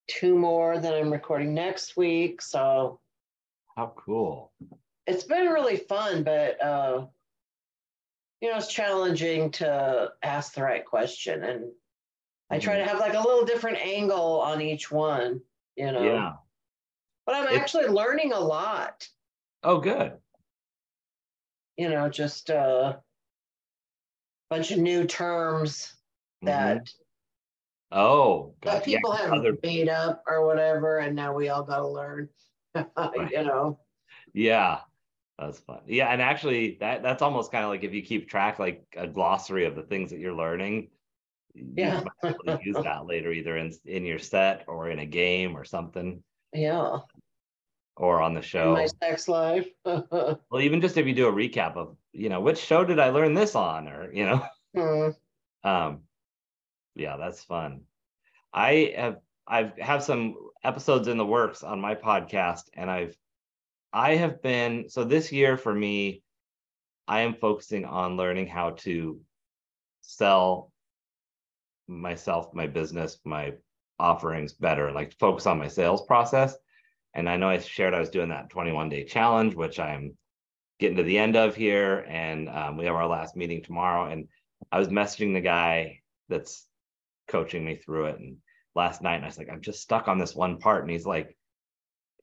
two 0.07 0.38
more 0.38 0.79
that 0.79 0.94
I'm 0.94 1.12
recording 1.12 1.53
next 1.55 1.96
week. 1.96 2.40
So 2.40 3.00
How 3.77 3.92
cool. 3.96 4.53
it's 5.07 5.24
been 5.24 5.48
really 5.48 5.77
fun, 5.77 6.22
but 6.22 6.62
uh 6.62 7.07
you 8.40 8.50
know, 8.50 8.59
it's 8.59 8.72
challenging 8.72 9.50
to 9.53 10.12
ask 10.22 10.55
the 10.55 10.62
right 10.62 10.85
question 10.85 11.44
and 11.44 11.72
I 12.54 12.58
try 12.58 12.76
to 12.76 12.80
mm-hmm. 12.80 12.88
have 12.90 13.00
like 13.00 13.14
a 13.14 13.20
little 13.20 13.44
different 13.44 13.78
angle 13.78 14.40
on 14.40 14.60
each 14.60 14.90
one, 14.90 15.40
you 15.76 15.90
know. 15.90 16.02
Yeah. 16.02 16.32
But 17.26 17.34
I'm 17.36 17.48
It- 17.48 17.60
actually 17.60 17.86
learning 17.86 18.32
a 18.32 18.40
lot. 18.40 19.08
Oh, 19.62 19.78
good. 19.80 20.12
you 21.76 21.88
know, 21.88 22.08
just 22.08 22.50
a 22.50 23.00
bunch 24.48 24.70
of 24.70 24.78
new 24.78 25.04
terms 25.06 25.92
that, 26.42 26.84
mm-hmm. 26.84 27.96
Oh, 27.96 28.54
that 28.62 28.80
God, 28.80 28.86
yeah, 28.86 28.98
people 28.98 29.12
have 29.12 29.32
other- 29.32 29.58
made 29.62 29.88
up 29.88 30.22
or 30.28 30.46
whatever, 30.46 30.98
and 30.98 31.16
now 31.16 31.34
we 31.34 31.48
all 31.48 31.62
got 31.64 31.78
to 31.78 31.88
learn. 31.88 32.28
you 32.74 33.44
know, 33.44 33.78
Yeah, 34.32 34.80
that's 35.38 35.58
fun. 35.60 35.80
Yeah, 35.86 36.08
and 36.08 36.20
actually, 36.22 36.76
that 36.80 37.02
that's 37.02 37.22
almost 37.22 37.50
kind 37.52 37.64
of 37.64 37.70
like 37.70 37.84
if 37.84 37.92
you 37.94 38.02
keep 38.02 38.28
track, 38.28 38.58
like 38.58 38.84
a 38.96 39.06
glossary 39.08 39.64
of 39.64 39.74
the 39.74 39.82
things 39.82 40.10
that 40.10 40.20
you're 40.20 40.34
learning. 40.34 40.90
You 41.54 41.66
Yeah. 41.76 42.02
might 42.02 42.12
be 42.22 42.28
able 42.28 42.44
to 42.58 42.64
use 42.64 42.76
that 42.82 43.06
later, 43.06 43.32
either 43.32 43.56
in 43.56 43.72
in 43.84 44.04
your 44.04 44.18
set 44.18 44.64
or 44.68 44.90
in 44.90 44.98
a 44.98 45.06
game 45.06 45.56
or 45.56 45.64
something, 45.64 46.22
yeah. 46.52 46.98
or 47.96 48.20
on 48.22 48.34
the 48.34 48.40
In 48.40 48.42
show. 48.42 48.72
my 48.74 48.86
sex 48.86 49.28
life. 49.28 49.68
Well, 49.84 50.60
even 50.60 50.80
just 50.80 50.96
if 50.96 51.06
you 51.06 51.14
do 51.14 51.28
a 51.28 51.32
recap 51.32 51.76
of, 51.76 51.96
you 52.12 52.28
know, 52.28 52.40
which 52.40 52.58
show 52.58 52.84
did 52.84 52.98
I 52.98 53.10
learn 53.10 53.34
this 53.34 53.54
on, 53.54 53.88
or 53.88 54.12
you 54.12 54.26
know, 54.26 54.46
Hmm. 54.76 55.10
um, 55.68 56.08
yeah, 56.94 57.16
that's 57.16 57.42
fun. 57.44 57.82
I 58.52 58.94
have 58.96 59.20
I've 59.46 59.76
have 59.78 60.02
some 60.04 60.36
episodes 60.62 61.08
in 61.08 61.18
the 61.18 61.26
works 61.26 61.62
on 61.62 61.80
my 61.80 61.94
podcast, 61.94 62.64
and 62.74 62.90
I've 62.90 63.16
I 63.92 64.16
have 64.16 64.42
been 64.42 64.88
so 64.88 65.04
this 65.04 65.30
year 65.32 65.56
for 65.56 65.72
me, 65.74 66.22
I 67.06 67.20
am 67.22 67.34
focusing 67.34 67.84
on 67.84 68.16
learning 68.16 68.46
how 68.48 68.70
to 68.86 69.20
sell 70.02 70.72
myself, 71.88 72.55
my 72.55 72.66
business, 72.66 73.18
my 73.25 73.55
offerings 73.99 74.53
better, 74.53 74.92
like 74.92 75.18
focus 75.18 75.47
on 75.47 75.59
my 75.59 75.68
sales 75.68 76.03
process. 76.07 76.57
And 77.14 77.29
I 77.29 77.37
know 77.37 77.49
I 77.49 77.59
shared 77.59 77.94
I 77.94 78.01
was 78.01 78.11
doing 78.11 78.31
that 78.31 78.51
21 78.51 78.88
day 78.88 79.05
challenge, 79.05 79.55
which 79.55 79.79
I'm 79.79 80.16
getting 80.81 80.97
to 80.97 81.03
the 81.03 81.18
end 81.18 81.37
of 81.37 81.55
here. 81.55 82.05
And 82.09 82.49
um, 82.49 82.77
we 82.77 82.87
have 82.87 82.97
our 82.97 83.07
last 83.07 83.37
meeting 83.37 83.62
tomorrow. 83.62 84.11
And 84.11 84.29
I 84.73 84.79
was 84.79 84.88
messaging 84.88 85.33
the 85.33 85.40
guy 85.40 86.01
that's 86.29 86.66
coaching 87.29 87.64
me 87.64 87.77
through 87.77 88.07
it. 88.07 88.18
And 88.18 88.38
last 88.75 89.01
night, 89.03 89.16
and 89.16 89.25
I 89.25 89.29
was 89.29 89.38
like, 89.38 89.49
I'm 89.51 89.61
just 89.61 89.83
stuck 89.83 90.09
on 90.09 90.18
this 90.18 90.35
one 90.35 90.59
part. 90.59 90.83
And 90.83 90.90
he's 90.90 91.07
like, 91.07 91.37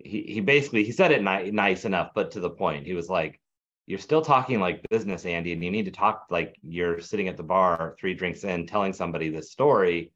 he, 0.04 0.24
he 0.24 0.42
basically 0.42 0.84
he 0.84 0.92
said 0.92 1.12
it 1.12 1.24
ni- 1.24 1.52
nice 1.52 1.86
enough, 1.86 2.12
but 2.14 2.32
to 2.32 2.40
the 2.40 2.50
point. 2.50 2.86
He 2.86 2.94
was 2.94 3.10
like, 3.10 3.40
You're 3.88 4.00
still 4.00 4.22
talking 4.22 4.60
like 4.60 4.88
business, 4.90 5.26
Andy, 5.26 5.54
and 5.54 5.64
you 5.64 5.72
need 5.72 5.86
to 5.86 5.92
talk 5.92 6.28
like 6.30 6.56
you're 6.64 7.00
sitting 7.02 7.28
at 7.28 7.38
the 7.38 7.44
bar, 7.44 7.96
three 8.00 8.14
drinks 8.14 8.44
in, 8.44 8.68
telling 8.68 8.94
somebody 8.94 9.30
this 9.30 9.52
story. 9.52 10.12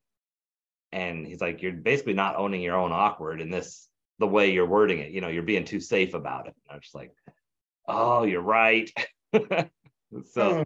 And 0.92 1.26
he's 1.28 1.42
like, 1.42 1.62
You're 1.62 1.74
basically 1.74 2.14
not 2.14 2.38
owning 2.38 2.62
your 2.62 2.78
own 2.78 2.92
awkward 2.92 3.42
in 3.42 3.50
this 3.50 3.88
the 4.20 4.28
way 4.28 4.52
you're 4.52 4.66
wording 4.68 5.00
it. 5.00 5.12
You 5.12 5.22
know, 5.22 5.28
you're 5.28 5.44
being 5.44 5.66
too 5.66 5.80
safe 5.82 6.14
about 6.14 6.48
it. 6.48 6.56
And 6.56 6.72
I 6.72 6.76
was 6.76 6.84
just 6.84 6.96
like, 6.96 7.12
Oh, 7.88 8.24
you're 8.24 8.42
right. 8.42 8.90
so 9.34 9.70
Hmm. 10.14 10.64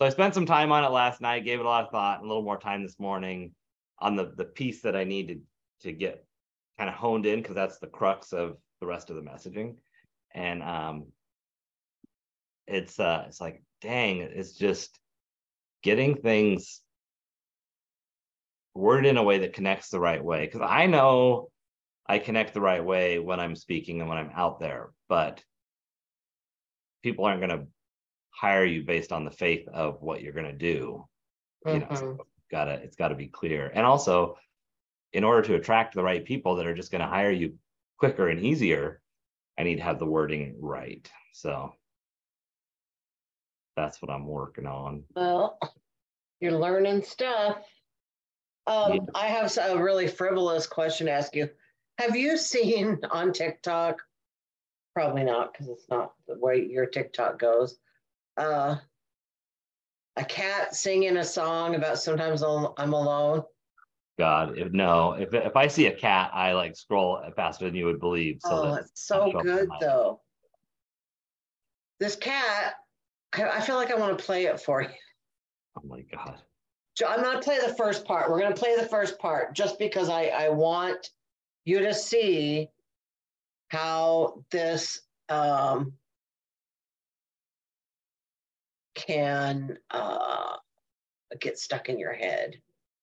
so 0.00 0.06
I 0.06 0.08
spent 0.10 0.34
some 0.34 0.46
time 0.46 0.72
on 0.72 0.84
it 0.84 0.90
last 0.90 1.20
night, 1.20 1.44
gave 1.44 1.60
it 1.60 1.66
a 1.66 1.68
lot 1.68 1.84
of 1.84 1.90
thought, 1.90 2.18
and 2.18 2.24
a 2.24 2.28
little 2.28 2.42
more 2.42 2.58
time 2.58 2.82
this 2.82 2.98
morning 2.98 3.52
on 3.98 4.16
the 4.16 4.32
the 4.36 4.44
piece 4.44 4.82
that 4.82 4.96
I 4.96 5.04
needed 5.04 5.42
to 5.82 5.92
get 5.92 6.24
kind 6.78 6.88
of 6.88 6.96
honed 6.96 7.26
in 7.26 7.40
because 7.40 7.54
that's 7.56 7.78
the 7.78 7.86
crux 7.88 8.32
of 8.32 8.56
the 8.80 8.86
rest 8.86 9.10
of 9.10 9.16
the 9.16 9.22
messaging. 9.22 9.76
And 10.34 10.62
um 10.62 11.06
it's 12.68 12.98
uh 13.00 13.24
it's 13.26 13.40
like, 13.40 13.62
dang, 13.80 14.18
it's 14.20 14.52
just 14.52 14.98
getting 15.82 16.16
things 16.16 16.80
worded 18.74 19.08
in 19.08 19.16
a 19.16 19.22
way 19.22 19.38
that 19.38 19.52
connects 19.52 19.88
the 19.88 20.00
right 20.00 20.22
way. 20.22 20.46
Because 20.46 20.62
I 20.62 20.86
know 20.86 21.48
I 22.06 22.18
connect 22.18 22.54
the 22.54 22.60
right 22.60 22.84
way 22.84 23.18
when 23.18 23.40
I'm 23.40 23.56
speaking 23.56 24.00
and 24.00 24.08
when 24.08 24.18
I'm 24.18 24.30
out 24.34 24.60
there, 24.60 24.90
but 25.08 25.42
people 27.02 27.24
aren't 27.24 27.40
going 27.40 27.58
to 27.58 27.66
hire 28.30 28.64
you 28.64 28.82
based 28.82 29.12
on 29.12 29.24
the 29.24 29.30
faith 29.30 29.66
of 29.68 30.00
what 30.00 30.22
you're 30.22 30.32
going 30.32 30.46
to 30.46 30.52
do 30.52 31.04
you 31.66 31.80
know 31.80 31.88
so 31.94 32.18
gotta 32.50 32.72
it's 32.72 32.96
got 32.96 33.08
to 33.08 33.14
be 33.14 33.26
clear. 33.26 33.70
And 33.74 33.84
also 33.84 34.36
in 35.12 35.24
order 35.24 35.42
to 35.48 35.54
attract 35.54 35.94
the 35.94 36.02
right 36.02 36.24
people 36.24 36.56
that 36.56 36.66
are 36.66 36.74
just 36.74 36.90
going 36.90 37.00
to 37.00 37.06
hire 37.06 37.30
you 37.30 37.54
quicker 37.98 38.28
and 38.28 38.40
easier 38.40 39.00
i 39.58 39.62
need 39.62 39.76
to 39.76 39.82
have 39.82 39.98
the 39.98 40.06
wording 40.06 40.56
right 40.60 41.10
so 41.32 41.72
that's 43.78 44.02
what 44.02 44.10
i'm 44.10 44.26
working 44.26 44.66
on 44.66 45.04
Well, 45.14 45.58
you're 46.40 46.58
learning 46.58 47.02
stuff. 47.02 47.58
Um, 48.66 48.92
Yeah. 48.92 49.00
I 49.14 49.26
have 49.26 49.56
a 49.58 49.82
really 49.82 50.06
frivolous 50.06 50.66
question 50.66 51.06
to 51.06 51.12
ask 51.12 51.34
you. 51.34 51.48
Have 51.98 52.14
you 52.16 52.36
seen 52.36 52.98
on 53.10 53.32
TikTok? 53.32 54.00
Probably 54.94 55.24
not, 55.24 55.52
because 55.52 55.68
it's 55.68 55.88
not 55.88 56.12
the 56.26 56.38
way 56.38 56.64
your 56.64 56.86
TikTok 56.86 57.38
goes. 57.38 57.78
Uh, 58.36 58.76
a 60.16 60.24
cat 60.24 60.74
singing 60.74 61.16
a 61.16 61.24
song 61.24 61.74
about 61.74 61.98
sometimes 61.98 62.42
I'm 62.42 62.92
alone. 62.92 63.42
god 64.18 64.58
if 64.58 64.72
no 64.72 65.12
if 65.12 65.32
if 65.32 65.54
i 65.56 65.68
see 65.68 65.86
a 65.86 65.94
cat 65.94 66.30
i 66.34 66.52
like 66.52 66.74
scroll 66.74 67.22
faster 67.36 67.66
than 67.66 67.76
you 67.76 67.84
would 67.84 68.00
believe 68.00 68.38
so 68.42 68.50
oh, 68.50 68.62
that 68.74 68.80
it's 68.80 68.90
so 68.94 69.30
good 69.30 69.68
though. 69.80 70.20
This 72.00 72.16
cat, 72.16 72.74
I, 73.34 73.48
I 73.48 73.60
feel 73.60 73.76
like 73.76 73.90
I 73.90 73.96
want 73.96 74.18
to 74.18 74.24
play 74.24 74.46
it 74.46 74.60
for 74.60 74.82
you. 74.82 74.88
oh 75.76 75.82
my 75.86 76.02
god 76.02 76.40
I'm 77.06 77.22
gonna 77.22 77.40
play 77.40 77.58
the 77.64 77.74
first 77.74 78.04
part. 78.04 78.30
We're 78.30 78.40
gonna 78.40 78.54
play 78.54 78.74
the 78.76 78.88
first 78.88 79.18
part 79.18 79.54
just 79.54 79.78
because 79.78 80.08
I, 80.08 80.24
I 80.26 80.48
want 80.48 81.10
you 81.64 81.80
to 81.80 81.94
see 81.94 82.68
how 83.68 84.42
this 84.50 85.02
um, 85.28 85.92
can 88.94 89.78
uh, 89.90 90.56
get 91.40 91.58
stuck 91.58 91.88
in 91.88 91.98
your 91.98 92.14
head. 92.14 92.56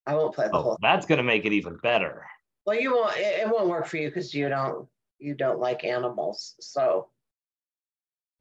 I 0.06 0.16
won't 0.16 0.36
play 0.36 0.48
the 0.48 0.56
Oh, 0.58 0.62
whole. 0.62 0.78
that's 0.82 1.06
gonna 1.06 1.24
make 1.24 1.46
it 1.46 1.54
even 1.54 1.78
better. 1.78 2.26
Well, 2.66 2.80
you 2.80 2.94
won't. 2.94 3.16
It, 3.18 3.42
it 3.42 3.50
won't 3.50 3.70
work 3.70 3.86
for 3.88 3.98
you 3.98 4.10
because 4.10 4.34
you 4.34 4.50
don't 4.50 4.88
you 5.20 5.36
don't 5.36 5.60
like 5.60 5.84
animals. 5.84 6.56
So 6.60 7.08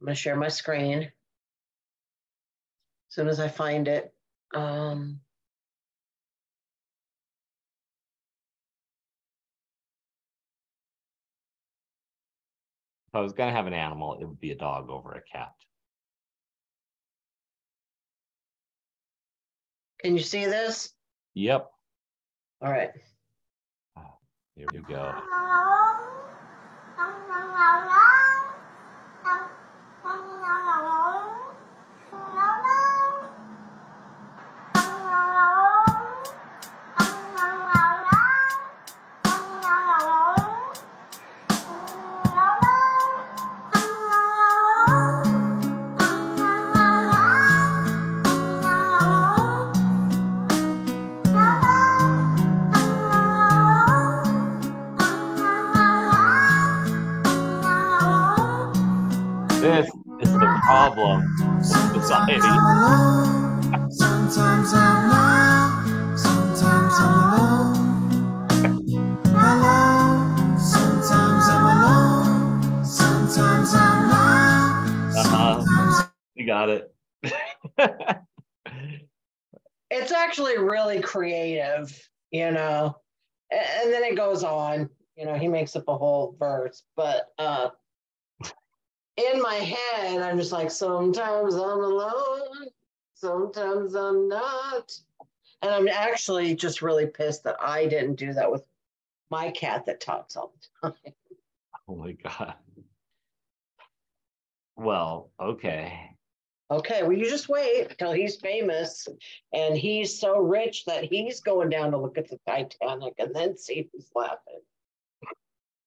I'm 0.01 0.05
gonna 0.07 0.15
share 0.15 0.35
my 0.35 0.49
screen. 0.49 1.11
As 3.15 3.17
soon 3.17 3.29
as 3.29 3.39
I 3.39 3.47
find 3.47 3.87
it. 3.87 4.13
Um, 4.53 5.21
If 13.07 13.15
I 13.15 13.21
was 13.21 13.31
gonna 13.31 13.53
have 13.53 13.67
an 13.67 13.73
animal, 13.73 14.17
it 14.19 14.25
would 14.25 14.41
be 14.41 14.51
a 14.51 14.55
dog 14.57 14.89
over 14.89 15.13
a 15.13 15.21
cat. 15.21 15.53
can 19.99 20.17
you 20.17 20.21
see 20.21 20.45
this? 20.45 20.93
Yep, 21.35 21.71
All 22.61 22.69
right. 22.69 22.91
here 24.57 24.67
we 24.73 24.79
go. 24.79 25.15
This 59.65 59.87
is 60.21 60.31
the 60.31 60.61
problem 60.63 61.25
with 61.49 61.65
society. 61.65 62.39
Sometimes 63.89 64.71
I'm 64.75 65.09
loud, 65.09 66.13
sometimes 66.19 66.93
I'm 66.99 67.33
alone. 67.33 68.11
Hello, 69.25 70.57
sometimes 70.59 71.45
I'm 71.49 71.65
alone, 71.65 72.85
sometimes 72.85 73.73
I'm 73.73 74.09
loud. 74.11 75.13
Uh-huh. 75.17 76.07
You 76.35 76.45
got 76.45 76.69
it. 76.69 76.93
It's 79.89 80.11
actually 80.11 80.59
really 80.59 81.01
creative, 81.01 81.91
you 82.29 82.51
know. 82.51 82.97
A- 83.51 83.81
And, 83.81 83.91
then 83.91 84.03
it 84.03 84.15
goes 84.15 84.43
on, 84.43 84.91
you 85.17 85.25
know, 85.25 85.33
he 85.33 85.47
makes 85.47 85.75
up 85.75 85.85
a 85.87 85.97
whole 85.97 86.35
verse, 86.37 86.83
but 86.95 87.29
uh 87.39 87.69
in 89.17 89.41
my 89.41 89.55
head, 89.55 90.21
I'm 90.21 90.37
just 90.37 90.51
like, 90.51 90.71
sometimes 90.71 91.55
I'm 91.55 91.79
alone, 91.79 92.67
sometimes 93.13 93.95
I'm 93.95 94.27
not. 94.27 94.91
And 95.61 95.73
I'm 95.73 95.87
actually 95.87 96.55
just 96.55 96.81
really 96.81 97.07
pissed 97.07 97.43
that 97.45 97.55
I 97.59 97.87
didn't 97.87 98.15
do 98.15 98.33
that 98.33 98.51
with 98.51 98.63
my 99.31 99.51
cat 99.51 99.85
that 99.85 100.01
talks 100.01 100.35
all 100.35 100.53
the 100.81 100.89
time. 100.89 101.13
oh 101.87 101.95
my 101.95 102.11
god. 102.11 102.55
Well, 104.75 105.31
okay. 105.39 106.11
Okay, 106.69 107.03
well, 107.03 107.13
you 107.13 107.29
just 107.29 107.47
wait 107.47 107.87
until 107.91 108.11
he's 108.11 108.37
famous 108.37 109.07
and 109.53 109.77
he's 109.77 110.19
so 110.19 110.39
rich 110.39 110.85
that 110.85 111.05
he's 111.05 111.39
going 111.39 111.69
down 111.69 111.91
to 111.91 111.97
look 111.97 112.17
at 112.17 112.27
the 112.29 112.39
Titanic 112.47 113.13
and 113.19 113.33
then 113.33 113.55
see 113.55 113.87
who's 113.91 114.09
laughing. 114.15 114.61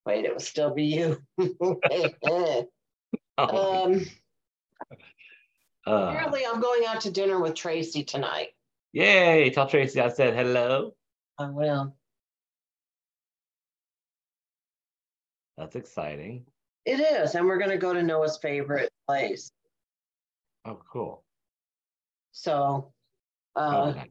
Wait, 0.07 0.25
it 0.25 0.33
will 0.33 0.41
still 0.41 0.73
be 0.73 0.85
you. 0.85 1.21
Oh, 3.41 3.85
um, 3.85 4.01
uh, 5.87 6.09
apparently, 6.09 6.41
I'm 6.45 6.61
going 6.61 6.83
out 6.87 7.01
to 7.03 7.11
dinner 7.11 7.41
with 7.41 7.55
Tracy 7.55 8.03
tonight. 8.03 8.49
yay! 8.93 9.49
Tell 9.51 9.69
Tracy 9.69 10.01
I 10.01 10.09
said 10.09 10.35
hello. 10.35 10.95
I 11.39 11.49
will. 11.51 11.95
That's 15.57 15.77
exciting. 15.77 16.45
It 16.85 17.01
is, 17.01 17.35
and 17.35 17.47
we're 17.47 17.59
going 17.59 17.71
to 17.71 17.77
go 17.79 17.93
to 17.93 18.03
Noah's 18.03 18.39
favorite 18.39 18.91
place. 19.07 19.51
Oh, 20.65 20.81
cool. 20.91 21.25
So, 22.33 22.93
Oh, 23.57 23.61
uh, 23.61 23.93
nice. 23.93 24.09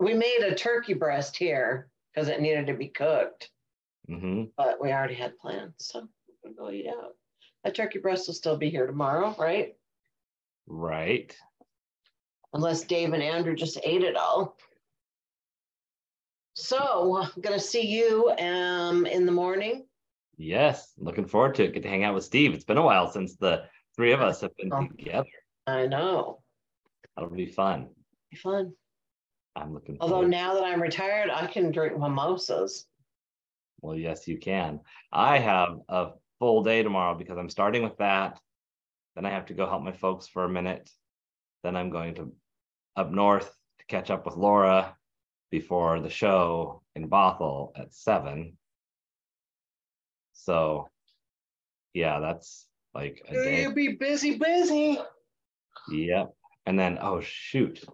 we 0.00 0.14
made 0.14 0.40
a 0.42 0.54
turkey 0.54 0.94
breast 0.94 1.36
here 1.36 1.88
because 2.12 2.28
it 2.28 2.40
needed 2.40 2.66
to 2.66 2.74
be 2.74 2.88
cooked. 2.88 3.50
hmm 4.08 4.44
but 4.56 4.80
we 4.80 4.90
already 4.92 5.14
had 5.14 5.38
plans, 5.38 5.74
so 5.78 6.08
we're 6.42 6.50
gonna 6.52 6.56
go 6.56 6.70
eat 6.74 6.88
out. 6.88 7.14
That 7.64 7.74
turkey 7.74 7.98
breast 7.98 8.26
will 8.26 8.34
still 8.34 8.56
be 8.56 8.70
here 8.70 8.86
tomorrow, 8.86 9.34
right? 9.38 9.74
Right. 10.66 11.36
Unless 12.54 12.84
Dave 12.84 13.12
and 13.12 13.22
Andrew 13.22 13.54
just 13.54 13.78
ate 13.84 14.02
it 14.02 14.16
all. 14.16 14.56
So 16.54 17.16
I'm 17.22 17.40
gonna 17.40 17.60
see 17.60 17.86
you 17.86 18.30
um 18.38 19.06
in 19.06 19.26
the 19.26 19.32
morning. 19.32 19.86
Yes. 20.36 20.92
Looking 20.96 21.26
forward 21.26 21.54
to 21.56 21.64
it. 21.64 21.74
Get 21.74 21.82
to 21.82 21.88
hang 21.88 22.04
out 22.04 22.14
with 22.14 22.24
Steve. 22.24 22.54
It's 22.54 22.64
been 22.64 22.78
a 22.78 22.82
while 22.82 23.10
since 23.10 23.36
the 23.36 23.64
three 23.94 24.12
of 24.12 24.20
us 24.20 24.40
have 24.40 24.56
been 24.56 24.72
Oh. 24.72 24.86
together. 24.88 25.28
I 25.66 25.86
know, 25.86 26.42
That'll 27.14 27.30
be 27.30 27.46
fun. 27.46 27.90
be 28.30 28.36
fun. 28.38 28.72
I'm 29.54 29.74
looking 29.74 29.98
Although 30.00 30.14
forward. 30.16 30.30
now 30.30 30.54
that 30.54 30.64
I'm 30.64 30.80
retired, 30.80 31.30
I 31.30 31.46
can 31.46 31.70
drink 31.70 31.96
mimosas. 31.98 32.86
Well, 33.82 33.96
yes, 33.96 34.26
you 34.26 34.38
can. 34.38 34.80
I 35.12 35.38
have 35.38 35.80
a 35.88 36.12
full 36.40 36.64
day 36.64 36.82
tomorrow 36.82 37.14
because 37.14 37.38
I'm 37.38 37.50
starting 37.50 37.84
with 37.84 37.96
that. 37.98 38.40
Then 39.14 39.26
I 39.26 39.30
have 39.30 39.46
to 39.46 39.54
go 39.54 39.68
help 39.68 39.82
my 39.82 39.92
folks 39.92 40.26
for 40.26 40.44
a 40.44 40.48
minute. 40.48 40.90
Then 41.62 41.76
I'm 41.76 41.90
going 41.90 42.16
to 42.16 42.32
up 42.96 43.12
north 43.12 43.46
to 43.78 43.86
catch 43.86 44.10
up 44.10 44.26
with 44.26 44.36
Laura 44.36 44.96
before 45.50 46.00
the 46.00 46.10
show 46.10 46.82
in 46.96 47.08
Bothell 47.08 47.72
at 47.76 47.94
seven. 47.94 48.56
So, 50.32 50.88
yeah, 51.92 52.18
that's 52.20 52.66
like 52.94 53.22
a 53.28 53.32
day. 53.32 53.62
You'll 53.62 53.74
be 53.74 53.96
busy, 53.96 54.38
busy. 54.38 54.98
Yep. 55.90 56.32
And 56.66 56.78
then, 56.78 56.98
oh, 57.00 57.20
shoot. 57.20 57.84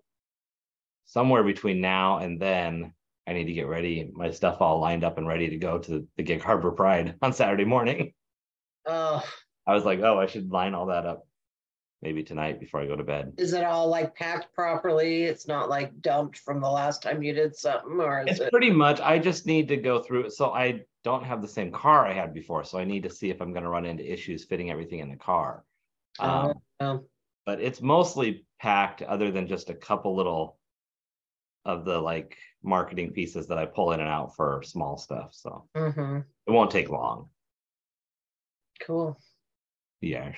Somewhere 1.06 1.42
between 1.42 1.80
now 1.80 2.18
and 2.18 2.40
then, 2.40 2.92
I 3.26 3.32
need 3.32 3.46
to 3.46 3.52
get 3.52 3.66
ready, 3.66 4.10
my 4.14 4.30
stuff 4.30 4.60
all 4.60 4.80
lined 4.80 5.02
up 5.02 5.18
and 5.18 5.26
ready 5.26 5.50
to 5.50 5.56
go 5.56 5.78
to 5.78 6.06
the 6.16 6.22
Gig 6.22 6.42
Harbor 6.42 6.70
Pride 6.70 7.16
on 7.22 7.32
Saturday 7.32 7.64
morning. 7.64 8.12
Oh, 8.86 9.24
I 9.66 9.74
was 9.74 9.84
like, 9.84 10.00
oh, 10.00 10.18
I 10.18 10.26
should 10.26 10.50
line 10.50 10.74
all 10.74 10.86
that 10.86 11.06
up 11.06 11.26
maybe 12.02 12.22
tonight 12.22 12.60
before 12.60 12.80
I 12.80 12.86
go 12.86 12.94
to 12.94 13.02
bed. 13.02 13.32
is 13.38 13.52
it 13.52 13.64
all 13.64 13.88
like 13.88 14.14
packed 14.14 14.54
properly? 14.54 15.24
It's 15.24 15.48
not 15.48 15.68
like 15.68 16.00
dumped 16.02 16.38
from 16.38 16.60
the 16.60 16.70
last 16.70 17.02
time 17.02 17.22
you 17.22 17.32
did 17.32 17.56
something, 17.56 17.98
or 18.00 18.20
is 18.22 18.32
It's 18.32 18.40
it? 18.40 18.50
pretty 18.52 18.70
much, 18.70 19.00
I 19.00 19.18
just 19.18 19.46
need 19.46 19.66
to 19.68 19.76
go 19.76 20.00
through 20.00 20.26
it. 20.26 20.32
So 20.32 20.50
I 20.50 20.82
don't 21.04 21.24
have 21.24 21.40
the 21.42 21.48
same 21.48 21.72
car 21.72 22.06
I 22.06 22.12
had 22.12 22.34
before. 22.34 22.64
So 22.64 22.78
I 22.78 22.84
need 22.84 23.02
to 23.04 23.10
see 23.10 23.30
if 23.30 23.40
I'm 23.40 23.52
going 23.52 23.64
to 23.64 23.70
run 23.70 23.86
into 23.86 24.10
issues 24.12 24.44
fitting 24.44 24.70
everything 24.70 25.00
in 25.00 25.10
the 25.10 25.16
car. 25.16 25.64
Um, 26.18 26.54
Oh, 26.78 27.04
but 27.46 27.60
it's 27.60 27.80
mostly 27.80 28.44
packed 28.60 29.00
other 29.00 29.30
than 29.30 29.46
just 29.46 29.70
a 29.70 29.74
couple 29.74 30.14
little 30.14 30.58
of 31.64 31.84
the 31.86 31.98
like 31.98 32.36
marketing 32.62 33.12
pieces 33.12 33.46
that 33.46 33.56
I 33.58 33.64
pull 33.64 33.92
in 33.92 34.00
and 34.00 34.08
out 34.08 34.36
for 34.36 34.62
small 34.62 34.98
stuff. 34.98 35.30
So 35.32 35.66
mm-hmm. 35.74 36.18
it 36.46 36.50
won't 36.50 36.70
take 36.70 36.90
long. 36.90 37.30
Cool. 38.80 39.18
Yes. 40.00 40.36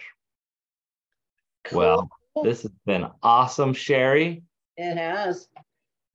Cool. 1.65 1.79
Well, 1.79 2.11
this 2.45 2.63
has 2.63 2.73
been 2.87 3.07
awesome, 3.23 3.75
Cheri. 3.75 4.43
It 4.77 4.97
has. 4.97 5.49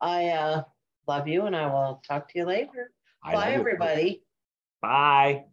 I 0.02 0.30
uh 0.30 0.64
love 1.08 1.28
you 1.28 1.46
and 1.46 1.56
I 1.56 1.68
will 1.68 2.02
talk 2.08 2.30
to 2.32 2.40
you 2.40 2.46
later. 2.46 2.92
I 3.24 3.34
Bye 3.34 3.40
love 3.40 3.54
you. 3.54 3.60
everybody. 3.60 4.24
Bye. 4.82 5.46